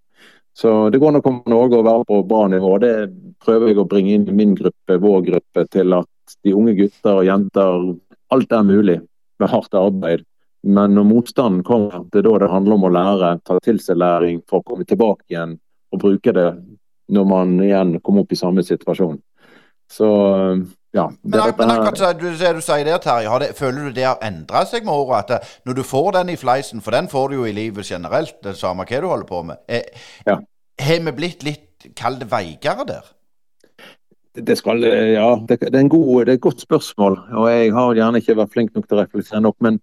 Så 0.57 0.89
det 0.89 0.97
går 0.97 1.19
an 1.19 1.53
å 1.53 1.83
være 1.85 2.07
på 2.09 2.23
bra 2.25 2.47
nivå. 2.49 2.71
Det 2.81 2.95
prøver 3.45 3.69
jeg 3.69 3.77
å 3.77 3.85
bringe 3.85 4.15
inn 4.15 4.25
i 4.25 4.33
min 4.39 4.55
gruppe, 4.57 4.97
vår 4.97 5.21
gruppe, 5.27 5.67
til 5.69 5.93
at 5.93 6.35
de 6.41 6.55
unge 6.57 6.73
gutter 6.79 7.19
og 7.19 7.29
jenter 7.29 7.93
Alt 8.31 8.53
er 8.55 8.63
mulig 8.63 8.97
med 9.37 9.49
hardt 9.51 9.73
arbeid. 9.75 10.25
Men 10.63 10.93
når 10.95 11.07
motstanden 11.09 11.63
kommer, 11.67 12.05
det 12.11 12.21
er 12.21 12.29
da 12.29 12.37
det 12.39 12.51
handler 12.51 12.77
om 12.77 12.85
å 12.87 12.91
lære, 12.95 13.31
ta 13.45 13.57
til 13.61 13.79
seg 13.83 13.97
læring 13.99 14.41
for 14.47 14.61
å 14.61 14.67
komme 14.69 14.85
tilbake 14.87 15.25
igjen 15.29 15.57
og 15.91 15.99
bruke 15.99 16.33
det 16.33 16.47
når 17.11 17.27
man 17.27 17.57
igjen 17.63 17.97
kommer 18.01 18.25
opp 18.25 18.31
i 18.33 18.39
samme 18.39 18.63
situasjon. 18.65 19.19
Så 19.91 20.07
ja, 20.91 21.05
men, 21.21 21.39
men 21.57 21.71
akkurat 21.71 22.19
du, 22.19 22.27
det 22.35 22.49
du 22.57 22.61
sier 22.63 22.83
der, 22.83 22.99
Terje, 22.99 23.31
det, 23.39 23.53
føler 23.55 23.87
du 23.87 23.95
det 23.95 24.03
har 24.09 24.19
endra 24.27 24.65
seg 24.67 24.83
med 24.87 24.91
året? 24.91 25.29
At 25.29 25.31
eh, 25.37 25.53
når 25.67 25.79
du 25.79 25.83
får 25.87 26.09
den 26.17 26.33
i 26.33 26.39
fleisen, 26.39 26.83
for 26.83 26.95
den 26.95 27.07
får 27.11 27.31
du 27.31 27.37
jo 27.39 27.47
i 27.47 27.55
livet 27.55 27.87
generelt, 27.87 28.35
det 28.43 28.57
samme 28.59 28.83
hva 28.87 28.99
du 28.99 29.07
holder 29.07 29.29
på 29.29 29.39
med, 29.47 29.63
eh, 29.71 29.87
ja. 30.27 30.35
har 30.83 31.01
vi 31.07 31.15
blitt 31.15 31.45
litt, 31.47 31.87
kall 31.95 32.19
det, 32.19 32.27
veikere 32.31 32.87
der? 32.89 33.07
Det 34.35 34.57
skal, 34.59 34.83
eh, 34.87 35.13
ja, 35.15 35.29
det, 35.47 35.61
det, 35.63 35.79
er 35.79 35.87
god, 35.91 36.25
det, 36.25 36.35
er 36.35 36.41
et 36.41 36.43
godt 36.43 36.63
spørsmål. 36.63 37.17
og 37.39 37.47
Jeg 37.51 37.71
har 37.75 37.95
gjerne 37.95 38.23
ikke 38.23 38.37
vært 38.43 38.53
flink 38.57 38.75
nok 38.75 38.87
til 38.87 38.99
å 38.99 39.01
reflektere 39.05 39.43
nok. 39.47 39.57
Men 39.63 39.79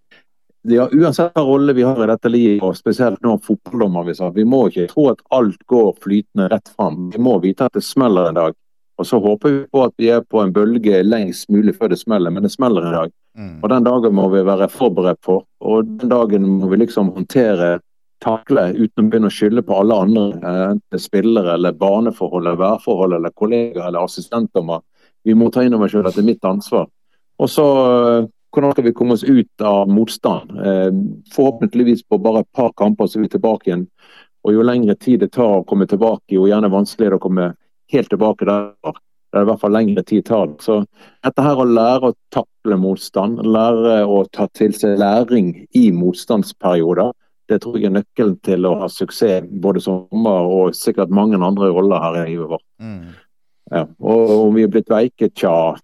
ja, 0.62 0.88
uansett 0.92 1.33
hvilken 1.33 1.47
rolle 1.47 1.73
vi 1.73 1.85
har 1.87 2.01
i 2.05 2.09
dette 2.11 2.31
livet, 2.33 2.62
og 2.66 2.77
spesielt 2.77 3.21
nå 3.23 3.37
fotballdommer, 3.44 4.09
vi, 4.09 4.16
vi 4.40 4.47
må 4.49 4.64
ikke 4.68 4.88
tro 4.90 5.09
at 5.12 5.23
alt 5.35 5.61
går 5.71 5.92
flytende 6.03 6.49
rett 6.51 6.73
fram. 6.75 7.11
Vi 7.14 7.23
må 7.23 7.37
vite 7.42 7.68
at 7.68 7.79
det 7.79 7.85
smeller 7.87 8.31
en 8.31 8.40
dag. 8.40 8.57
Og 8.99 9.07
så 9.07 9.21
håper 9.23 9.53
vi 9.53 9.66
på 9.71 9.83
at 9.87 9.94
vi 9.97 10.09
er 10.11 10.25
på 10.27 10.40
en 10.42 10.53
bølge 10.53 11.05
lengst 11.07 11.47
mulig 11.55 11.77
før 11.79 11.92
det 11.92 12.01
smeller, 12.01 12.35
men 12.35 12.42
det 12.42 12.51
smeller 12.51 12.87
en 12.87 12.97
dag. 12.97 13.12
Mm. 13.38 13.59
Og 13.62 13.68
Den 13.71 13.85
dagen 13.87 14.14
må 14.14 14.27
vi 14.33 14.42
være 14.42 14.68
forberedt 14.73 15.21
på. 15.23 15.37
Og 15.61 15.92
den 16.01 16.11
dagen 16.11 16.49
må 16.59 16.71
vi 16.73 16.81
liksom 16.83 17.12
håndtere, 17.14 17.79
takle, 18.18 18.73
uten 18.75 19.05
å 19.05 19.11
begynne 19.12 19.31
å 19.31 19.35
skylde 19.35 19.62
på 19.62 19.77
alle 19.79 19.94
andre. 20.03 20.25
Eh, 20.42 20.62
enten 20.73 21.03
spillere, 21.03 21.55
eller 21.55 21.77
barneforhold, 21.79 22.49
eller 22.49 22.59
værforhold, 22.59 23.14
eller 23.14 23.35
kollegaer 23.38 23.92
eller 23.92 24.03
assistentdommer. 24.03 24.83
Vi 25.23 25.37
må 25.38 25.53
ta 25.55 25.62
inn 25.62 25.77
over 25.79 25.90
sjøl 25.92 26.09
at 26.09 26.18
det 26.18 26.25
er 26.25 26.33
mitt 26.33 26.49
ansvar. 26.51 26.88
Og 27.38 27.53
så 27.53 27.68
eh, 27.85 28.27
hvordan 28.55 28.73
skal 28.73 28.85
vi 28.85 28.95
komme 28.97 29.15
oss 29.15 29.25
ut 29.25 29.61
av 29.65 29.89
motstand? 29.89 30.51
Eh, 30.51 30.93
forhåpentligvis 31.35 32.05
på 32.09 32.19
bare 32.19 32.41
et 32.45 32.53
par 32.53 32.73
kamper 32.77 33.07
så 33.07 33.19
er 33.19 33.27
vi 33.27 33.35
tilbake 33.37 33.71
igjen. 33.71 33.87
Og 34.47 34.55
jo 34.55 34.65
lengre 34.65 34.95
tid 34.97 35.21
det 35.21 35.33
tar 35.37 35.61
å 35.61 35.67
komme 35.69 35.87
tilbake, 35.87 36.33
jo 36.37 36.49
gjerne 36.49 36.71
vanskeligere 36.73 37.19
å 37.19 37.23
komme 37.27 37.53
helt 37.93 38.11
tilbake 38.13 38.49
der. 38.49 38.73
Det 39.29 39.37
er 39.37 39.45
i 39.45 39.49
hvert 39.51 39.61
fall 39.61 39.75
lengre 39.77 40.03
tid 40.09 40.25
tar 40.25 40.55
Så 40.65 40.79
dette 41.25 41.45
her 41.45 41.61
å 41.61 41.69
lære 41.69 42.11
å 42.11 42.17
takle 42.33 42.79
motstand, 42.81 43.43
lære 43.45 44.01
å 44.09 44.23
ta 44.33 44.49
til 44.57 44.73
seg 44.73 44.97
læring 44.99 45.53
i 45.77 45.91
motstandsperioder, 45.93 47.13
det 47.49 47.63
tror 47.63 47.79
jeg 47.79 47.89
er 47.89 47.97
nøkkelen 47.97 48.37
til 48.45 48.67
å 48.69 48.75
ha 48.83 48.89
suksess 48.93 49.47
både 49.63 49.81
sommer 49.81 50.49
og 50.49 50.77
sikkert 50.77 51.13
mange 51.13 51.41
andre 51.41 51.71
roller 51.73 52.01
her 52.05 52.19
i 52.23 52.25
livet 52.31 52.51
vårt. 52.53 52.65
Mm. 52.81 53.15
Ja, 53.73 53.85
og 54.01 54.33
om 54.33 54.57
vi 54.57 54.65
er 54.65 54.73
blitt 54.73 54.89
veike, 54.93 55.29
tja. 55.37 55.77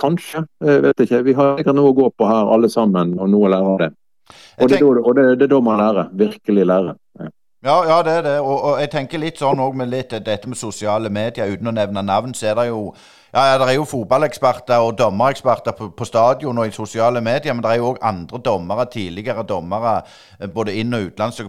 Kanskje, 0.00 0.44
vet 0.60 1.00
ikke. 1.04 1.22
Vi 1.26 1.34
har 1.36 1.58
sikkert 1.58 1.76
noe 1.76 1.92
å 1.92 1.96
gå 1.96 2.08
på 2.16 2.28
her 2.28 2.52
alle 2.54 2.70
sammen, 2.72 3.16
og 3.20 3.30
noe 3.30 3.48
å 3.48 3.52
lære 3.52 3.72
av 3.74 3.78
det. 3.82 3.90
Og, 4.32 4.68
det, 4.68 4.76
er 4.78 4.82
da, 4.82 5.02
og 5.02 5.16
det, 5.16 5.24
det, 5.38 5.46
er 5.46 5.52
da 5.52 5.60
man 5.64 5.80
lærer. 5.80 6.12
Virkelig 6.16 6.66
lærer. 6.66 7.00
Ja. 7.20 7.30
Ja, 7.62 7.76
ja, 7.86 8.02
det 8.02 8.12
er 8.12 8.22
det. 8.22 8.38
Og, 8.40 8.56
og 8.64 8.80
jeg 8.80 8.90
tenker 8.90 9.20
litt 9.22 9.38
sånn 9.38 9.60
òg 9.62 9.76
med 9.78 9.92
litt 9.92 10.10
dette 10.10 10.48
med 10.50 10.58
sosiale 10.58 11.10
medier, 11.14 11.52
uten 11.52 11.70
å 11.70 11.74
nevne 11.76 12.02
navn, 12.02 12.32
så 12.34 12.50
er 12.50 12.56
det 12.58 12.70
jo 12.72 12.88
ja, 13.32 13.56
det 13.56 13.68
er 13.70 13.76
jo 13.78 13.86
fotballeksperter 13.88 14.82
og 14.84 14.98
dommereksperter 14.98 15.72
på, 15.72 15.88
på, 15.96 16.04
stadion 16.04 16.58
og 16.58 16.68
i 16.68 16.74
sosiale 16.74 17.22
medier, 17.24 17.54
men 17.54 17.62
det 17.64 17.70
er 17.70 17.78
jo 17.80 17.92
òg 17.92 18.02
andre 18.04 18.40
dommere, 18.44 18.84
tidligere 18.92 19.46
dommere, 19.48 20.02
eh, 20.40 20.50
både 20.52 20.74
inn- 20.76 20.92
og 20.98 21.06
utenlands, 21.06 21.38
som 21.40 21.48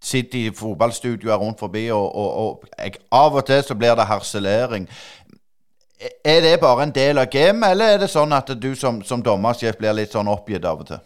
sitter 0.00 0.38
i 0.38 0.54
fotballstudioer 0.54 1.36
rundt 1.42 1.60
forbi, 1.60 1.88
og, 1.90 2.06
og, 2.16 2.30
og 2.44 2.64
jeg, 2.78 3.02
av 3.12 3.36
og 3.36 3.44
til 3.44 3.60
så 3.66 3.76
blir 3.76 3.98
det 3.98 4.06
harselering. 4.08 4.88
Er 5.98 6.42
det 6.42 6.60
bare 6.62 6.84
en 6.86 6.94
del 6.94 7.18
av 7.18 7.26
gamet, 7.30 7.72
eller 7.72 7.94
er 7.94 8.02
det 8.04 8.10
sånn 8.12 8.32
at 8.36 8.52
du 8.62 8.74
som, 8.78 9.00
som 9.02 9.22
dommersjef 9.24 9.78
blir 9.80 9.96
litt 9.98 10.14
sånn 10.14 10.30
oppgitt 10.30 10.66
av 10.68 10.84
og 10.84 10.90
til? 10.92 11.00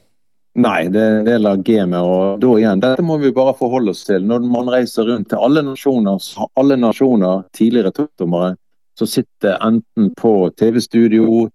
Nei, 0.60 0.90
det 0.92 1.00
er 1.00 1.14
en 1.22 1.28
del 1.28 1.48
av 1.48 1.62
gamet. 1.64 2.02
Og 2.04 2.42
da 2.42 2.50
igjen, 2.58 2.82
dette 2.82 3.04
må 3.08 3.16
vi 3.22 3.30
bare 3.32 3.54
forholde 3.56 3.94
oss 3.94 4.02
til. 4.04 4.26
Når 4.28 4.44
man 4.52 4.68
reiser 4.74 5.08
rundt 5.08 5.30
til 5.30 5.40
alle 5.40 5.62
nasjoner, 5.64 6.20
alle 6.60 6.76
nasjoner 6.76 7.46
tidligere 7.56 7.94
toppdommere, 7.96 8.58
som 8.98 9.08
sitter 9.08 9.56
enten 9.64 10.10
på 10.20 10.50
TV-studio 10.60 11.46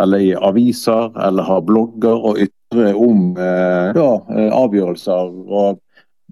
eller 0.00 0.20
i 0.20 0.34
aviser 0.36 1.14
eller 1.16 1.48
har 1.48 1.64
blogger 1.64 2.26
og 2.28 2.42
ytrer 2.44 2.98
om 3.00 3.38
eh, 3.40 3.96
ja, 3.96 4.10
eh, 4.36 4.50
avgjørelser. 4.52 5.32
og 5.48 5.80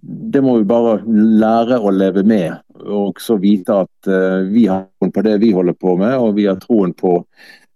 Det 0.01 0.41
må 0.41 0.57
vi 0.59 0.69
bare 0.69 1.01
lære 1.05 1.77
å 1.81 1.93
leve 1.93 2.23
med. 2.25 2.61
Og 2.81 3.21
så 3.21 3.37
vite 3.41 3.83
at 3.85 4.09
eh, 4.09 4.47
vi 4.49 4.65
har 4.71 4.87
troen 4.97 5.13
på 5.13 5.25
det 5.27 5.37
vi 5.43 5.51
holder 5.53 5.77
på 5.77 5.97
med, 6.01 6.17
og 6.17 6.39
vi 6.39 6.47
har 6.49 6.57
troen 6.63 6.95
på 6.97 7.19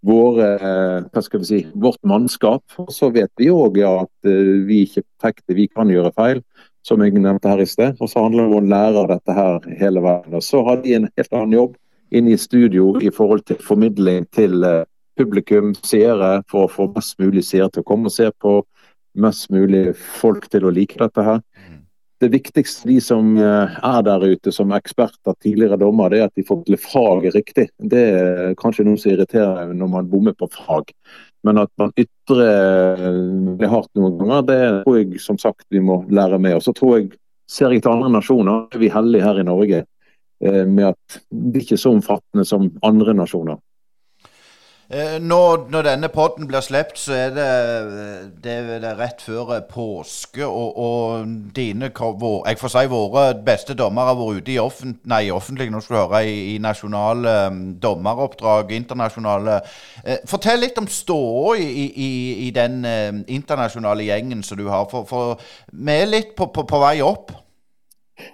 våre, 0.04 0.48
eh, 0.56 1.04
hva 1.12 1.22
skal 1.24 1.42
vi 1.42 1.48
si, 1.50 1.60
vårt 1.74 2.00
mannskap. 2.08 2.64
Og 2.80 2.88
så 2.94 3.10
vet 3.12 3.32
vi 3.40 3.50
òg 3.52 3.76
ja, 3.82 3.92
at 4.06 4.30
eh, 4.30 4.64
vi 4.64 4.84
ikke 4.86 5.02
er 5.02 5.08
perfekte, 5.10 5.58
vi 5.58 5.68
kan 5.68 5.92
gjøre 5.92 6.14
feil, 6.16 6.40
som 6.84 7.04
jeg 7.04 7.16
nevnte 7.18 7.52
her 7.52 7.60
i 7.60 7.68
sted. 7.68 8.00
Og 8.00 8.08
så 8.08 8.24
handler 8.24 8.48
det 8.48 8.52
om 8.54 8.62
å 8.62 8.72
lære 8.72 9.06
dette 9.12 9.36
her 9.36 9.70
hele 9.82 10.04
veien. 10.04 10.40
Og 10.40 10.44
så 10.48 10.64
har 10.64 10.80
de 10.80 10.96
en 10.96 11.08
helt 11.12 11.36
annen 11.36 11.58
jobb 11.58 11.78
inne 12.14 12.32
i 12.32 12.40
studio 12.40 12.94
i 13.04 13.12
forhold 13.12 13.44
til 13.50 13.60
formidling 13.60 14.24
til 14.32 14.64
publikum, 15.18 15.74
seere, 15.86 16.38
for 16.50 16.64
å 16.64 16.70
få 16.70 16.88
mest 16.94 17.18
mulig 17.22 17.44
seere 17.46 17.68
til 17.72 17.84
å 17.84 17.88
komme 17.88 18.08
og 18.08 18.16
se 18.16 18.30
på. 18.40 18.62
Mest 19.14 19.46
mulig 19.54 19.92
folk 19.94 20.48
til 20.50 20.64
å 20.66 20.72
like 20.74 20.98
dette 20.98 21.22
her 21.22 21.38
det 22.22 22.30
viktigste 22.30 22.88
de 22.88 23.00
som 23.02 23.34
eh, 23.36 23.76
er 23.84 24.02
der 24.06 24.24
ute 24.24 24.52
som 24.54 24.72
eksperter, 24.76 25.34
tidligere 25.42 25.78
dommer, 25.80 26.12
det 26.12 26.20
er 26.20 26.28
at 26.28 26.36
de 26.38 26.44
til 26.46 26.78
faget 26.80 27.34
riktig. 27.34 27.68
Det 27.78 28.04
er 28.14 28.54
kanskje 28.60 28.86
noe 28.86 29.00
som 29.00 29.12
irriterer 29.12 29.72
når 29.74 29.90
man 29.96 30.10
bommer 30.10 30.36
på 30.38 30.48
fag. 30.52 30.94
Men 31.44 31.60
at 31.60 31.70
man 31.80 31.92
ytrer 32.00 33.58
det 33.60 33.68
hardt 33.68 33.90
noen 33.98 34.16
ganger, 34.20 34.46
det 34.48 34.60
tror 34.86 34.96
jeg 34.96 35.20
som 35.20 35.38
sagt 35.40 35.66
vi 35.74 35.82
må 35.84 36.00
lære 36.08 36.38
med. 36.40 36.56
Og 36.56 36.64
så 36.64 36.72
tror 36.76 36.98
jeg, 36.98 37.10
ser 37.50 37.74
jeg 37.74 37.84
til 37.84 37.92
andre 37.92 38.14
nasjoner, 38.14 38.64
er 38.72 38.80
vi 38.80 38.88
heldige 38.92 39.26
her 39.26 39.40
i 39.42 39.44
Norge 39.44 39.82
eh, 39.84 40.64
med 40.64 40.94
at 40.94 41.20
det 41.28 41.64
ikke 41.64 41.76
er 41.76 41.84
så 41.84 41.92
omfattende 41.92 42.46
som 42.48 42.70
andre 42.86 43.16
nasjoner. 43.18 43.60
Eh, 44.90 45.16
når, 45.20 45.70
når, 45.72 45.82
denne 45.86 46.08
podden 46.12 46.44
blir 46.48 46.60
sluppet, 46.60 46.98
så 47.00 47.14
er 47.16 47.30
det, 47.32 47.44
det, 48.44 48.56
det 48.82 48.88
er 48.90 48.98
rett 48.98 49.22
før 49.24 49.54
påske. 49.70 50.44
Og, 50.44 50.76
og 50.78 51.28
dine 51.56 51.88
vår, 51.94 52.48
Jeg 52.48 52.58
får 52.60 52.72
si 52.74 52.84
våre 52.92 53.22
beste 53.46 53.74
dommere 53.74 54.12
har 54.12 54.18
vært 54.18 54.42
ute 54.42 54.52
i 54.52 54.58
offent, 54.60 55.00
nei, 55.08 55.22
offentlig, 55.32 55.70
nå 55.72 55.80
skal 55.80 55.96
du 55.96 56.00
høre, 56.02 56.24
i, 56.28 56.54
i 56.54 56.58
nasjonale 56.60 57.34
um, 57.48 57.62
dommeroppdrag, 57.80 58.74
internasjonale. 58.76 59.60
Eh, 60.04 60.20
fortell 60.28 60.60
litt 60.60 60.78
om 60.78 60.90
ståa 60.90 61.56
i, 61.56 61.86
i, 61.88 62.10
i, 62.48 62.50
den 62.54 62.84
internasjonale 63.28 64.04
gjengen 64.04 64.44
som 64.44 64.60
du 64.60 64.68
har. 64.68 64.84
For, 64.90 65.08
for 65.08 65.40
vi 65.72 65.96
er 65.96 66.12
litt 66.12 66.36
på, 66.36 66.50
på, 66.52 66.66
på 66.68 66.84
vei 66.84 66.98
opp. 67.04 67.32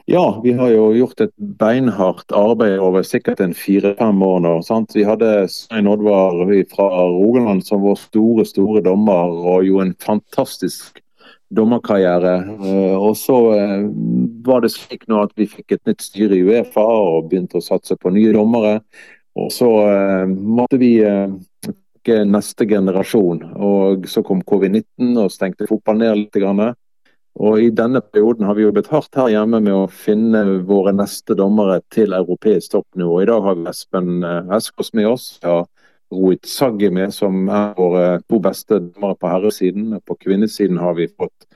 Ja, 0.04 0.40
vi 0.44 0.52
har 0.52 0.70
jo 0.74 0.90
gjort 0.92 1.22
et 1.24 1.32
beinhardt 1.36 2.34
arbeid 2.36 2.78
over 2.84 3.04
sikkert 3.06 3.40
en 3.40 3.54
fire-fem 3.56 4.22
år 4.22 4.42
nå. 4.44 4.56
Sant? 4.66 4.92
Vi 4.96 5.06
hadde 5.08 5.46
Svein 5.48 5.88
Oddvar 5.88 6.36
fra 6.72 6.88
Rogaland 7.08 7.64
som 7.66 7.80
vår 7.84 7.96
store, 8.02 8.44
store 8.48 8.82
dommer, 8.84 9.32
og 9.32 9.64
jo 9.64 9.80
en 9.80 9.94
fantastisk 10.04 11.00
dommerkarriere. 11.50 12.34
Eh, 12.64 12.96
og 12.96 13.16
så 13.18 13.38
eh, 13.56 13.78
var 14.46 14.62
det 14.64 14.72
slik 14.74 15.06
nå 15.10 15.24
at 15.24 15.32
vi 15.38 15.48
fikk 15.50 15.76
et 15.76 15.88
nytt 15.88 16.04
styre 16.04 16.38
i 16.38 16.44
Uefa 16.46 16.84
og 16.84 17.30
begynte 17.30 17.58
å 17.58 17.64
satse 17.64 17.96
på 17.98 18.12
nye 18.14 18.34
dommere. 18.36 18.78
Og 19.38 19.50
så 19.54 19.70
eh, 19.86 20.26
måtte 20.30 20.80
vi 20.80 20.96
neste 22.26 22.66
generasjon. 22.66 23.42
Og 23.60 24.06
så 24.10 24.22
kom 24.26 24.40
covid-19 24.46 25.18
og 25.20 25.34
stengte 25.34 25.68
fotball 25.70 26.00
ned 26.00 26.22
litt. 26.22 26.38
Og 27.40 27.56
I 27.56 27.70
denne 27.72 28.02
perioden 28.04 28.44
har 28.44 28.56
vi 28.58 28.66
jobbet 28.66 28.90
hardt 28.92 29.16
her 29.16 29.30
hjemme 29.32 29.62
med 29.64 29.72
å 29.72 29.86
finne 29.88 30.42
våre 30.68 30.92
neste 30.92 31.32
dommere 31.38 31.78
til 31.94 32.12
europeisk 32.12 32.74
toppnivå. 32.74 33.22
I 33.22 33.28
dag 33.30 33.46
har 33.46 33.56
vi 33.56 33.70
Espen 33.70 34.26
Eskås 34.52 34.92
med 34.98 35.08
oss. 35.08 35.28
Ja, 35.40 35.62
Rohit 36.12 36.44
Saggi 36.44 36.90
med, 36.92 37.14
som 37.16 37.48
er 37.48 37.72
våre 37.78 38.04
to 38.28 38.42
beste 38.44 38.82
dommere 38.82 39.16
på 39.16 39.30
herresiden. 39.32 39.94
På 40.04 40.18
kvinnesiden 40.20 40.82
har 40.82 40.98
vi 40.98 41.08
fått 41.08 41.48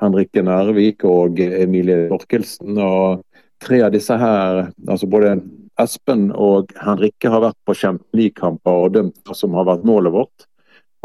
Henrikke 0.00 0.40
Nærvik 0.46 1.04
og 1.04 1.40
Emilie 1.44 2.06
Torkelsen. 2.08 2.80
Og 2.80 3.20
tre 3.60 3.82
av 3.84 3.92
disse 3.92 4.16
her, 4.16 4.70
altså 4.88 5.10
både 5.10 5.36
Espen 5.84 6.30
og 6.32 6.72
Henrikke, 6.80 7.28
har 7.28 7.44
vært 7.50 7.60
på 7.68 7.76
Champions 7.76 8.64
og 8.72 8.92
dømt 8.96 9.36
som 9.36 9.52
har 9.58 9.68
vært 9.68 9.84
målet 9.84 10.16
vårt. 10.16 10.48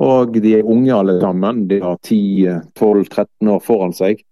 Og 0.01 0.33
de 0.41 0.55
er 0.57 0.67
unge 0.67 0.93
alle 0.95 1.19
sammen. 1.21 1.65
De 1.69 1.81
har 1.81 1.97
10-12-13 2.07 3.51
år 3.51 3.63
foran 3.65 3.93
seg. 3.93 4.23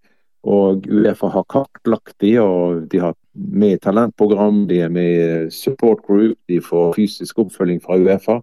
Og 0.47 0.85
Uefa 0.87 1.27
har 1.33 1.47
kartlagt 1.51 2.15
de, 2.23 2.37
og 2.39 2.85
de 2.91 3.01
har 3.03 3.15
med 3.33 3.81
talentprogram, 3.83 4.67
de 4.69 4.79
er 4.85 4.89
med 4.89 5.51
support 5.51 5.99
group, 6.07 6.37
de 6.47 6.61
får 6.63 6.93
fysisk 6.95 7.39
oppfølging 7.43 7.81
fra 7.83 7.99
Uefa. 7.99 8.39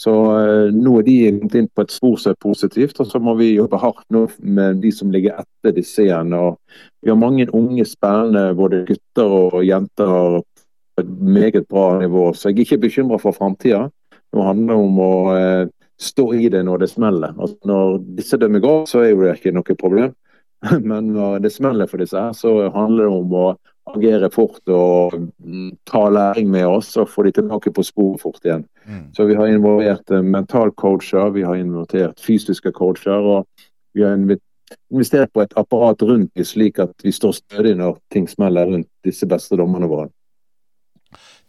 Så 0.00 0.12
uh, 0.12 0.68
nå 0.72 0.94
er 0.98 1.04
de 1.06 1.16
kommet 1.28 1.56
inn 1.60 1.68
på 1.76 1.84
et 1.84 1.92
spor 1.92 2.16
som 2.20 2.32
er 2.32 2.40
positivt, 2.40 3.00
og 3.02 3.08
så 3.08 3.20
må 3.22 3.34
vi 3.38 3.52
jobbe 3.52 3.80
hardt 3.80 4.06
nå 4.12 4.26
med 4.40 4.80
de 4.84 4.92
som 4.94 5.12
ligger 5.12 5.42
etter 5.42 5.74
disse 5.76 6.06
igjen. 6.06 6.32
Og 6.36 6.56
vi 7.04 7.12
har 7.12 7.20
mange 7.20 7.48
unge, 7.56 7.84
spennende 7.88 8.54
både 8.56 8.84
gutter 8.88 9.36
og 9.40 9.60
jenter 9.64 10.40
på 10.40 11.04
et 11.04 11.12
meget 11.20 11.68
bra 11.68 11.98
nivå, 12.00 12.30
så 12.32 12.48
jeg 12.48 12.58
er 12.58 12.64
ikke 12.66 12.84
bekymra 12.86 13.20
for 13.20 13.36
framtida. 13.36 13.86
Nå 14.32 14.46
handler 14.46 14.72
det 14.72 14.88
om 14.88 15.04
å 15.04 15.12
uh, 15.34 15.68
stå 16.00 16.30
i 16.34 16.48
det 16.52 16.62
når 16.64 16.84
det 16.84 16.90
smeller. 16.90 17.34
Altså, 17.36 17.56
når 17.68 17.98
disse 18.18 18.38
dømmer 18.40 18.62
går, 18.64 18.84
så 18.88 19.04
er 19.04 19.14
det 19.18 19.36
ikke 19.38 19.54
noe 19.56 19.76
problem. 19.76 20.14
Men 20.90 21.12
når 21.14 21.40
det 21.44 21.52
smeller 21.52 21.88
for 21.90 22.02
disse 22.02 22.20
her, 22.20 22.32
så 22.36 22.70
handler 22.74 23.06
det 23.08 23.18
om 23.20 23.36
å 23.36 23.46
agere 23.90 24.28
fort 24.32 24.70
og 24.70 25.16
mm, 25.16 25.70
ta 25.88 26.02
læring 26.12 26.50
med 26.52 26.66
oss 26.68 26.92
og 27.00 27.08
få 27.10 27.24
de 27.26 27.32
tilbake 27.38 27.72
på 27.74 27.84
sporet 27.86 28.22
fort 28.22 28.44
igjen. 28.44 28.66
Mm. 28.86 29.08
Så 29.16 29.26
vi 29.26 29.36
har 29.38 29.50
involvert 29.50 30.12
eh, 30.12 30.22
mentalcoacher, 30.22 31.32
vi 31.34 31.44
har 31.46 31.58
involvert 31.58 32.20
fysiske 32.20 32.72
coacher, 32.76 33.18
og 33.18 33.66
vi 33.96 34.04
har 34.04 34.14
investert 34.14 35.32
på 35.34 35.42
et 35.42 35.56
apparat 35.58 36.02
rundt 36.06 36.30
dem, 36.36 36.46
slik 36.46 36.78
at 36.78 36.92
vi 37.02 37.12
står 37.12 37.40
stødig 37.40 37.74
når 37.80 37.98
ting 38.12 38.28
smeller 38.30 38.70
rundt 38.70 38.90
disse 39.06 39.26
beste 39.26 39.58
dommerne 39.58 39.90
våre. 39.90 40.10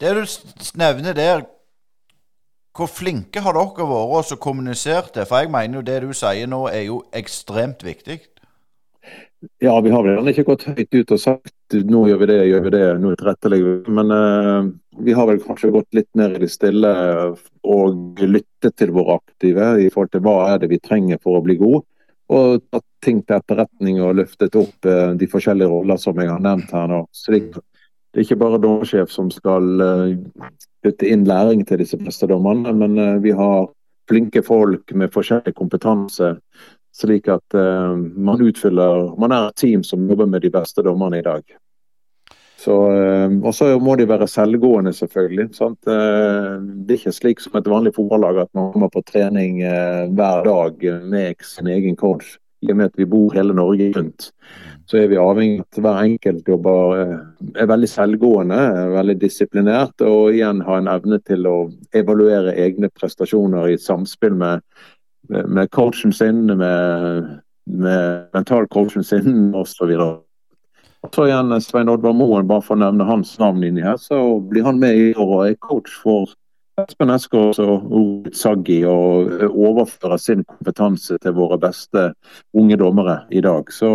Det 0.01 0.15
du 0.17 0.23
nevner 0.79 1.13
der, 1.13 1.43
hvor 2.77 2.87
flinke 2.87 3.41
har 3.43 3.57
dere 3.57 3.87
vært 3.87 4.35
og 4.35 4.39
kommunisert 4.39 5.15
det? 5.15 5.27
For 5.27 5.43
jeg 5.43 5.51
mener 5.51 5.79
jo 5.79 5.87
det 5.87 5.97
du 6.05 6.13
sier 6.15 6.47
nå 6.49 6.65
er 6.71 6.85
jo 6.87 7.01
ekstremt 7.15 7.83
viktig. 7.83 8.21
Ja, 9.59 9.73
vi 9.81 9.89
har 9.89 10.05
vel 10.05 10.29
ikke 10.29 10.45
gått 10.51 10.67
høyt 10.69 10.93
ut 10.93 11.11
og 11.15 11.19
sagt 11.19 11.73
nå 11.73 12.03
gjør 12.05 12.19
vi 12.21 12.27
det, 12.29 12.39
gjør 12.45 12.65
vi 12.65 12.73
det, 12.75 12.81
nå 13.01 13.13
tilrettelegger 13.17 13.71
vi. 13.71 13.93
Men 13.97 14.13
uh, 14.13 14.67
vi 15.01 15.15
har 15.17 15.27
vel 15.29 15.41
kanskje 15.41 15.71
gått 15.73 15.97
litt 15.97 16.09
ned 16.19 16.37
i 16.37 16.43
det 16.43 16.51
stille 16.53 16.91
og 17.65 18.21
lyttet 18.21 18.77
til 18.77 18.93
våre 18.93 19.17
aktive 19.17 19.73
i 19.81 19.89
forhold 19.89 20.13
til 20.13 20.23
hva 20.27 20.35
er 20.51 20.61
det 20.61 20.69
vi 20.71 20.81
trenger 20.83 21.21
for 21.23 21.39
å 21.39 21.45
bli 21.45 21.57
gode. 21.61 21.83
Og 22.31 22.61
tatt 22.71 22.85
ting 23.03 23.23
til 23.25 23.39
etterretning 23.39 23.97
og 24.05 24.19
løftet 24.21 24.55
opp 24.61 24.87
uh, 24.87 25.11
de 25.17 25.29
forskjellige 25.31 25.73
roller 25.73 25.99
som 25.99 26.21
jeg 26.21 26.29
har 26.29 26.43
nevnt 26.43 26.71
her 26.75 26.91
nå. 26.91 27.03
Så 27.11 27.33
det 27.33 27.41
er 27.57 28.23
ikke 28.23 28.39
bare 28.43 28.61
dommersjef 28.61 29.09
som 29.11 29.33
skal 29.33 29.71
uh, 29.81 30.51
putte 30.83 31.09
inn 31.09 31.25
læring 31.29 31.63
til 31.67 31.81
disse 31.81 31.99
beste 31.99 32.29
dommerne, 32.29 32.73
men 32.73 32.99
uh, 32.99 33.17
vi 33.23 33.33
har 33.37 33.69
flinke 34.09 34.43
folk 34.43 34.93
med 34.97 35.13
forskjellig 35.13 35.55
kompetanse. 35.57 36.35
Slik 36.95 37.29
at 37.31 37.55
uh, 37.55 37.95
man 37.95 38.41
utfyller 38.43 39.13
Man 39.19 39.31
er 39.31 39.49
et 39.49 39.59
team 39.61 39.83
som 39.83 40.07
jobber 40.09 40.27
med 40.27 40.41
de 40.43 40.51
beste 40.51 40.83
dommerne 40.83 41.19
i 41.19 41.25
dag. 41.25 41.43
Så, 42.61 42.75
og 43.41 43.55
så 43.57 43.71
må 43.81 43.95
de 43.97 44.05
være 44.05 44.27
selvgående, 44.29 44.91
selvfølgelig. 44.93 45.47
Sant? 45.57 45.79
Det 45.81 45.95
er 46.93 46.99
ikke 46.99 47.13
slik 47.15 47.39
som 47.41 47.55
et 47.57 47.65
vanlig 47.65 47.95
fotballag 47.95 48.43
at 48.43 48.51
man 48.53 48.67
kommer 48.75 48.91
på 48.93 49.01
trening 49.01 49.63
hver 50.13 50.43
dag 50.45 50.85
med 51.09 51.41
sin 51.41 51.71
egen 51.73 51.97
coach. 51.97 52.35
I 52.61 52.71
og 52.71 52.77
med 52.77 52.91
at 52.91 52.99
vi 52.99 53.09
bor 53.09 53.33
hele 53.33 53.55
Norge 53.57 53.91
rundt 53.95 54.31
så 54.91 54.99
er 54.99 55.07
vi 55.07 55.19
avhengig 55.19 55.61
av 55.61 55.67
at 55.69 55.81
hver 55.85 55.99
enkelt 56.03 56.49
jobber 56.51 56.95
eh, 56.99 57.19
er 57.63 57.69
veldig 57.71 57.87
selvgående, 57.87 58.57
er 58.57 58.95
veldig 58.97 59.15
disiplinert 59.21 60.03
og 60.03 60.33
igjen 60.35 60.59
har 60.67 60.81
en 60.81 60.89
evne 60.91 61.21
til 61.27 61.47
å 61.47 61.55
evaluere 61.95 62.57
egne 62.59 62.89
prestasjoner 62.91 63.71
i 63.71 63.77
samspill 63.79 64.35
med, 64.41 64.65
med 65.29 65.71
coachen 65.71 66.11
sin, 66.15 66.43
med, 66.59 67.31
med 67.71 68.35
mentalcoachen 68.35 69.07
sin 69.07 69.47
osv. 69.61 69.95
Så 71.15 71.25
igjen 71.29 71.55
Svein 71.63 71.89
Oddvar 71.89 72.13
Moen, 72.13 72.49
bare 72.49 72.65
for 72.65 72.75
å 72.75 72.83
nevne 72.83 73.07
hans 73.07 73.37
navn 73.39 73.63
inni 73.65 73.85
her, 73.85 73.95
så 73.97 74.41
blir 74.51 74.67
han 74.67 74.81
med 74.81 74.99
i 74.99 75.11
år 75.15 75.35
og 75.37 75.45
er 75.47 75.59
coach 75.63 75.95
for 76.03 76.35
Espen 76.79 77.11
Eskås 77.11 77.59
og 77.59 78.29
Saggi 78.35 78.79
å 78.87 78.95
overføre 79.49 80.17
sin 80.21 80.45
kompetanse 80.47 81.17
til 81.21 81.35
våre 81.35 81.57
beste 81.59 82.11
unge 82.57 82.77
dommere 82.79 83.21
i 83.31 83.41
dag. 83.43 83.71
Så 83.75 83.89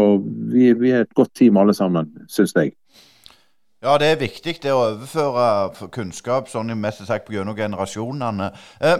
vi, 0.53 0.73
vi 0.77 0.93
er 0.93 1.07
et 1.07 1.15
godt 1.17 1.33
team 1.39 1.57
alle 1.61 1.75
sammen, 1.75 2.13
syns 2.29 2.53
jeg. 2.57 2.75
Ja, 3.85 3.97
det 4.01 4.11
er 4.13 4.21
viktig 4.21 4.57
det 4.65 4.73
å 4.73 4.83
overføre 4.91 5.89
kunnskap 5.95 6.49
sånn 6.53 6.73
mest 6.81 7.05
sagt 7.09 7.33
gjennom 7.33 7.57
generasjonene. 7.57 8.51
Eh, 8.81 8.97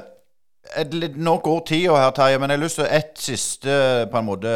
nå 1.17 1.39
går 1.45 1.65
tida 1.69 1.97
her, 2.01 2.13
Terje, 2.17 2.39
men 2.41 2.53
jeg 2.53 2.59
har 2.59 2.65
lyst 2.65 2.81
til 2.81 2.93
ett 2.99 3.19
siste 3.21 3.75
på 4.13 4.21
en 4.21 4.29
måte 4.29 4.55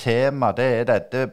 tema. 0.00 0.52
Det 0.56 0.70
er 0.80 0.88
dette 0.92 1.26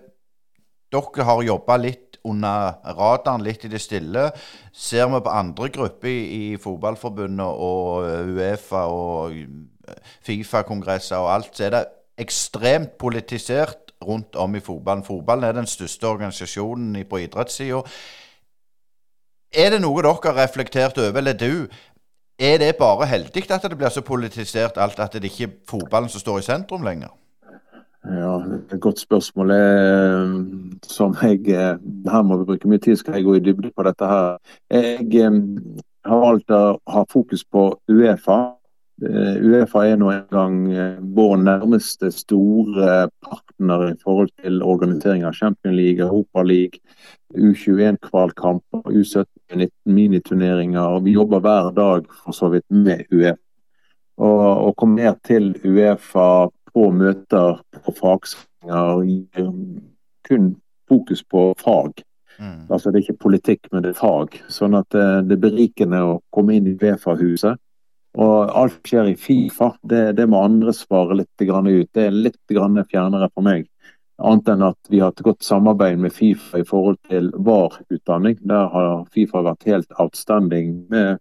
Dere 0.94 1.26
har 1.26 1.40
jobba 1.42 1.80
litt 1.82 2.13
under 2.24 2.80
radaren, 2.98 3.44
litt 3.44 3.66
i 3.66 3.72
det 3.72 3.82
stille. 3.82 4.30
Ser 4.74 5.10
vi 5.12 5.22
på 5.24 5.34
andre 5.34 5.70
grupper 5.70 6.10
i, 6.10 6.54
i 6.54 6.58
Fotballforbundet 6.62 7.64
og 7.68 8.08
eh, 8.08 8.34
Uefa 8.34 8.86
og 8.92 9.38
eh, 9.38 10.12
Fifa-kongresser 10.24 11.20
og 11.20 11.32
alt, 11.34 11.56
så 11.58 11.68
er 11.68 11.76
det 11.76 11.86
ekstremt 12.24 12.98
politisert 13.02 13.92
rundt 14.04 14.36
om 14.36 14.56
i 14.56 14.62
fotballen. 14.64 15.04
Fotballen 15.04 15.48
er 15.48 15.58
den 15.58 15.68
største 15.68 16.08
organisasjonen 16.08 17.06
på 17.10 17.24
idrettssida. 17.24 17.82
Er 19.54 19.70
det 19.70 19.82
noe 19.84 20.02
dere 20.02 20.14
har 20.24 20.40
reflektert 20.44 20.98
over, 20.98 21.20
eller 21.22 21.38
du? 21.38 21.68
Er 22.40 22.58
det 22.58 22.76
bare 22.80 23.06
heldig 23.06 23.46
at 23.52 23.68
det 23.70 23.78
blir 23.78 23.90
så 23.94 24.02
politisert 24.02 24.78
alt 24.82 25.00
at 25.00 25.14
det 25.14 25.30
ikke 25.30 25.44
er 25.44 25.58
fotballen 25.70 26.10
som 26.10 26.20
står 26.20 26.40
i 26.40 26.48
sentrum 26.48 26.84
lenger? 26.84 27.12
Ja, 28.14 28.34
et 28.74 28.80
godt 28.80 29.00
spørsmål. 29.00 29.52
er 29.52 30.46
som 30.84 31.16
jeg, 31.22 31.48
eh, 31.48 31.78
Her 32.12 32.22
må 32.22 32.38
vi 32.38 32.46
bruke 32.46 32.68
mye 32.68 32.78
tid, 32.78 32.96
skal 32.96 33.14
jeg 33.14 33.24
gå 33.24 33.36
i 33.36 33.40
dybde 33.40 33.72
på 33.76 33.84
dette 33.84 34.06
her. 34.06 34.38
Jeg 34.70 35.16
eh, 35.16 35.32
har 36.06 36.20
valgt 36.20 36.52
å 36.52 36.78
ha 36.88 37.06
fokus 37.10 37.44
på 37.44 37.80
Uefa. 37.90 38.56
Eh, 39.02 39.42
Uefa 39.42 39.86
er 39.88 39.98
nå 39.98 40.12
en 40.12 40.28
gang 40.30 40.60
vår 41.16 41.38
nærmeste 41.38 42.12
store 42.12 43.10
partner 43.26 43.88
i 43.92 43.98
forhold 44.04 44.30
til 44.44 44.62
organisering 44.62 45.24
av 45.26 45.34
Champions 45.34 45.76
League, 45.76 46.06
Europa 46.06 46.44
League, 46.44 46.80
U21-kvalkamper, 47.34 48.84
U17-19 48.94 49.72
miniturneringer. 49.86 51.00
Vi 51.00 51.12
jobber 51.18 51.40
hver 51.40 51.72
dag 51.74 52.06
for 52.24 52.32
så 52.32 52.52
vidt 52.54 52.70
med 52.70 53.08
Uefa. 53.12 53.40
Og 54.18 54.68
å 54.70 54.74
komme 54.78 55.02
ned 55.02 55.24
til 55.26 55.56
Uefa 55.66 56.52
på 56.74 56.90
møter 56.92 57.60
på 57.84 57.94
fagsendinger 57.98 59.04
gir 59.08 59.52
kun 60.28 60.56
fokus 60.90 61.24
på 61.24 61.54
fag. 61.60 62.04
Mm. 62.40 62.66
Altså 62.70 62.92
Det 62.92 62.98
er 62.98 63.04
ikke 63.04 63.24
politikk, 63.28 63.68
men 63.72 63.84
det 63.84 63.94
er 63.94 64.00
fag. 64.00 64.40
Sånn 64.50 64.76
at 64.78 64.90
det, 64.96 65.06
det 65.30 65.38
er 65.38 65.46
berikende 65.50 66.02
å 66.04 66.18
komme 66.34 66.58
inn 66.58 66.72
i 66.72 66.78
Vefa-huset. 66.80 67.60
Og 68.14 68.52
alt 68.54 68.82
skjer 68.86 69.10
i 69.10 69.18
Fifa. 69.18 69.72
Det, 69.82 70.14
det 70.18 70.28
må 70.30 70.44
andre 70.46 70.74
svare 70.76 71.18
litt 71.18 71.30
ut. 71.42 71.90
Det 71.94 72.04
er 72.08 72.12
litt 72.12 72.38
fjernere 72.48 73.30
for 73.34 73.46
meg. 73.46 73.68
Annet 74.22 74.52
enn 74.54 74.62
at 74.68 74.92
vi 74.94 75.00
har 75.02 75.10
hatt 75.10 75.24
godt 75.26 75.44
samarbeid 75.44 75.98
med 76.00 76.14
Fifa 76.14 76.62
i 76.62 76.68
forhold 76.68 77.00
til 77.10 77.32
VAR-utdanning. 77.34 78.38
Der 78.46 78.70
har 78.70 79.08
Fifa 79.14 79.42
vært 79.42 79.66
helt 79.66 79.90
outstanding 79.98 80.86
med 80.94 81.18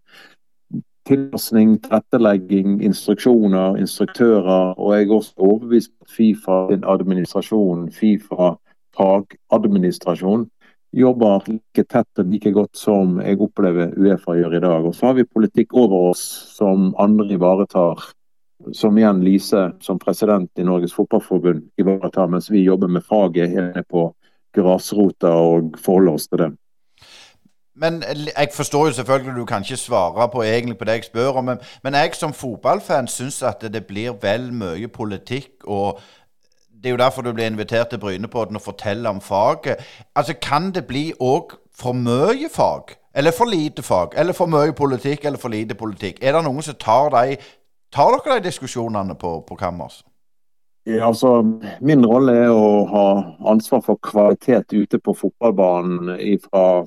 tilpasning, 1.07 1.77
tilrettelegging, 1.83 2.79
instruksjoner, 2.83 3.77
instruktører. 3.81 4.73
Og 4.79 4.95
jeg 4.95 5.07
er 5.07 5.15
også 5.17 5.33
overbevist 5.37 5.91
på 5.91 6.07
at 6.07 6.15
Fifa 6.17 6.59
sin 6.71 6.83
administrasjon, 6.87 7.87
Fifa 7.91 8.53
fagadministrasjon, 8.97 10.47
jobber 10.93 11.47
like 11.49 11.85
tett 11.89 12.21
og 12.21 12.29
like 12.29 12.51
godt 12.53 12.77
som 12.77 13.17
jeg 13.23 13.39
opplever 13.41 13.95
Uefa 13.97 14.37
gjør 14.37 14.57
i 14.57 14.63
dag. 14.63 14.85
Og 14.85 14.95
så 14.95 15.09
har 15.09 15.17
vi 15.17 15.25
politikk 15.25 15.73
over 15.73 16.11
oss 16.11 16.23
som 16.53 16.91
andre 17.01 17.33
ivaretar. 17.33 18.11
Som 18.71 18.95
igjen 18.95 19.23
Lise 19.25 19.73
som 19.83 19.97
president 19.99 20.47
i 20.55 20.63
Norges 20.63 20.93
Fotballforbund 20.95 21.65
ivaretar, 21.81 22.29
mens 22.31 22.47
vi 22.51 22.61
jobber 22.63 22.87
med 22.87 23.03
faget 23.03 23.51
her 23.51 23.81
på 23.89 24.13
grasrota 24.55 25.33
og 25.35 25.73
forholder 25.81 26.13
oss 26.13 26.29
til 26.29 26.45
det. 26.45 26.51
Men 27.75 28.03
jeg 28.37 28.49
forstår 28.53 28.85
jo 28.85 28.91
selvfølgelig 28.93 29.35
du 29.35 29.45
kan 29.45 29.61
ikke 29.61 29.77
svare 29.77 30.29
på 30.29 30.43
egentlig 30.43 30.77
på 30.77 30.85
det 30.85 30.91
jeg 30.91 31.03
spør 31.03 31.29
om, 31.29 31.45
men, 31.45 31.57
men 31.83 31.93
jeg 31.93 32.15
som 32.15 32.33
fotballfan 32.33 33.07
syns 33.07 33.41
at 33.43 33.65
det 33.73 33.85
blir 33.85 34.13
vel 34.21 34.53
mye 34.53 34.87
politikk. 34.87 35.51
og 35.63 35.99
Det 36.69 36.85
er 36.85 36.89
jo 36.89 36.97
derfor 36.97 37.21
du 37.21 37.33
blir 37.33 37.45
invitert 37.45 37.89
til 37.89 37.99
Brynepodden 37.99 38.55
og 38.55 38.61
forteller 38.61 39.09
om 39.09 39.21
faget. 39.21 39.75
Altså, 40.15 40.33
Kan 40.41 40.71
det 40.71 40.85
bli 40.85 41.13
òg 41.19 41.57
for 41.75 41.93
mye 41.93 42.49
fag? 42.51 42.95
Eller 43.15 43.31
for 43.31 43.45
lite 43.45 43.81
fag? 43.81 44.07
Eller 44.15 44.33
for 44.33 44.45
mye 44.45 44.73
politikk 44.73 45.25
eller 45.25 45.39
for 45.39 45.49
lite 45.49 45.75
politikk? 45.75 46.17
Er 46.21 46.31
det 46.31 46.43
noen 46.43 46.61
som 46.61 46.75
tar, 46.75 47.09
de, 47.09 47.37
tar 47.93 48.17
dere 48.17 48.39
de 48.39 48.49
diskusjonene 48.49 49.15
på, 49.15 49.39
på 49.47 49.55
kammers? 49.55 50.03
Ja, 50.85 51.07
altså, 51.07 51.41
Min 51.81 52.05
rolle 52.05 52.33
er 52.33 52.49
å 52.51 52.85
ha 52.89 53.05
ansvar 53.51 53.81
for 53.85 54.01
kvalitet 54.03 54.73
ute 54.73 54.99
på 54.99 55.13
fotballbanen 55.15 56.17
fra 56.43 56.83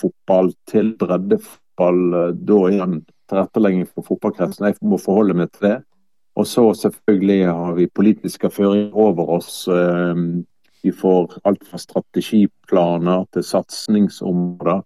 fotball 0.00 0.52
til 0.70 0.92
breddefotball. 1.00 2.02
Eh, 2.18 2.28
da 2.48 2.60
igjen 2.70 3.00
tilrettelegging 3.30 3.88
for 3.88 4.06
fotballkretsen. 4.10 4.68
Jeg 4.68 4.80
må 4.82 5.00
forholde 5.00 5.36
meg 5.38 5.52
til 5.52 5.68
det. 5.68 5.78
Og 6.36 6.48
så 6.48 6.64
selvfølgelig 6.76 7.40
har 7.46 7.74
vi 7.76 7.90
politiske 7.92 8.50
føringer 8.50 8.96
over 8.96 9.36
oss. 9.38 9.66
Eh, 9.68 10.24
vi 10.82 10.90
får 10.90 11.38
alt 11.46 11.64
fra 11.68 11.78
strategiplaner 11.78 13.26
til 13.32 13.44
satsingsområder 13.46 14.82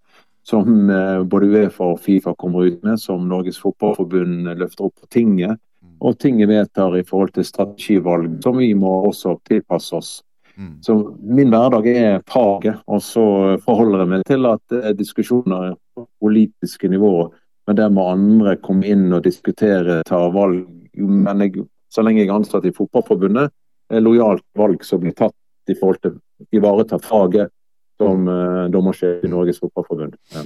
som 0.47 0.91
eh, 0.91 1.22
både 1.22 1.47
Uefa 1.47 1.84
og 1.91 2.01
Fifa 2.01 2.34
kommer 2.39 2.68
ut 2.68 2.82
med, 2.87 3.01
som 3.03 3.24
Norges 3.28 3.59
Fotballforbund 3.59 4.47
løfter 4.61 4.87
opp 4.87 5.01
på 5.01 5.09
tinget. 5.11 5.59
Og 5.99 6.18
tinget 6.20 6.51
vedtar 6.51 6.95
i 6.99 7.05
forhold 7.07 7.32
til 7.34 7.47
strategivalg, 7.49 8.37
som 8.45 8.59
vi 8.61 8.68
må 8.78 8.93
også 9.09 9.39
tilpasse 9.49 9.97
oss. 9.97 10.11
Mm. 10.57 10.76
Så 10.82 10.94
min 11.20 11.50
hverdag 11.52 11.86
er 11.90 12.22
faget, 12.30 12.80
og 12.88 13.02
så 13.04 13.24
forholder 13.64 14.02
jeg 14.02 14.12
meg 14.12 14.24
til 14.28 14.48
at 14.48 14.62
det 14.72 14.82
er 14.88 14.96
diskusjoner 14.96 15.74
på 15.94 16.07
politiske 16.24 16.88
nivå. 16.88 17.28
Men 17.66 17.76
der 17.76 17.90
må 17.92 18.07
andre 18.12 18.57
komme 18.62 18.86
inn 18.88 19.11
og 19.12 19.24
diskutere, 19.26 20.00
ta 20.07 20.22
valg. 20.32 20.64
Men 20.96 21.44
jeg, 21.44 21.66
så 21.92 22.04
lenge 22.04 22.22
jeg 22.22 22.30
er 22.30 22.38
ansatt 22.38 22.68
i 22.68 22.74
Fotballforbundet, 22.74 23.52
er 23.92 24.02
lojalt 24.02 24.44
valg 24.59 24.84
som 24.86 25.02
blir 25.02 25.14
tatt 25.18 25.36
i 25.70 25.74
forhold 25.76 26.00
til 26.02 26.16
å 26.16 26.46
ivareta 26.57 26.98
faget 27.02 27.52
som 28.00 28.28
uh, 28.28 28.66
dommersjef 28.72 29.24
i 29.24 29.30
Norges 29.32 29.61
Fotballforbund. 29.62 30.16
Ja. 30.34 30.44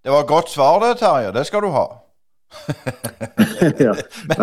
Det 0.00 0.12
var 0.12 0.24
et 0.24 0.30
godt 0.30 0.48
svar 0.52 0.80
det, 0.80 0.94
Terje. 1.00 1.32
Det 1.36 1.44
skal 1.48 1.64
du 1.66 1.74
ha. 1.74 1.86
ja. 3.86 3.92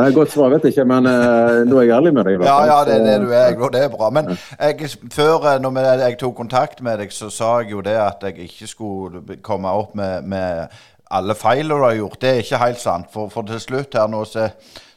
et 0.07 0.15
godt 0.15 0.31
svar 0.31 0.49
vet 0.53 0.63
jeg 0.63 0.75
ikke, 0.75 0.85
men 0.87 1.07
uh, 1.09 1.63
nå 1.67 1.79
er 1.79 1.87
jeg 1.87 1.95
ærlig 1.97 2.13
med 2.15 2.27
deg. 2.27 2.43
Ja, 2.47 2.57
ja, 2.69 2.77
det 2.87 2.99
det 3.05 3.15
du 3.21 3.31
er. 3.35 3.55
Og 3.59 3.73
det 3.73 3.83
er 3.83 3.93
bra. 3.93 4.09
Men 4.09 4.31
jeg, 4.59 4.89
før 5.13 5.47
eh, 5.53 5.61
når 5.61 5.79
jeg 5.79 6.17
tok 6.19 6.35
kontakt 6.35 6.81
med 6.81 6.97
deg, 7.03 7.11
så 7.11 7.29
sa 7.29 7.57
jeg 7.61 7.71
jo 7.75 7.81
det 7.81 7.97
at 7.99 8.23
jeg 8.23 8.47
ikke 8.47 8.67
skulle 8.67 9.39
komme 9.43 9.69
opp 9.69 9.95
med, 9.95 10.21
med 10.23 10.67
alle 11.11 11.35
feil 11.35 11.69
du 11.69 11.79
har 11.83 11.95
gjort. 11.95 12.21
Det 12.21 12.29
er 12.29 12.43
ikke 12.43 12.63
helt 12.63 12.81
sant. 12.81 13.11
For, 13.13 13.29
for 13.29 13.47
til 13.47 13.59
slutt 13.59 13.95
her 13.95 14.07
nå 14.07 14.23
så, 14.25 14.49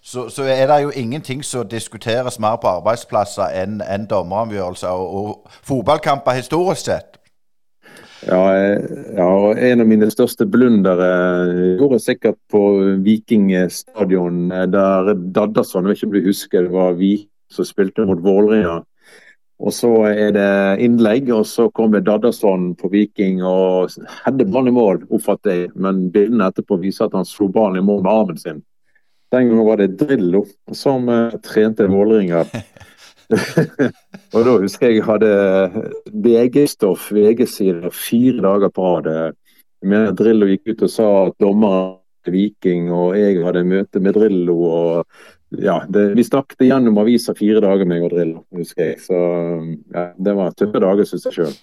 så, 0.02 0.28
så, 0.28 0.42
er 0.42 0.66
det 0.66 0.82
jo 0.82 0.90
ingenting 0.94 1.44
som 1.44 1.68
diskuteres 1.68 2.38
mer 2.38 2.56
på 2.62 2.68
arbeidsplasser 2.78 3.54
enn 3.62 3.80
en 3.82 4.06
dommeravgjørelser 4.10 4.88
og, 4.88 5.14
og 5.14 5.58
fotballkamper 5.62 6.38
historisk 6.38 6.86
sett. 6.86 7.19
Ja, 8.28 8.40
ja, 9.16 9.26
og 9.26 9.56
en 9.56 9.80
av 9.80 9.88
mine 9.88 10.10
største 10.12 10.44
blundere 10.44 11.08
gjorde 11.78 11.96
jeg 11.96 12.04
sikkert 12.04 12.38
på 12.52 12.60
Vikingstadion, 13.06 14.50
der 14.72 15.14
Daddason, 15.16 15.88
jeg 15.88 16.00
ikke 16.00 16.10
blir 16.14 16.26
husket, 16.28 16.66
det 16.66 16.74
var 16.74 16.98
vi 16.98 17.14
som 17.50 17.64
spilte 17.64 18.04
mot 18.08 18.20
Vålerenga. 18.22 18.82
Og 19.60 19.74
så 19.76 19.90
er 20.08 20.32
det 20.32 20.50
innlegg, 20.84 21.28
og 21.36 21.44
så 21.48 21.68
kommer 21.76 22.00
Daddason 22.04 22.70
på 22.80 22.88
Viking 22.92 23.42
og 23.44 23.92
hadde 24.24 24.48
ballen 24.48 24.72
i 24.72 24.76
mål, 24.76 25.02
oppfatter 25.12 25.56
jeg. 25.56 25.72
Men 25.76 26.06
bildene 26.14 26.48
etterpå 26.48 26.78
viser 26.80 27.08
at 27.08 27.16
han 27.18 27.28
slo 27.28 27.50
ballen 27.52 27.82
i 27.82 27.84
mål 27.84 28.00
med 28.06 28.12
armen 28.12 28.40
sin. 28.40 28.62
Den 29.30 29.50
gangen 29.50 29.66
var 29.68 29.78
det 29.78 29.92
Drillo 30.00 30.46
som 30.74 31.08
uh, 31.12 31.36
trente 31.44 31.86
Vålerenga. 31.92 32.46
og 34.34 34.44
da 34.46 34.56
husker 34.58 34.90
jeg 34.90 35.00
jeg 35.00 35.06
hadde 35.06 35.30
VG-stoff, 36.24 37.10
VG-sider, 37.14 37.90
fire 37.94 38.44
dager 38.44 38.74
på 38.74 38.92
rad. 38.98 39.36
Med 39.80 40.12
Drillo 40.18 40.48
gikk 40.50 40.74
ut 40.74 40.86
og 40.86 40.92
sa 40.92 41.08
at 41.28 41.36
dommeren 41.40 41.96
Viking, 42.28 42.90
og 42.92 43.14
jeg 43.16 43.40
hadde 43.44 43.64
møte 43.64 44.00
med 44.02 44.12
Drillo. 44.18 44.56
og 44.60 45.06
ja, 45.58 45.80
det, 45.88 46.14
Vi 46.14 46.24
snakket 46.24 46.66
gjennom 46.68 46.98
avisa 47.00 47.34
fire 47.34 47.62
dager, 47.64 47.88
meg 47.88 48.04
og 48.04 48.12
Drillo, 48.12 48.44
husker 48.56 48.92
jeg. 48.92 49.00
Så 49.06 49.16
ja, 49.94 50.10
det 50.16 50.36
var 50.36 50.52
tøffe 50.54 50.82
dager, 50.84 51.08
syns 51.08 51.26
jeg 51.30 51.38
sjøl. 51.38 51.56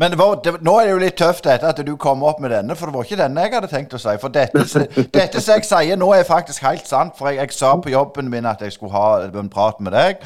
Men 0.00 0.14
var, 0.18 0.38
det, 0.44 0.54
nå 0.64 0.78
er 0.78 0.86
det 0.86 0.94
jo 0.94 1.02
litt 1.02 1.18
tøft 1.18 1.46
etter 1.50 1.68
at 1.68 1.82
du 1.86 1.92
kom 2.00 2.22
opp 2.24 2.40
med 2.40 2.54
denne, 2.54 2.76
for 2.78 2.88
det 2.88 2.94
var 2.94 3.04
ikke 3.04 3.20
denne 3.20 3.44
jeg 3.44 3.52
hadde 3.52 3.70
tenkt 3.70 3.94
å 3.94 4.00
si. 4.00 4.14
For 4.22 4.32
dette, 4.32 4.64
dette 5.12 5.42
som 5.42 5.58
jeg 5.58 5.68
sier 5.68 6.00
nå, 6.00 6.08
er 6.14 6.26
faktisk 6.28 6.64
helt 6.64 6.88
sant. 6.88 7.18
For 7.18 7.30
jeg, 7.30 7.42
jeg 7.42 7.58
sa 7.58 7.74
på 7.76 7.92
jobben 7.92 8.30
min 8.32 8.48
at 8.48 8.64
jeg 8.64 8.74
skulle 8.74 8.94
ha 8.94 9.28
en 9.28 9.52
prat 9.52 9.82
med 9.84 9.94
deg. 9.94 10.24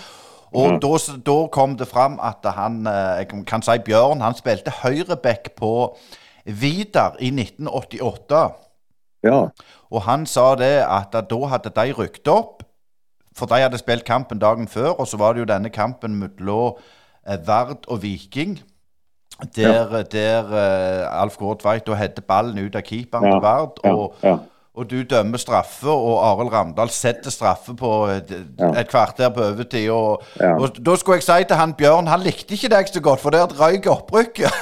Og 0.52 0.78
mm. 0.78 1.20
da, 1.26 1.36
kom 1.52 1.76
det 1.76 1.88
fram 1.88 2.18
at 2.24 2.46
han, 2.56 2.86
eh, 2.86 3.24
jeg 3.24 3.44
kan 3.46 3.64
si 3.64 3.76
Bjørn, 3.84 4.24
han 4.24 4.36
spilte 4.36 4.72
høyreback 4.82 5.52
på 5.58 5.72
Vidar 6.44 7.18
i 7.20 7.28
1988. 7.34 8.46
Ja. 9.26 9.48
Og 9.90 10.02
han 10.06 10.24
sa 10.26 10.54
det 10.56 10.86
at 10.86 11.12
da 11.12 11.40
hadde 11.52 11.74
de 11.76 11.92
rykket 11.92 12.32
opp, 12.32 12.62
for 13.36 13.46
de 13.46 13.60
hadde 13.62 13.78
spilt 13.78 14.06
kampen 14.08 14.40
dagen 14.40 14.68
før. 14.68 14.96
Og 14.98 15.06
så 15.06 15.20
var 15.20 15.34
det 15.34 15.44
jo 15.44 15.52
denne 15.52 15.70
kampen 15.70 16.16
mellom 16.16 16.78
eh, 17.28 17.38
Vard 17.46 17.84
og 17.88 18.02
Viking. 18.02 18.58
Der, 19.54 19.92
ja. 19.92 20.02
der 20.02 20.48
uh, 20.50 21.20
Alf 21.22 21.36
Gård 21.38 21.60
Tveit 21.60 21.84
da 21.86 21.94
hedde 21.94 22.24
ballen 22.26 22.58
ut 22.58 22.74
av 22.74 22.82
keeperen 22.82 23.28
ja. 23.28 23.36
til 23.36 23.44
Vard. 23.44 23.76
Og, 23.86 24.16
ja 24.24 24.38
og 24.78 24.86
du 24.90 25.02
dømmer 25.10 25.40
straffe, 25.42 25.90
og 25.90 26.20
Arild 26.22 26.52
Ramdal 26.52 26.90
setter 26.94 27.32
straffe 27.34 27.74
på 27.78 27.90
et, 28.12 28.30
ja. 28.58 28.70
et 28.80 28.90
kvarter 28.90 29.32
på 29.34 29.42
overtid. 29.48 29.88
Og, 29.90 30.22
ja. 30.38 30.54
og, 30.54 30.78
da 30.86 30.94
skulle 30.98 31.18
jeg 31.18 31.26
si 31.26 31.48
til 31.48 31.58
han 31.58 31.74
Bjørn, 31.78 32.10
han 32.10 32.22
likte 32.22 32.54
ikke 32.54 32.70
deg 32.76 32.92
så 32.92 33.02
godt, 33.02 33.22
for 33.24 33.34
der 33.34 33.50
røyk 33.58 33.88
opprykket. 33.90 34.54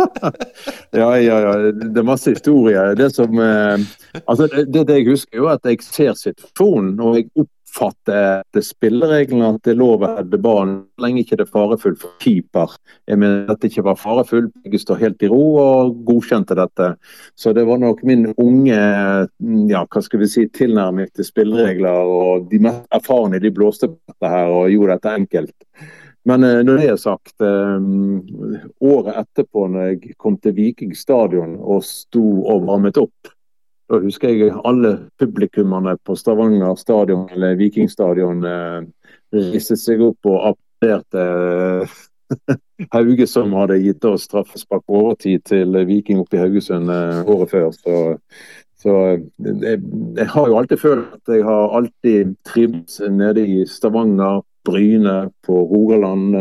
ja, 1.00 1.10
ja, 1.20 1.38
ja. 1.44 1.52
Det 1.76 2.00
er 2.00 2.08
masse 2.08 2.32
historier. 2.32 2.94
Det 2.98 3.12
som 3.14 3.38
eh, 3.42 3.76
Altså, 4.24 4.48
det, 4.48 4.88
det, 4.88 4.96
jeg 4.96 5.10
husker, 5.10 5.36
jo 5.36 5.46
at 5.52 5.60
jeg 5.64 5.84
ser 5.84 6.16
situasjonen, 6.16 6.96
og 7.00 7.16
jeg 7.18 7.28
opp 7.36 7.52
oppfatter 7.68 8.40
etter 8.40 8.64
spillereglene 8.64 9.52
at 9.54 9.62
det 9.64 9.74
er 9.74 9.78
lov 9.78 10.02
å 10.02 10.10
heade 10.16 10.40
ballen 10.40 10.74
så 10.96 11.04
lenge 11.04 11.22
ikke 11.22 11.38
det 11.38 11.46
er 11.46 11.52
farefullt 11.52 12.00
for 12.00 12.14
keeper. 12.22 12.74
Jeg 13.08 13.20
mener 13.20 13.52
at 13.52 13.60
det 13.60 13.70
ikke 13.70 13.86
var 13.86 14.00
farefullt, 14.00 14.52
Jeg 14.64 14.80
står 14.80 15.00
helt 15.02 15.22
i 15.22 15.28
ro 15.28 15.42
og 15.58 16.02
godkjente 16.04 16.56
dette. 16.58 16.96
Så 17.36 17.52
det 17.52 17.64
var 17.66 17.78
nok 17.78 18.02
min 18.02 18.32
unge 18.36 18.74
ja, 18.74 19.84
hva 19.84 20.02
skal 20.02 20.20
vi 20.20 20.28
si, 20.28 20.48
tilnærming 20.48 21.08
til 21.14 21.24
spilleregler. 21.24 21.88
og 21.88 22.50
De 22.50 22.58
mest 22.58 22.86
erfarne 22.90 23.40
de 23.40 23.50
blåste 23.50 23.88
på 23.88 23.98
dette 24.12 24.34
her 24.34 24.48
og 24.48 24.70
gjorde 24.72 24.98
dette 24.98 25.16
enkelt. 25.22 25.56
Men 26.28 26.44
uh, 26.44 26.60
når 26.64 26.76
det 26.76 26.88
er 26.90 27.00
sagt, 27.00 27.34
um, 27.40 28.20
året 28.80 29.16
etterpå 29.22 29.68
når 29.70 29.92
jeg 29.92 30.16
kom 30.18 30.36
til 30.36 30.56
Viking 30.56 30.94
stadion 30.96 31.56
og 31.56 31.84
sto 31.86 32.24
og 32.42 32.66
varmet 32.66 32.98
opp 33.00 33.37
da 33.88 34.00
husker 34.02 34.34
jeg 34.34 34.52
alle 34.68 34.92
publikummene 35.20 35.94
på 36.04 36.16
Stavanger 36.18 36.76
stadion 36.76 37.28
eller 37.32 37.56
Vikingstadion 37.56 38.44
eh, 38.44 38.82
reiste 39.32 39.78
seg 39.80 40.02
opp 40.04 40.28
og 40.28 40.52
applauderte 40.52 41.24
eh, 41.24 41.96
Hauge, 42.92 43.24
som 43.24 43.54
hadde 43.56 43.78
gitt 43.80 44.04
oss 44.04 44.26
straffespark 44.28 44.84
på 44.84 44.98
overtid 45.00 45.46
til 45.48 45.72
Viking 45.88 46.20
oppe 46.20 46.36
i 46.36 46.42
Haugesund 46.42 46.92
eh, 46.92 47.22
året 47.24 47.54
før. 47.54 47.70
Så, 47.72 47.94
så 48.76 48.98
jeg, 49.14 49.80
jeg, 49.80 50.28
har 50.34 50.52
jo 50.52 50.60
alltid 50.60 50.84
følt 50.84 51.16
at 51.16 51.32
jeg 51.38 51.48
har 51.48 51.74
alltid 51.80 52.36
trivdes 52.44 53.00
nede 53.08 53.46
i 53.48 53.64
Stavanger, 53.68 54.44
Bryne, 54.68 55.30
på 55.48 55.64
Rogaland. 55.72 56.36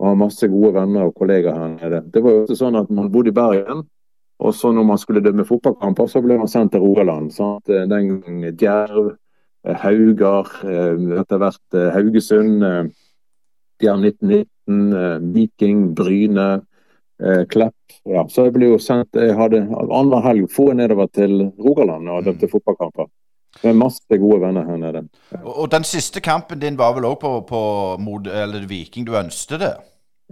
Og 0.00 0.08
har 0.08 0.16
masse 0.16 0.48
gode 0.48 0.72
venner 0.74 1.06
og 1.06 1.14
kollegaer 1.14 1.54
her 1.60 1.72
nede. 1.76 2.02
Det 2.10 2.22
var 2.24 2.34
jo 2.34 2.44
ikke 2.46 2.58
sånn 2.58 2.78
at 2.80 2.90
man 2.90 3.12
bodde 3.12 3.30
i 3.30 3.36
Bergen. 3.36 3.84
Og 4.40 4.54
så 4.54 4.72
når 4.72 4.86
man 4.88 4.98
skulle 4.98 5.22
dømme 5.24 5.44
fotballkamper, 5.44 6.08
så 6.08 6.22
ble 6.24 6.38
man 6.40 6.48
sendt 6.48 6.72
til 6.72 6.84
Rogaland. 6.84 7.28
Sant? 7.34 7.68
Eh, 7.68 7.84
den 7.88 8.08
gangen 8.08 8.56
Djerv, 8.56 9.12
eh, 9.66 9.76
Haugar, 9.82 10.48
eh, 10.64 11.20
etter 11.20 11.42
hvert 11.42 11.78
Haugesund, 11.96 12.64
Djerv 13.80 14.04
1919, 14.06 15.32
Viking, 15.34 15.94
Bryne, 15.94 16.50
Klepp. 17.20 17.76
Ja, 18.08 18.22
så 18.32 18.46
jeg 18.46 18.54
ble 18.54 18.70
jo 18.70 18.76
sendt 18.80 19.12
Jeg 19.12 19.34
hadde 19.36 19.58
annenhver 19.60 20.22
helg 20.24 20.46
få 20.48 20.70
nedover 20.72 21.10
til 21.12 21.50
Rogaland 21.60 22.08
og 22.08 22.24
dømte 22.24 22.48
mm. 22.48 22.52
fotballkamper. 22.54 23.10
Med 23.60 23.76
masse 23.76 24.18
gode 24.22 24.38
venner 24.40 24.64
her 24.64 24.78
nede. 24.80 25.02
Og, 25.42 25.58
Og, 25.58 25.70
den 25.70 25.84
siste 25.84 26.20
kampen 26.20 26.62
din 26.62 26.78
var 26.78 26.94
vel 26.96 27.04
òg 27.04 27.18
på, 27.20 27.32
på 27.44 27.60
mot, 28.00 28.24
Viking? 28.68 29.04
Du 29.04 29.18
ønsket 29.18 29.60
det? 29.60 29.74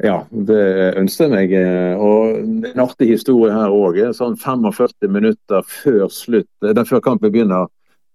Ja, 0.05 0.21
det 0.31 0.59
ønsker 1.01 1.27
jeg 1.27 1.33
meg. 1.33 1.53
eh, 1.53 1.97
Og 1.99 2.37
en 2.39 2.81
artig 2.85 3.09
historie 3.11 3.53
her 3.53 3.73
òg. 3.75 3.99
Sånn 4.15 4.37
45 4.39 5.09
minutter 5.11 5.63
før 5.67 6.07
slutt, 6.09 6.49
det 6.63 6.77
er 6.77 6.85
før 6.85 7.03
kampen 7.03 7.33
begynner, 7.33 7.67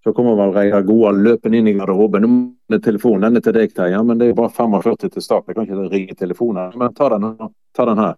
så 0.03 0.13
kommer 0.13 0.35
vel 0.35 0.53
Reidar 0.53 0.83
Goa 0.83 1.11
løpende 1.11 1.57
inn 1.57 1.67
i 1.67 1.73
garderoben. 1.73 2.25
Nå 2.69 2.79
telefonen, 2.79 3.21
den 3.21 3.37
er 3.37 3.41
til 3.45 3.53
deg, 3.53 3.73
Terje, 3.75 4.01
men 4.03 4.17
det 4.17 4.25
er 4.25 4.33
jo 4.33 4.39
bare 4.41 4.51
45 4.51 5.09
til 5.13 5.21
start. 5.21 5.45
Jeg 5.47 5.55
kan 5.55 5.67
ikke 5.67 5.91
ringe 5.91 6.15
telefonen. 6.19 6.73
Men 6.79 6.93
ta 6.93 7.09
den, 7.09 7.29
ta 7.75 7.85
den 7.85 8.01
her. 8.03 8.15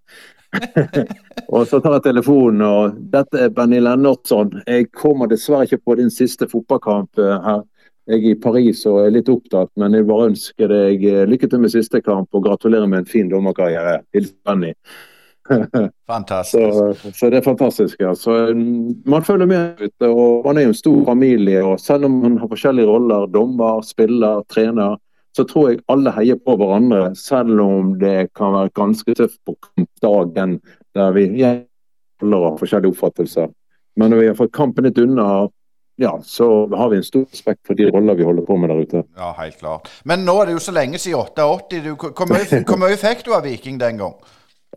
og 1.53 1.67
så 1.67 1.79
tar 1.83 1.97
jeg 1.97 2.05
telefonen, 2.07 2.61
og 2.65 2.97
dette 3.11 3.37
er 3.37 3.53
Benny 3.53 3.81
Lennartson. 3.83 4.61
Jeg 4.65 4.89
kommer 4.97 5.29
dessverre 5.29 5.67
ikke 5.67 5.83
på 5.85 5.97
din 5.99 6.09
siste 6.09 6.47
fotballkamp 6.49 7.21
eh, 7.21 7.37
her. 7.45 7.63
Jeg 8.05 8.21
er 8.21 8.35
i 8.35 8.37
Paris 8.37 8.83
og 8.85 8.99
er 9.01 9.13
litt 9.15 9.29
opptatt, 9.33 9.71
men 9.81 9.97
jeg 9.97 10.05
bare 10.05 10.29
ønsker 10.29 10.69
deg 10.69 11.03
eh, 11.09 11.25
lykke 11.25 11.49
til 11.49 11.61
med 11.63 11.73
siste 11.73 12.01
kamp 12.05 12.37
og 12.37 12.45
gratulerer 12.45 12.89
med 12.89 13.01
en 13.01 13.09
fin 13.09 13.31
dommerkarriere. 13.31 14.03
Hilsen 14.13 14.37
Benny. 14.45 14.73
Fantastisk. 16.11 16.73
Så, 16.73 17.11
så 17.13 17.29
det 17.29 17.37
er 17.37 17.45
fantastisk. 17.45 17.99
Ja. 18.01 18.15
Så, 18.17 18.53
mm, 18.53 19.03
man 19.05 19.23
følger 19.23 19.45
med 19.45 19.81
ute, 19.81 20.07
og 20.09 20.45
man 20.45 20.57
er 20.57 20.67
jo 20.67 20.73
en 20.73 20.77
stor 20.77 21.03
familie. 21.05 21.63
og 21.63 21.79
Selv 21.79 22.05
om 22.05 22.11
man 22.11 22.37
har 22.37 22.49
forskjellige 22.49 22.87
roller, 22.87 23.25
dommer, 23.25 23.81
spiller, 23.81 24.41
trener, 24.49 24.97
så 25.37 25.43
tror 25.43 25.69
jeg 25.69 25.83
alle 25.91 26.13
heier 26.15 26.39
på 26.45 26.55
hverandre. 26.57 27.15
Selv 27.15 27.61
om 27.61 27.93
det 27.99 28.29
kan 28.37 28.53
være 28.53 28.73
ganske 28.77 29.13
tøft 29.13 29.39
på 29.45 29.57
kampdagen, 29.67 30.59
der 30.95 31.11
vi 31.11 31.27
jeg, 31.41 31.65
av 32.23 32.57
forskjellige 32.61 32.93
oppfattelser. 32.95 33.51
Men 33.95 34.11
når 34.11 34.21
vi 34.21 34.27
har 34.27 34.37
fått 34.39 34.55
kampen 34.55 34.87
litt 34.87 34.99
unna, 34.99 35.47
ja, 35.95 36.19
så 36.23 36.67
har 36.75 36.89
vi 36.89 36.97
en 36.97 37.03
stor 37.03 37.25
respekt 37.31 37.61
for 37.67 37.73
de 37.73 37.87
roller 37.91 38.15
vi 38.15 38.23
holder 38.27 38.45
på 38.45 38.57
med 38.57 38.69
der 38.69 38.81
ute. 38.83 39.03
Ja, 39.15 39.31
helt 39.39 39.59
klart. 39.59 39.91
Men 40.03 40.25
nå 40.27 40.35
er 40.41 40.49
det 40.49 40.57
jo 40.57 40.63
så 40.65 40.73
lenge 40.75 40.99
siden 40.99 41.19
88. 41.19 41.79
Hvor, 41.95 42.79
mye, 42.81 42.97
fikk 42.99 43.23
du 43.25 43.31
av 43.35 43.45
Viking 43.47 43.79
den 43.79 44.01
gang? 44.03 44.17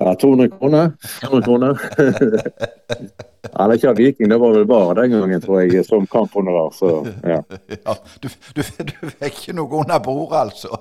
Ja, 0.01 0.15
200 0.15 0.49
kroner. 0.59 0.93
200 1.25 1.43
kroner. 1.45 1.79
ja, 3.49 3.67
det 3.67 3.73
er 3.73 3.73
ikke 3.79 3.89
av 3.91 3.97
Viking, 3.99 4.29
det 4.31 4.39
var 4.41 4.53
vel 4.55 4.67
bare 4.69 4.95
den 5.01 5.15
gangen, 5.17 5.41
tror 5.43 5.61
jeg, 5.65 5.83
som 5.87 6.07
kamphonorar. 6.11 6.71
Så 6.77 6.91
ja. 7.27 7.41
Ja, 7.73 7.95
du, 8.23 8.29
du, 8.55 8.63
du 8.63 8.93
fikk 9.11 9.27
ikke 9.43 9.57
noe 9.59 9.81
under 9.83 9.99
bordet, 10.05 10.39
altså? 10.45 10.79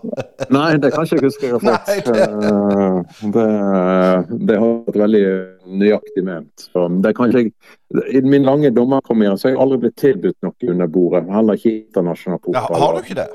Nei, 0.54 0.68
det 0.84 0.92
kan 0.94 1.08
ikke 1.08 1.18
jeg 1.22 1.26
huske 1.30 1.50
jeg. 1.50 1.64
Nei, 1.72 1.98
det- 2.06 2.28
Eh, 2.28 3.30
Det, 3.38 3.48
det 4.48 4.58
har 4.60 4.72
vært 4.88 5.00
veldig 5.02 5.24
nøyaktig 5.82 6.24
ment. 6.28 6.68
Så 6.74 6.86
det 7.04 7.14
kan 7.18 7.32
ikke 7.32 7.48
jeg 7.48 8.16
I 8.20 8.22
min 8.28 8.46
lange 8.48 8.70
dommerkarriere 8.76 9.38
så 9.40 9.48
har 9.48 9.56
jeg 9.56 9.62
aldri 9.64 9.78
blitt 9.86 9.98
tilbudt 10.02 10.38
noe 10.46 10.72
under 10.74 10.88
bordet. 10.92 11.24
Heller 11.32 11.58
ikke 11.60 11.74
internasjonal 11.88 12.54
Ja, 12.54 12.66
har 12.68 12.94
du 12.98 13.02
ikke 13.04 13.18
det? 13.24 13.28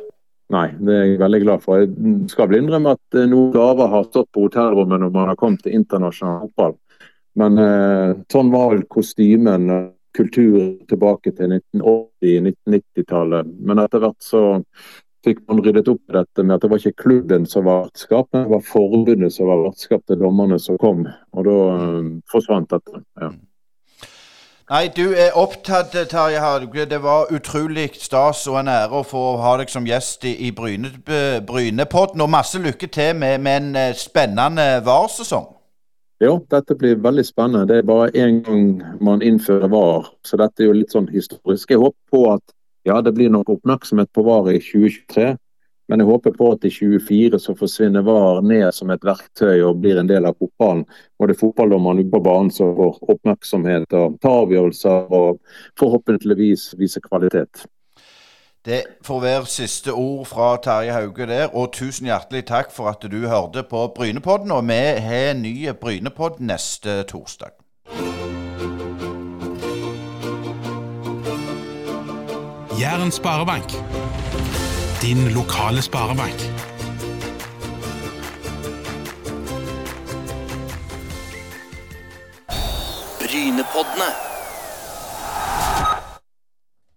Nei, 0.53 0.67
det 0.85 0.93
er 0.93 1.07
jeg 1.07 1.21
veldig 1.23 1.41
glad 1.47 1.63
for. 1.65 1.81
Jeg 1.81 2.29
skal 2.29 2.51
vel 2.51 2.61
innrømme 2.61 2.93
at 2.99 3.17
eh, 3.17 3.29
noen 3.31 3.53
gaver 3.55 3.89
har 3.95 4.05
stått 4.09 4.29
på 4.35 4.47
hotellrommet 4.47 5.01
når 5.01 5.13
man 5.15 5.31
har 5.33 5.39
kommet 5.41 5.65
til 5.65 5.79
internasjonal 5.79 6.43
fotball. 6.51 6.77
Men 7.41 7.57
eh, 7.63 8.11
sånn 8.33 8.53
var 8.53 8.75
vel 8.75 8.85
kostymen, 8.93 9.71
og 9.73 9.89
kulturen 10.13 10.75
tilbake 10.91 11.33
til 11.39 11.55
1980-1990-tallet. 11.57 13.49
Men 13.65 13.81
etter 13.81 14.03
hvert 14.03 14.21
så 14.21 14.43
fikk 15.25 15.41
man 15.49 15.63
ryddet 15.63 15.89
opp 15.89 16.03
i 16.11 16.17
dette 16.19 16.45
med 16.45 16.57
at 16.57 16.65
det 16.65 16.71
var 16.73 16.83
ikke 16.83 17.05
klubben 17.05 17.47
som 17.49 17.65
var 17.69 17.87
vertskap, 17.87 18.29
men 18.35 18.45
det 18.45 18.53
var 18.53 18.67
forbundet 18.67 19.33
som 19.33 19.49
var 19.49 19.63
vertskap 19.69 20.05
til 20.05 20.21
dommerne 20.21 20.59
som 20.61 20.77
kom. 20.83 21.07
Og 21.33 21.49
da 21.49 21.57
eh, 21.79 22.13
forsvant 22.33 22.69
dette. 22.75 23.03
Ja. 23.23 23.33
Nei, 24.71 24.87
du 24.97 25.11
er 25.11 25.35
opptatt, 25.35 25.91
Terje 26.09 26.39
Hauge. 26.39 26.85
Det 26.87 27.01
var 27.03 27.33
utrolig 27.35 27.89
stas 27.99 28.45
og 28.47 28.61
en 28.61 28.71
ære 28.71 29.01
å 29.01 29.03
få 29.03 29.23
ha 29.43 29.57
deg 29.59 29.73
som 29.73 29.89
gjest 29.89 30.23
i, 30.29 30.37
i 30.47 30.53
Bryne, 30.55 30.93
Brynepodden. 31.49 32.23
Og 32.23 32.31
masse 32.31 32.61
lykke 32.63 32.87
til 32.87 33.17
med, 33.19 33.41
med 33.43 33.59
en 33.59 33.77
eh, 33.81 33.97
spennende 33.99 34.69
VAR-sesong. 34.87 35.49
Ja, 36.23 36.37
dette 36.55 36.77
blir 36.79 37.01
veldig 37.03 37.25
spennende. 37.27 37.67
Det 37.67 37.81
er 37.81 37.89
bare 37.91 38.13
én 38.15 38.39
gang 38.47 38.83
man 39.03 39.25
innfører 39.27 39.67
VAR, 39.73 40.13
så 40.23 40.39
dette 40.39 40.63
er 40.63 40.71
jo 40.71 40.79
litt 40.79 40.95
sånn 40.95 41.11
historisk. 41.11 41.75
Jeg 41.75 41.83
håper 41.83 42.15
på 42.15 42.23
at 42.31 42.55
ja, 42.87 43.01
det 43.03 43.17
blir 43.19 43.35
nok 43.35 43.51
oppmerksomhet 43.57 44.13
på 44.15 44.23
VAR 44.29 44.53
i 44.55 44.61
2023, 44.63 45.33
men 45.93 46.01
jeg 46.01 46.09
håper 46.09 46.33
på 46.33 46.47
at 46.55 46.63
i 46.65 46.71
24 46.73 47.37
så 47.37 47.53
forsvinner 47.53 48.05
VAR 48.07 48.39
ned 48.49 48.71
som 48.73 48.89
et 48.95 49.03
verktøy 49.05 49.59
og 49.61 49.83
blir 49.83 49.99
en 50.01 50.09
del 50.09 50.25
av 50.25 50.39
fotballen. 50.41 50.87
Og 51.21 51.29
det 51.29 51.35
er 51.37 51.41
fotballdommerne 51.43 52.01
ute 52.01 52.15
på 52.15 52.21
banen 52.25 52.49
som 52.49 52.73
får 52.79 52.97
oppmerksomhet 53.13 53.93
og 53.99 54.17
tar 54.25 54.39
avgjørelser 54.47 55.13
og 55.13 55.43
forhåpentligvis 55.77 56.71
viser 56.81 57.05
kvalitet. 57.05 57.67
Det 58.65 58.81
får 59.05 59.21
være 59.21 59.53
siste 59.53 59.93
ord 59.93 60.25
fra 60.33 60.55
Terje 60.65 60.97
Hauge 60.97 61.29
der. 61.29 61.53
Og 61.53 61.75
tusen 61.77 62.09
hjertelig 62.09 62.47
takk 62.49 62.73
for 62.73 62.89
at 62.89 63.05
du 63.05 63.27
hørte 63.29 63.61
på 63.61 63.85
Brynepodden. 63.93 64.49
Og 64.49 64.65
vi 64.65 64.83
har 64.97 65.35
en 65.35 65.45
ny 65.45 65.69
Brynepodd 65.77 66.41
neste 66.41 67.03
torsdag. 67.03 67.53
Jæren 72.81 73.13
sparebank 73.13 73.92
din 75.03 75.35
lokale 75.35 75.83
sparebank. 75.83 76.39
Brynepoddene. 83.19 84.11